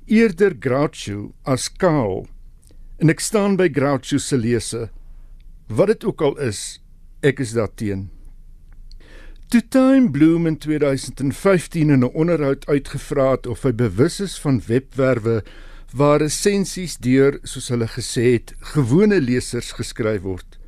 eerder 0.06 0.56
Groucho 0.58 1.34
as 1.46 1.68
Karl, 1.68 2.26
en 2.98 3.10
ek 3.10 3.20
staan 3.20 3.56
by 3.56 3.68
Groucho 3.68 4.18
se 4.18 4.36
lese." 4.36 4.90
Wat 5.68 5.86
dit 5.86 6.04
ook 6.04 6.20
al 6.20 6.36
is, 6.38 6.80
ek 7.22 7.38
is 7.40 7.52
daarteen. 7.54 8.10
Toe 9.48 9.62
Time 9.68 10.10
Bloom 10.10 10.46
in 10.46 10.58
2015 10.58 11.90
in 11.90 12.02
'n 12.02 12.10
onderhoud 12.12 12.66
uitgevra 12.66 13.30
het 13.30 13.46
of 13.46 13.62
hy 13.62 13.72
bewus 13.72 14.20
is 14.20 14.38
van 14.40 14.62
webwerwe 14.66 15.44
waar 15.92 16.20
resensies 16.20 16.96
deur, 16.96 17.38
soos 17.44 17.68
hulle 17.72 17.88
gesê 17.90 18.24
het, 18.32 18.54
gewone 18.74 19.20
lesers 19.20 19.72
geskryf 19.76 20.22
word, 20.24 20.58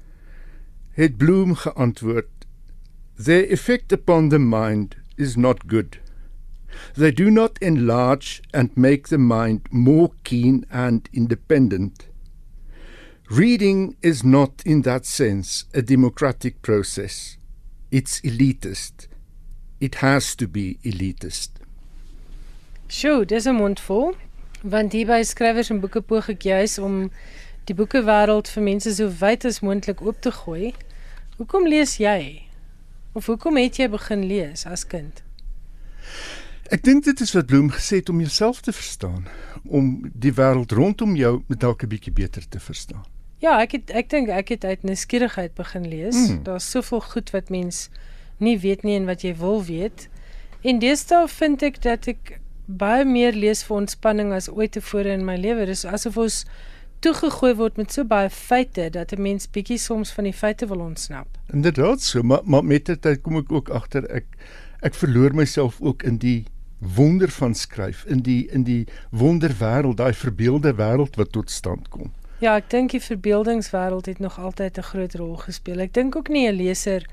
het 0.98 1.16
Bloom 1.18 1.54
geantwoord: 1.54 2.46
"Their 3.16 3.44
effect 3.50 3.92
upon 3.92 4.28
the 4.28 4.38
mind 4.38 4.96
is 5.16 5.36
not 5.36 5.66
good. 5.66 6.00
They 6.94 7.12
do 7.12 7.30
not 7.30 7.58
enlarge 7.58 8.42
and 8.52 8.76
make 8.76 9.08
the 9.08 9.18
mind 9.18 9.60
more 9.70 10.10
keen 10.22 10.66
and 10.70 11.08
independent." 11.12 12.08
Reading 13.30 13.96
is 14.02 14.22
not, 14.22 14.62
in 14.66 14.82
that 14.82 15.06
sense, 15.06 15.64
a 15.72 15.80
democratic 15.80 16.60
process. 16.60 17.38
It's 17.90 18.20
elitist. 18.20 19.08
It 19.80 19.96
has 19.96 20.36
to 20.36 20.46
be 20.46 20.78
elitist. 20.84 21.50
Sjoe, 22.88 23.24
dis 23.24 23.46
'n 23.46 23.56
mondvol, 23.56 24.14
want 24.64 24.96
hier 24.96 25.06
by 25.06 25.20
skrywers 25.22 25.70
en 25.70 25.82
boeke 25.82 26.00
poog 26.00 26.30
ek 26.32 26.46
juis 26.48 26.78
om 26.80 27.10
die 27.68 27.76
boekewêreld 27.76 28.48
vir 28.48 28.64
mense 28.64 28.94
so 28.96 29.12
wyd 29.20 29.44
as 29.48 29.60
moontlik 29.64 30.00
oop 30.04 30.20
te 30.24 30.32
gooi. 30.32 30.72
Hoekom 31.36 31.68
lees 31.68 31.98
jy? 32.00 32.48
Of 33.14 33.28
hoekom 33.30 33.60
het 33.60 33.78
jy 33.78 33.88
begin 33.92 34.24
lees 34.28 34.64
as 34.66 34.86
kind? 34.88 35.22
Ek 36.72 36.84
dink 36.84 37.04
dit 37.04 37.20
is 37.20 37.34
wat 37.36 37.48
Bloem 37.50 37.68
gesê 37.74 38.00
het 38.00 38.08
om 38.08 38.22
jouself 38.24 38.62
te 38.64 38.72
verstaan, 38.72 39.26
om 39.68 40.08
die 40.14 40.32
wêreld 40.32 40.72
rondom 40.72 41.12
jou 41.16 41.42
met 41.48 41.60
dalk 41.60 41.84
'n 41.84 41.88
bietjie 41.88 42.12
beter 42.12 42.48
te 42.48 42.60
verstaan. 42.60 43.04
Ja, 43.38 43.60
ek 43.60 43.72
het 43.72 43.90
ek 43.90 44.08
dink 44.10 44.28
ek 44.28 44.48
het 44.48 44.64
uit 44.64 44.82
nuuskierigheid 44.82 45.54
begin 45.54 45.88
lees. 45.88 46.16
Mm. 46.16 46.42
Daar's 46.42 46.70
soveel 46.70 47.00
goed 47.00 47.30
wat 47.30 47.50
mens 47.50 47.90
nie 48.38 48.58
weet 48.58 48.82
nie 48.82 48.96
en 48.96 49.04
wat 49.04 49.22
jy 49.22 49.34
wil 49.36 49.64
weet. 49.64 50.08
En 50.62 50.78
deesdae 50.78 51.28
vind 51.28 51.62
ek 51.62 51.82
dat 51.82 52.08
ek 52.08 52.40
baie 52.66 53.04
meer 53.04 53.32
lees 53.32 53.64
vir 53.64 53.76
ontspanning 53.76 54.32
as 54.32 54.48
ooit 54.48 54.72
tevore 54.72 55.12
in 55.12 55.24
my 55.24 55.36
lewe. 55.36 55.66
Dis 55.66 55.84
asof 55.84 56.16
ons 56.16 56.44
toegegooi 57.04 57.52
word 57.58 57.76
met 57.76 57.92
so 57.92 58.04
baie 58.04 58.30
feite 58.30 58.88
dat 58.90 59.12
'n 59.12 59.22
mens 59.22 59.50
bietjie 59.50 59.78
soms 59.78 60.12
van 60.12 60.24
die 60.24 60.32
feite 60.32 60.66
wil 60.66 60.80
ontsnap. 60.80 61.28
Inderdaad 61.52 62.00
so, 62.00 62.22
maar 62.22 62.40
maar 62.44 62.64
met 62.64 62.86
dit 62.86 63.20
kom 63.22 63.36
ek 63.36 63.52
ook 63.52 63.68
agter 63.68 64.10
ek 64.10 64.24
ek 64.80 64.94
verloor 64.94 65.34
myself 65.34 65.80
ook 65.80 66.02
in 66.02 66.18
die 66.18 66.44
wonder 66.78 67.28
van 67.28 67.54
skryf, 67.54 68.04
in 68.04 68.22
die 68.22 68.48
in 68.52 68.62
die 68.62 68.86
wonderwêreld, 69.10 69.96
daai 69.96 70.12
verbeelde 70.12 70.74
wêreld 70.74 71.16
wat 71.16 71.32
tot 71.32 71.50
stand 71.50 71.88
kom. 71.88 72.12
Ja, 72.38 72.56
ek 72.56 72.70
dink 72.70 72.90
die 72.90 73.00
verbeeldingswêreld 73.00 74.06
het 74.06 74.18
nog 74.18 74.38
altyd 74.38 74.78
'n 74.78 74.82
groot 74.82 75.14
rol 75.14 75.36
gespeel. 75.36 75.80
Ek 75.80 75.94
dink 75.94 76.16
ook 76.16 76.28
nie 76.28 76.48
'n 76.48 76.56
leser 76.56 77.06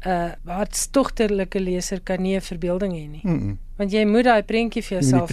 'n 0.00 0.08
uh, 0.08 0.32
hartstogtelike 0.44 1.60
leser 1.60 2.00
kan 2.00 2.22
nie 2.22 2.36
'n 2.36 2.40
verbeelding 2.40 2.92
hê 2.92 3.08
nie. 3.08 3.20
Mm 3.22 3.40
-mm. 3.40 3.58
Want 3.80 3.94
jy 3.96 4.02
moet 4.04 4.26
daai 4.28 4.42
prentjie 4.44 4.82
vir 4.84 4.98
jouself 4.98 5.30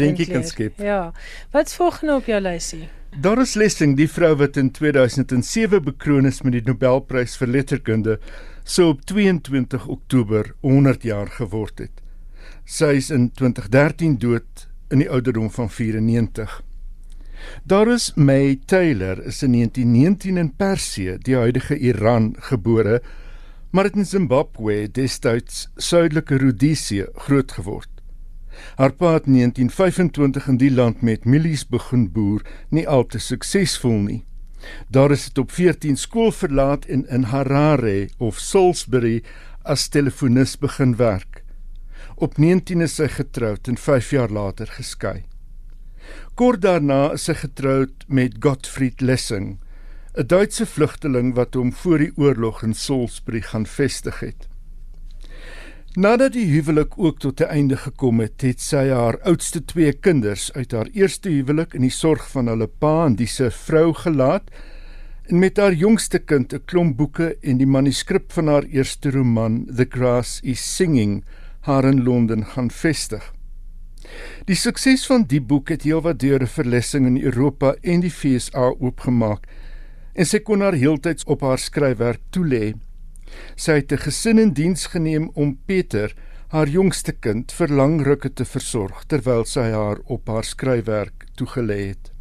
skep. 0.48 0.78
Ja. 0.80 1.12
Wat's 1.52 1.76
volgende 1.76 2.14
op 2.16 2.30
jou 2.32 2.38
lysie? 2.40 2.86
Doris 3.20 3.58
Lessing, 3.60 3.98
die 3.98 4.08
vrou 4.08 4.38
wat 4.40 4.56
in 4.62 4.70
2007 4.72 5.82
bekroon 5.84 6.30
is 6.30 6.40
met 6.46 6.54
die 6.56 6.62
Nobelprys 6.64 7.36
vir 7.42 7.52
letterkunde, 7.52 8.16
sou 8.64 8.94
op 8.94 9.02
22 9.10 9.88
Oktober 9.92 10.54
100 10.64 11.04
jaar 11.04 11.28
geword 11.36 11.84
het. 11.84 12.00
Sy 12.64 12.94
is 13.02 13.10
in 13.12 13.28
2013 13.36 14.16
dood 14.24 14.68
in 14.96 15.04
die 15.04 15.10
ouderdom 15.12 15.52
van 15.52 15.68
94. 15.68 16.62
Doris 17.68 18.14
May 18.16 18.56
Taylor 18.66 19.20
is 19.28 19.42
in 19.44 19.60
1919 19.60 20.40
in 20.40 20.54
Persië, 20.56 21.18
die 21.20 21.36
huidige 21.36 21.76
Iran, 21.76 22.32
gebore, 22.48 23.02
maar 23.76 23.92
het 23.92 24.00
in 24.00 24.08
Zimbabwe, 24.08 24.86
destyds 24.88 25.68
Suidelike 25.76 26.40
Rodesië, 26.40 27.10
grootgeword. 27.28 27.97
Haar 28.78 28.94
pa 28.94 29.14
het 29.14 29.26
in 29.26 29.34
1925 29.34 30.48
in 30.48 30.58
die 30.58 30.72
land 30.72 31.02
met 31.02 31.26
mielies 31.26 31.68
begin 31.68 32.12
boer, 32.12 32.42
nie 32.70 32.88
al 32.88 33.06
te 33.06 33.20
suksesvol 33.20 34.00
nie. 34.06 34.24
Daar 34.90 35.12
is 35.12 35.28
dit 35.30 35.38
op 35.38 35.52
14 35.52 35.98
skool 35.98 36.32
verlaat 36.32 36.86
en 36.86 37.06
in 37.10 37.30
Harare 37.32 38.10
of 38.18 38.40
Salisbury 38.40 39.22
as 39.64 39.88
telefonis 39.88 40.58
begin 40.58 40.96
werk. 40.96 41.44
Op 42.16 42.38
19 42.38 42.82
is 42.82 42.96
sy 42.98 43.08
getroud 43.14 43.68
en 43.68 43.78
5 43.78 44.10
jaar 44.16 44.32
later 44.34 44.68
geskei. 44.74 45.26
Kort 46.38 46.62
daarna 46.62 47.12
is 47.14 47.28
sy 47.28 47.36
getroud 47.38 48.06
met 48.08 48.38
Gottfried 48.40 49.02
Lessing, 49.02 49.58
'n 50.18 50.28
Duitse 50.28 50.66
vlugteling 50.66 51.36
wat 51.36 51.54
hom 51.54 51.74
voor 51.74 51.98
die 51.98 52.14
oorlog 52.16 52.64
in 52.64 52.74
Salisbury 52.74 53.42
gaan 53.42 53.66
vestig 53.66 54.20
het. 54.20 54.48
Nadat 55.96 56.34
die 56.34 56.46
huwelik 56.52 56.98
ook 56.98 57.20
tot 57.20 57.40
'n 57.42 57.50
einde 57.50 57.78
gekom 57.78 58.20
het, 58.20 58.42
het 58.42 58.62
sy 58.62 58.90
haar 58.90 59.20
oudste 59.22 59.66
twee 59.66 59.94
kinders 59.94 60.54
uit 60.54 60.72
haar 60.72 60.88
eerste 60.94 61.30
huwelik 61.30 61.74
in 61.74 61.82
die 61.82 61.90
sorg 61.90 62.30
van 62.32 62.48
hulle 62.48 62.68
pa 62.68 63.06
en 63.06 63.16
die 63.16 63.28
se 63.28 63.52
vrou 63.52 63.94
gelaat 63.94 64.52
en 65.28 65.40
met 65.40 65.58
haar 65.58 65.74
jongste 65.74 66.20
kind 66.20 66.54
'n 66.54 66.62
klomp 66.66 66.98
boeke 66.98 67.38
en 67.42 67.58
die 67.58 67.68
manuskrip 67.68 68.32
van 68.32 68.48
haar 68.48 68.64
eerste 68.64 69.12
roman 69.12 69.66
The 69.76 69.86
Grass 69.90 70.40
is 70.44 70.76
Singing 70.76 71.24
haar 71.60 71.86
in 71.86 72.04
Londen 72.04 72.46
gaan 72.46 72.72
vestig. 72.72 73.34
Die 74.46 74.56
sukses 74.56 75.06
van 75.06 75.24
die 75.28 75.42
boek 75.42 75.70
het 75.70 75.84
heelwat 75.84 76.20
deure 76.20 76.48
vir 76.48 76.66
Lessing 76.66 77.06
in 77.06 77.18
Europa 77.22 77.76
en 77.82 78.00
die 78.00 78.12
FSA 78.12 78.70
oopgemaak 78.80 79.48
en 80.14 80.26
sy 80.26 80.40
kon 80.40 80.62
haar 80.62 80.78
heeltyds 80.80 81.28
op 81.28 81.42
haar 81.42 81.60
skryfwerk 81.62 82.22
toelê. 82.30 82.74
Sy 83.56 83.80
het 83.80 83.92
'n 83.92 83.98
gesin 83.98 84.40
in 84.40 84.54
diens 84.54 84.86
geneem 84.86 85.30
om 85.34 85.58
Peter, 85.66 86.14
haar 86.48 86.68
jongste 86.68 87.12
kind 87.12 87.52
vir 87.52 87.68
lang 87.68 88.02
rukke 88.06 88.30
te 88.34 88.46
versorg 88.46 89.04
terwyl 89.08 89.46
sy 89.46 89.72
haar 89.72 90.00
op 90.06 90.28
haar 90.28 90.44
skryfwerk 90.44 91.26
toegelê 91.36 91.88
het. 91.88 92.12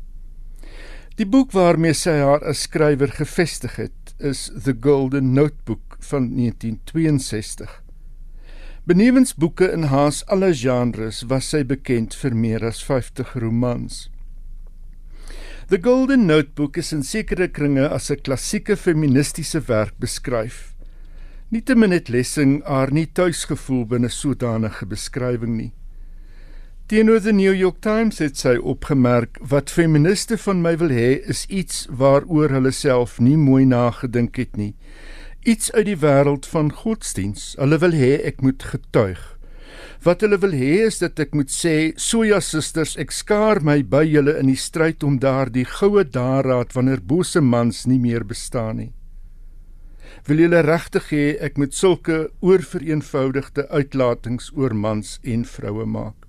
Die 1.17 1.27
boek 1.27 1.53
waarmee 1.53 1.95
sy 1.95 2.19
haar 2.21 2.43
as 2.45 2.67
skrywer 2.67 3.09
gevestig 3.09 3.77
het, 3.77 4.15
is 4.19 4.51
The 4.65 4.75
Golden 4.81 5.33
Notebook 5.33 5.97
van 6.01 6.29
1962. 6.37 7.83
Benewens 8.85 9.33
boeke 9.35 9.71
in 9.73 9.89
haas 9.91 10.21
alle 10.27 10.53
genres 10.55 11.23
was 11.31 11.49
sy 11.51 11.65
bekend 11.65 12.15
vir 12.15 12.37
meer 12.37 12.67
as 12.69 12.85
50 12.85 13.33
romans. 13.35 14.11
The 15.69 15.81
Golden 15.83 16.27
Notebook 16.27 16.77
is 16.79 16.93
in 16.93 17.03
sekere 17.03 17.49
kringe 17.49 17.89
as 17.89 18.11
'n 18.11 18.23
klassieke 18.23 18.77
feministiese 18.77 19.61
werk 19.67 19.99
beskryf. 19.99 20.76
Nietemin 21.49 21.95
het 21.95 22.09
Lessing 22.09 22.63
haar 22.67 22.93
nie 22.93 23.07
tuisgevoel 23.07 23.85
binne 23.87 24.09
sodanige 24.11 24.87
beskrywing 24.87 25.57
nie. 25.57 25.73
Teenoor 26.87 27.21
the 27.21 27.33
New 27.33 27.55
York 27.55 27.81
Times 27.83 28.19
het 28.23 28.39
sy 28.39 28.57
opgemerk 28.59 29.39
wat 29.41 29.71
feministe 29.71 30.39
van 30.39 30.63
my 30.63 30.77
wil 30.79 30.91
hê 30.95 31.17
is 31.27 31.47
iets 31.47 31.87
waaroor 31.91 32.55
hulle 32.55 32.71
self 32.71 33.19
nie 33.19 33.37
mooi 33.37 33.65
nagedink 33.67 34.39
het 34.39 34.57
nie 34.57 34.75
iets 35.47 35.71
uit 35.73 35.87
die 35.87 35.99
wêreld 36.03 36.47
van 36.51 36.73
godsdiens. 36.75 37.55
Hulle 37.61 37.79
wil 37.79 37.95
hê 37.95 38.17
ek 38.27 38.43
moet 38.43 38.63
getuig. 38.67 39.23
Wat 40.03 40.23
hulle 40.25 40.39
wil 40.43 40.55
hê 40.57 40.87
is 40.87 40.99
dat 40.99 41.19
ek 41.23 41.35
moet 41.35 41.51
sê, 41.51 41.93
"Soja 41.97 42.41
susters, 42.41 42.97
ek 42.99 43.13
skaar 43.13 43.63
my 43.63 43.83
by 43.83 44.05
julle 44.05 44.39
in 44.39 44.47
die 44.47 44.57
stryd 44.59 45.03
om 45.03 45.19
daardie 45.19 45.65
goue 45.65 46.05
daaraad 46.05 46.73
wanneer 46.75 47.01
bose 47.01 47.41
mans 47.41 47.87
nie 47.87 47.99
meer 47.99 48.25
bestaan 48.25 48.77
nie." 48.77 48.93
Wil 50.25 50.39
julle 50.39 50.61
regtig 50.65 51.11
hê 51.13 51.25
ek 51.45 51.59
moet 51.61 51.75
sulke 51.75 52.31
oorvereenvoudigde 52.41 53.69
uitlatings 53.69 54.53
oor 54.57 54.75
mans 54.75 55.19
en 55.23 55.45
vroue 55.45 55.85
maak? 55.85 56.27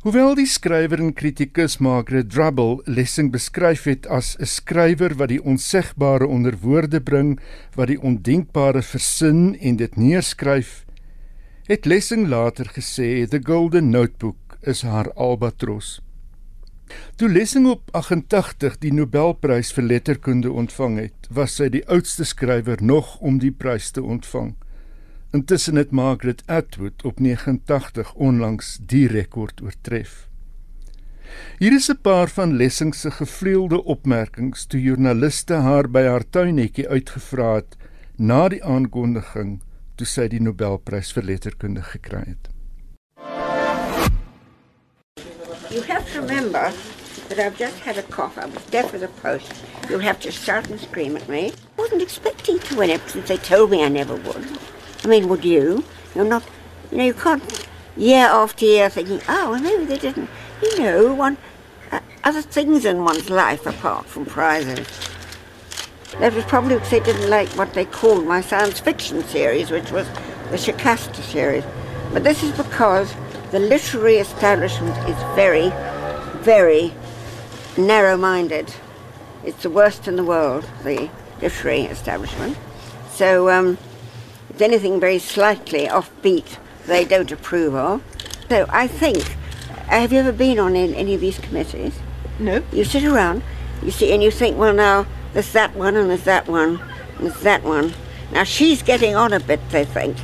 Hoewel 0.00 0.32
die 0.38 0.48
skrywer 0.48 1.00
en 1.04 1.10
kritikus 1.12 1.74
Margaret 1.76 2.30
Drabble 2.32 2.78
Lessing 2.88 3.28
beskryf 3.32 3.84
het 3.84 4.06
as 4.06 4.36
'n 4.40 4.48
skrywer 4.48 5.12
wat 5.20 5.28
die 5.28 5.42
onsigbare 5.44 6.26
onder 6.26 6.56
woorde 6.62 7.00
bring, 7.00 7.40
wat 7.76 7.88
die 7.88 8.00
ondenkbare 8.00 8.82
versin 8.82 9.56
en 9.60 9.76
dit 9.76 9.96
neerskryf, 9.96 10.86
het 11.68 11.84
Lessing 11.84 12.28
later 12.28 12.64
gesê 12.64 13.28
The 13.28 13.40
Golden 13.44 13.90
Notebook 13.90 14.56
is 14.62 14.82
haar 14.82 15.12
albatros. 15.12 16.00
Toe 17.16 17.28
Lessing 17.28 17.66
op 17.66 17.88
88 17.92 18.78
die 18.78 18.92
Nobelprys 18.92 19.72
vir 19.76 19.84
letterkunde 19.84 20.52
ontvang 20.52 20.98
het, 20.98 21.28
was 21.30 21.58
sy 21.58 21.68
die 21.68 21.84
oudste 21.88 22.24
skrywer 22.24 22.82
nog 22.82 23.18
om 23.20 23.38
die 23.38 23.52
prys 23.52 23.90
te 23.90 24.02
ontvang. 24.02 24.54
Intussen 25.36 25.76
het 25.76 25.90
Margaret 25.90 26.42
Atwood 26.46 27.04
op 27.04 27.20
89 27.20 28.14
onlangs 28.14 28.78
die 28.86 29.06
rekord 29.08 29.62
oortref. 29.62 30.26
Hier 31.58 31.72
is 31.72 31.88
'n 31.90 32.00
paar 32.02 32.28
van 32.28 32.56
Lessing 32.56 32.94
se 32.94 33.10
gevleelde 33.10 33.84
opmerkings 33.84 34.66
toe 34.66 34.82
joernaliste 34.82 35.54
haar 35.54 35.90
by 35.90 36.02
haar 36.02 36.24
tuinetjie 36.30 36.88
uitgevra 36.88 37.54
het 37.54 37.76
na 38.16 38.48
die 38.48 38.64
aankondiging 38.64 39.60
toe 39.96 40.06
sy 40.06 40.28
die 40.28 40.40
Nobelprys 40.40 41.12
vir 41.12 41.22
letterkunde 41.22 41.82
gekry 41.82 42.24
het. 42.26 42.49
You 45.70 45.82
have 45.82 46.10
to 46.12 46.20
remember 46.20 46.72
that 47.28 47.38
I've 47.38 47.56
just 47.56 47.78
had 47.78 47.96
a 47.96 48.02
cough. 48.02 48.36
I 48.36 48.46
was 48.46 48.64
deaf 48.66 48.92
as 48.92 49.02
a 49.02 49.08
post. 49.08 49.52
You'll 49.88 50.00
have 50.00 50.18
to 50.20 50.32
shout 50.32 50.68
and 50.68 50.80
scream 50.80 51.16
at 51.16 51.28
me. 51.28 51.52
I 51.78 51.80
wasn't 51.80 52.02
expecting 52.02 52.58
to 52.58 52.76
win 52.76 52.90
it 52.90 53.00
since 53.08 53.28
they 53.28 53.36
told 53.36 53.70
me 53.70 53.84
I 53.84 53.88
never 53.88 54.16
would. 54.16 54.58
I 55.04 55.06
mean, 55.06 55.28
would 55.28 55.44
you? 55.44 55.84
You're 56.12 56.24
not, 56.24 56.42
you 56.90 56.98
know, 56.98 57.04
you 57.04 57.14
can't 57.14 57.68
year 57.96 58.26
after 58.26 58.64
year 58.64 58.90
thinking, 58.90 59.20
oh, 59.28 59.52
well, 59.52 59.60
maybe 59.60 59.84
they 59.84 59.98
didn't. 59.98 60.28
You 60.60 60.78
know, 60.80 61.14
one 61.14 61.36
uh, 61.92 62.00
other 62.24 62.42
things 62.42 62.84
in 62.84 63.04
one's 63.04 63.30
life 63.30 63.64
apart 63.64 64.06
from 64.06 64.26
prizes. 64.26 64.88
That 66.18 66.34
was 66.34 66.44
probably 66.46 66.74
because 66.74 66.90
they 66.90 67.00
didn't 67.00 67.30
like 67.30 67.48
what 67.50 67.74
they 67.74 67.84
called 67.84 68.26
my 68.26 68.40
science 68.40 68.80
fiction 68.80 69.22
series, 69.22 69.70
which 69.70 69.92
was 69.92 70.08
the 70.50 70.56
Shikasta 70.56 71.22
series. 71.22 71.64
But 72.12 72.24
this 72.24 72.42
is 72.42 72.50
because 72.50 73.14
the 73.50 73.58
literary 73.58 74.16
establishment 74.16 74.96
is 75.08 75.16
very, 75.34 75.72
very 76.42 76.92
narrow 77.76 78.16
minded. 78.16 78.72
It's 79.44 79.62
the 79.62 79.70
worst 79.70 80.06
in 80.06 80.16
the 80.16 80.24
world, 80.24 80.64
the 80.84 81.10
literary 81.42 81.82
establishment. 81.82 82.56
So, 83.10 83.50
um, 83.50 83.78
if 84.50 84.60
anything 84.60 85.00
very 85.00 85.18
slightly 85.18 85.86
offbeat, 85.86 86.58
they 86.86 87.04
don't 87.04 87.30
approve 87.32 87.74
of. 87.74 88.02
So 88.48 88.66
I 88.68 88.86
think, 88.86 89.22
have 89.88 90.12
you 90.12 90.20
ever 90.20 90.32
been 90.32 90.58
on 90.58 90.76
any 90.76 91.14
of 91.14 91.20
these 91.20 91.38
committees? 91.38 91.98
No. 92.38 92.62
You 92.72 92.84
sit 92.84 93.04
around, 93.04 93.42
you 93.82 93.90
see, 93.90 94.12
and 94.12 94.22
you 94.22 94.30
think, 94.30 94.56
well, 94.58 94.74
now 94.74 95.06
there's 95.32 95.52
that 95.52 95.74
one, 95.74 95.96
and 95.96 96.10
there's 96.10 96.24
that 96.24 96.48
one, 96.48 96.80
and 97.16 97.26
there's 97.26 97.42
that 97.42 97.62
one. 97.62 97.94
Now 98.32 98.44
she's 98.44 98.82
getting 98.82 99.16
on 99.16 99.32
a 99.32 99.40
bit, 99.40 99.60
they 99.70 99.84
think. 99.84 100.16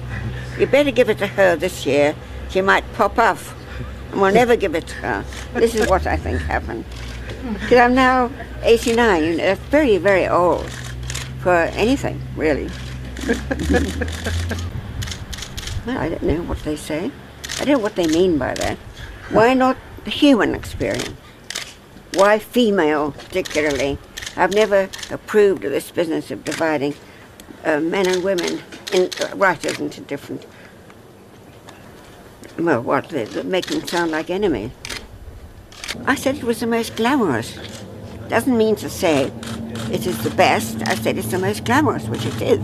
You 0.58 0.66
better 0.66 0.90
give 0.90 1.10
it 1.10 1.18
to 1.18 1.26
her 1.26 1.56
this 1.56 1.84
year. 1.86 2.14
She 2.50 2.60
might 2.60 2.84
pop 2.94 3.18
off, 3.18 3.54
and 4.12 4.20
we'll 4.20 4.32
never 4.32 4.56
give 4.56 4.74
it 4.74 4.86
to 4.86 4.94
her. 4.96 5.24
This 5.54 5.74
is 5.74 5.88
what 5.88 6.06
I 6.06 6.16
think 6.16 6.40
happened. 6.40 6.84
Because 7.52 7.78
I'm 7.78 7.94
now 7.94 8.30
89, 8.62 9.22
you 9.22 9.30
know, 9.30 9.36
that's 9.36 9.60
very, 9.62 9.98
very 9.98 10.26
old 10.26 10.68
for 11.40 11.52
anything, 11.54 12.20
really. 12.36 12.68
well, 15.86 15.98
I 15.98 16.08
don't 16.08 16.22
know 16.22 16.42
what 16.42 16.58
they 16.64 16.76
say. 16.76 17.10
I 17.60 17.64
don't 17.64 17.78
know 17.78 17.78
what 17.78 17.96
they 17.96 18.06
mean 18.06 18.38
by 18.38 18.54
that. 18.54 18.76
Why 19.30 19.54
not 19.54 19.76
the 20.04 20.10
human 20.10 20.54
experience? 20.54 21.10
Why 22.14 22.38
female, 22.38 23.12
particularly? 23.12 23.98
I've 24.36 24.54
never 24.54 24.88
approved 25.10 25.64
of 25.64 25.70
this 25.70 25.90
business 25.90 26.30
of 26.30 26.44
dividing 26.44 26.94
uh, 27.64 27.80
men 27.80 28.06
and 28.06 28.22
women, 28.22 28.60
in, 28.92 29.10
uh, 29.20 29.36
writers, 29.36 29.80
into 29.80 30.00
different. 30.00 30.46
Well, 32.58 32.82
what? 32.82 33.10
They 33.10 33.42
make 33.42 33.66
them 33.66 33.86
sound 33.86 34.12
like 34.12 34.30
enemies. 34.30 34.70
I 36.06 36.14
said 36.14 36.36
it 36.36 36.44
was 36.44 36.60
the 36.60 36.66
most 36.66 36.96
glamorous. 36.96 37.58
Doesn't 38.28 38.56
mean 38.56 38.76
to 38.76 38.88
say 38.88 39.30
it 39.92 40.06
is 40.06 40.22
the 40.24 40.30
best. 40.30 40.86
I 40.88 40.94
said 40.94 41.18
it's 41.18 41.30
the 41.30 41.38
most 41.38 41.64
glamorous, 41.64 42.06
which 42.08 42.24
it 42.24 42.40
is. 42.40 42.60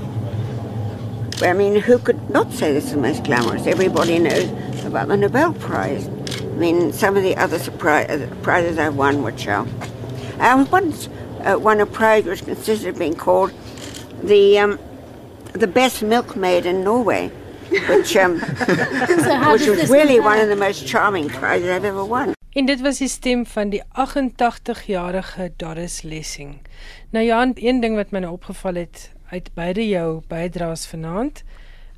I 1.42 1.52
mean, 1.52 1.76
who 1.80 1.98
could 1.98 2.30
not 2.30 2.52
say 2.52 2.76
is 2.76 2.92
the 2.92 2.96
most 2.96 3.24
glamorous? 3.24 3.66
Everybody 3.66 4.18
knows 4.18 4.48
about 4.84 5.08
the 5.08 5.16
Nobel 5.16 5.52
Prize. 5.54 6.08
I 6.08 6.44
mean, 6.54 6.92
some 6.92 7.16
of 7.16 7.22
the 7.22 7.36
other 7.36 7.56
uh, 7.56 8.26
prizes 8.42 8.78
I've 8.78 8.96
won, 8.96 9.22
which 9.22 9.46
are. 9.46 9.66
I 10.38 10.62
once 10.62 11.08
uh, 11.44 11.58
won 11.58 11.80
a 11.80 11.86
prize 11.86 12.24
which 12.24 12.44
consisted 12.44 12.88
of 12.88 12.98
being 12.98 13.14
called 13.14 13.52
the 14.22 14.58
um, 14.58 14.78
the 15.52 15.66
best 15.66 16.02
milkmaid 16.02 16.64
in 16.64 16.82
Norway, 16.84 17.30
which 17.88 18.16
um, 18.16 18.38
so 19.24 19.52
which 19.52 19.66
was 19.66 19.90
really 19.90 20.20
one 20.20 20.40
of 20.40 20.48
the 20.48 20.56
most 20.56 20.86
charming 20.86 21.30
prizes 21.30 21.68
I've 21.68 21.86
ever 21.86 22.06
won. 22.06 22.34
En 22.52 22.66
dit 22.66 22.80
was 22.80 22.98
die 22.98 23.08
stem 23.08 23.46
van 23.46 23.70
die 23.72 23.82
88-jarige 23.82 25.52
Doris 25.56 26.02
Lessing. 26.02 26.58
Nou 27.10 27.24
ja, 27.24 27.52
een 27.54 27.80
ding 27.80 27.96
wat 27.96 28.10
my 28.10 28.18
nou 28.18 28.32
opgeval 28.32 28.74
het 28.74 29.10
uit 29.30 29.50
beide 29.54 29.88
jou 29.88 30.20
bydraes 30.28 30.86
vanaand 30.86 31.42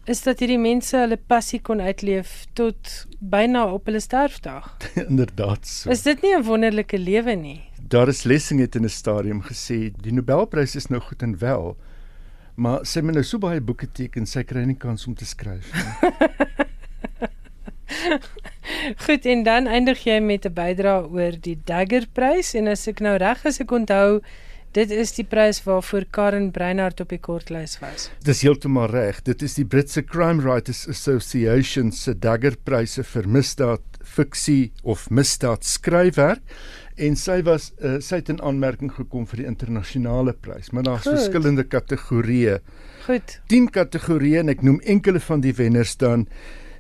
is 0.05 0.21
dat 0.23 0.43
hierdie 0.43 0.61
mense 0.61 0.97
hulle 0.97 1.17
passie 1.17 1.61
kon 1.65 1.81
uitleef 1.81 2.45
tot 2.53 2.91
byna 3.21 3.65
op 3.73 3.89
hulle 3.89 4.03
sterfdag. 4.05 4.69
Inderdaad 5.09 5.67
so. 5.67 5.91
Is 5.91 6.05
dit 6.05 6.23
nie 6.23 6.35
'n 6.37 6.45
wonderlike 6.45 6.99
lewe 6.99 7.35
nie? 7.35 7.61
Daar 7.89 8.09
is 8.09 8.23
Lessing 8.25 8.61
het 8.61 8.75
in 8.75 8.85
'n 8.85 8.89
stadium 8.89 9.43
gesê 9.43 9.93
die 9.97 10.13
Nobelprys 10.13 10.77
is 10.77 10.87
nou 10.87 11.01
goed 11.01 11.23
en 11.23 11.39
wel, 11.39 11.77
maar 12.55 12.85
sy 12.87 13.01
moet 13.01 13.15
nou 13.19 13.25
so 13.25 13.39
baie 13.43 13.61
boeke 13.61 13.87
teken, 13.87 14.27
sy 14.27 14.43
kry 14.47 14.65
nie 14.65 14.79
kans 14.79 15.07
om 15.07 15.15
te 15.15 15.27
skryf 15.29 15.73
nie. 15.75 15.83
Goed 19.05 19.27
en 19.27 19.43
dan 19.45 19.67
eindig 19.67 20.05
jy 20.05 20.21
met 20.21 20.47
'n 20.47 20.55
bydrae 20.55 21.09
oor 21.09 21.35
die 21.41 21.59
Dagger 21.65 22.07
Prys 22.13 22.55
en 22.55 22.69
as 22.69 22.89
ek 22.89 23.01
nou 23.01 23.17
reg 23.17 23.45
is 23.45 23.61
ek 23.61 23.71
onthou 23.73 24.21
Dit 24.75 24.91
is 24.91 25.13
die 25.15 25.23
prys 25.23 25.61
waarvoor 25.63 26.05
Karen 26.11 26.49
Breinhardt 26.51 26.99
op 27.01 27.13
die 27.15 27.21
kortlys 27.23 27.77
was. 27.79 28.09
Dis 28.27 28.41
heeltemal 28.43 28.89
reg. 28.91 29.21
Dit 29.23 29.43
is 29.47 29.55
die 29.55 29.65
Britse 29.65 30.03
Crime 30.03 30.43
Writers 30.43 30.89
Association 30.91 31.93
se 31.95 32.11
Dagger-pryse 32.19 33.05
vir 33.07 33.29
misdaad 33.31 34.01
fiksie 34.03 34.73
of 34.83 35.07
misdaad 35.15 35.63
skryfwerk 35.63 36.43
en 36.97 37.17
sy 37.19 37.41
was 37.47 37.71
uh, 37.83 37.97
sy 38.03 38.21
het 38.21 38.31
in 38.33 38.41
aanmerking 38.43 38.93
gekom 38.95 39.27
vir 39.31 39.43
die 39.43 39.49
internasionale 39.51 40.35
prys, 40.45 40.71
maar 40.73 40.87
daar's 40.87 41.09
verskillende 41.09 41.65
kategorieë. 41.67 42.59
Goed. 43.07 43.39
10 43.53 43.71
kategorieë 43.75 44.45
en 44.45 44.53
ek 44.55 44.63
noem 44.67 44.79
enkele 44.85 45.23
van 45.23 45.43
die 45.45 45.55
wenners 45.59 45.97
dan. 46.01 46.29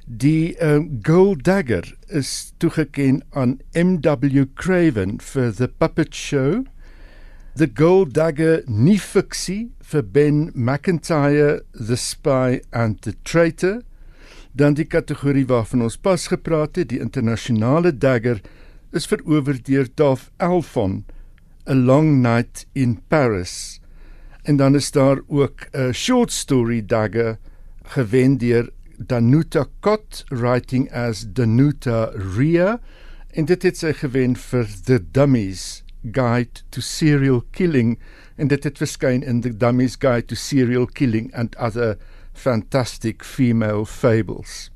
Die 0.05 0.55
uh, 0.61 0.83
Gold 1.07 1.45
Dagger 1.49 1.89
is 2.13 2.53
toegekend 2.61 3.25
aan 3.33 3.59
MW 3.73 4.47
Craven 4.55 5.19
vir 5.33 5.51
The 5.57 5.69
Puppet 5.69 6.15
Show. 6.15 6.65
The 7.57 7.71
Gold 7.71 8.13
Dagger 8.15 8.63
nie 8.67 8.99
fiksie 8.99 9.71
vir 9.81 10.03
Ben 10.03 10.51
McIntyre 10.55 11.63
The 11.73 11.97
Spy 11.97 12.61
and 12.71 13.01
the 13.03 13.15
Traitor. 13.25 13.81
Dan 14.53 14.77
die 14.79 14.87
kategorie 14.87 15.47
waarvan 15.51 15.83
ons 15.83 15.97
pas 15.99 16.29
gepraat 16.31 16.77
het, 16.79 16.93
die 16.93 17.01
internasionale 17.03 17.91
dagger 17.91 18.43
is 18.95 19.09
verower 19.11 19.59
deur 19.67 19.89
Daf 19.99 20.31
Elfon, 20.39 21.05
A 21.67 21.75
Long 21.75 22.23
Night 22.23 22.67
in 22.75 23.01
Paris. 23.09 23.81
En 24.45 24.57
dan 24.57 24.75
is 24.75 24.91
daar 24.91 25.21
ook 25.27 25.67
'n 25.73 25.93
short 25.93 26.33
story 26.33 26.87
dagger 26.87 27.39
gewen 27.83 28.39
deur 28.39 28.71
Danuta 28.99 29.67
Kott 29.81 30.25
writing 30.29 30.93
as 30.93 31.27
Danuta 31.33 32.13
Ria 32.37 32.81
en 33.31 33.45
dit 33.45 33.63
het 33.63 33.77
sy 33.77 33.93
gewen 33.93 34.37
vir 34.37 34.67
The 34.85 35.01
Dummies 35.11 35.83
Guide 36.05 36.63
to 36.71 36.81
Serial 36.81 37.43
Killing 37.51 37.99
en 38.37 38.49
dit 38.49 38.65
het 38.65 38.79
verskyn 38.79 39.23
in 39.23 39.41
The 39.41 39.57
Dummies 39.57 39.97
Guide 39.97 40.27
to 40.27 40.35
Serial 40.35 40.87
Killing 40.87 41.35
and 41.35 41.57
Other 41.57 41.97
Fantastic 42.33 43.25
Female 43.25 43.87
Fables. 43.87 44.74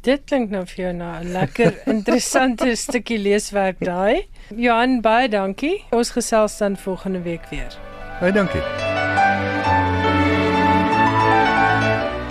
Dit 0.00 0.22
klink 0.24 0.48
nou 0.48 0.62
vir 0.64 0.78
jou 0.80 0.92
na 0.96 1.18
'n 1.20 1.32
lekker 1.32 1.74
interessante 1.94 2.72
stukkie 2.74 3.18
leeswerk 3.18 3.76
daai. 3.84 4.24
Johan, 4.56 5.00
baie 5.04 5.28
dankie. 5.28 5.84
Ons 5.92 6.10
gesels 6.16 6.56
dan 6.58 6.76
volgende 6.76 7.20
week 7.20 7.44
weer. 7.50 7.76
Baie 8.20 8.32
dankie. 8.32 8.64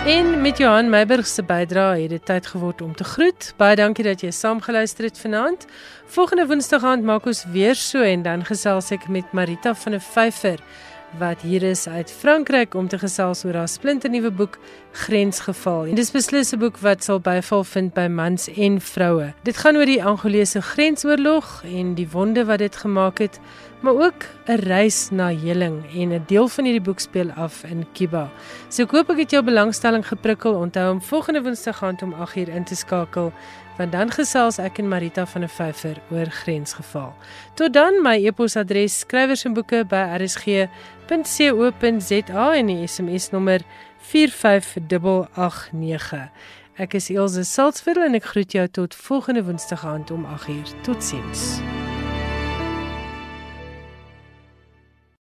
En 0.06 0.40
met 0.42 0.58
Johan 0.58 0.90
Meiburg 0.90 1.26
se 1.26 1.42
bydrae 1.42 2.02
het 2.02 2.10
dit 2.10 2.24
tyd 2.24 2.46
geword 2.46 2.80
om 2.82 2.94
te 2.94 3.04
groet. 3.04 3.54
Baie 3.56 3.76
dankie 3.76 4.04
dat 4.04 4.20
jy 4.20 4.30
saamgeluister 4.30 5.04
het 5.04 5.18
vanaand. 5.18 5.66
Volgende 6.06 6.46
Woensdag 6.46 6.84
aand 6.84 7.04
maak 7.04 7.26
ons 7.26 7.44
weer 7.52 7.74
so 7.74 8.02
en 8.02 8.22
dan 8.22 8.44
gesels 8.44 8.90
ek 8.90 9.08
met 9.08 9.32
Marita 9.32 9.74
van 9.74 9.92
der 9.92 10.00
Vyver 10.02 10.58
wat 11.18 11.40
hier 11.40 11.62
is 11.62 11.88
uit 11.88 12.12
Frankryk 12.12 12.74
om 12.74 12.88
te 12.88 12.98
gesels 12.98 13.44
oor 13.44 13.54
haar 13.54 13.68
splinternuwe 13.68 14.30
boek 14.30 14.58
Grensgeval. 14.92 15.86
En 15.86 15.94
dis 15.94 16.10
beslis 16.10 16.52
'n 16.52 16.58
boek 16.58 16.78
wat 16.78 17.04
sal 17.04 17.20
byval 17.20 17.64
vind 17.64 17.94
by 17.94 18.06
mans 18.06 18.48
en 18.48 18.80
vroue. 18.80 19.32
Dit 19.42 19.56
gaan 19.56 19.76
oor 19.76 19.86
die 19.86 20.04
Angolese 20.04 20.62
grensoorlog 20.62 21.62
en 21.64 21.94
die 21.94 22.08
wonde 22.10 22.44
wat 22.44 22.58
dit 22.58 22.76
gemaak 22.76 23.18
het, 23.18 23.40
maar 23.80 23.94
ook 23.94 24.24
'n 24.46 24.54
reis 24.54 25.10
na 25.10 25.28
heling 25.28 25.94
en 25.94 26.12
'n 26.12 26.22
deel 26.26 26.48
van 26.48 26.64
hierdie 26.64 26.82
boek 26.82 27.00
speel 27.00 27.30
af 27.30 27.64
in 27.64 27.86
Kiba. 27.92 28.30
So 28.68 28.82
ek 28.82 28.90
hoop 28.90 29.10
ek 29.10 29.18
het 29.18 29.30
jou 29.30 29.44
belangstelling 29.44 30.06
geprikkel. 30.06 30.54
Onthou 30.54 30.92
om 30.92 31.02
volgende 31.02 31.42
Woensdag 31.42 31.82
aand 31.82 32.02
om 32.02 32.14
8uur 32.14 32.48
in 32.48 32.64
te 32.64 32.74
skakel 32.74 33.32
want 33.76 33.92
dan 33.92 34.10
gesels 34.10 34.58
ek 34.58 34.78
en 34.78 34.88
Marita 34.88 35.26
van 35.26 35.40
der 35.40 35.50
Vyver 35.50 35.96
oor 36.10 36.26
grensgeval. 36.26 37.14
Tot 37.54 37.72
dan 37.72 38.02
my 38.02 38.26
e-posadres 38.26 38.98
skrywers 38.98 39.44
en 39.44 39.54
die 42.66 42.86
SMS 42.86 43.30
nommer 43.30 43.60
45889. 43.98 46.28
Ek 46.76 46.94
is 46.94 47.10
Elsje 47.10 47.44
Salzwetel 47.44 48.02
en 48.02 48.14
ek 48.14 48.24
groet 48.24 48.52
jou 48.52 48.68
tot 48.68 48.94
volgende 48.94 49.44
Woensdag 49.44 49.86
aand 49.86 50.10
om 50.10 50.24
8uur. 50.24 50.80
Totsiens. 50.82 51.60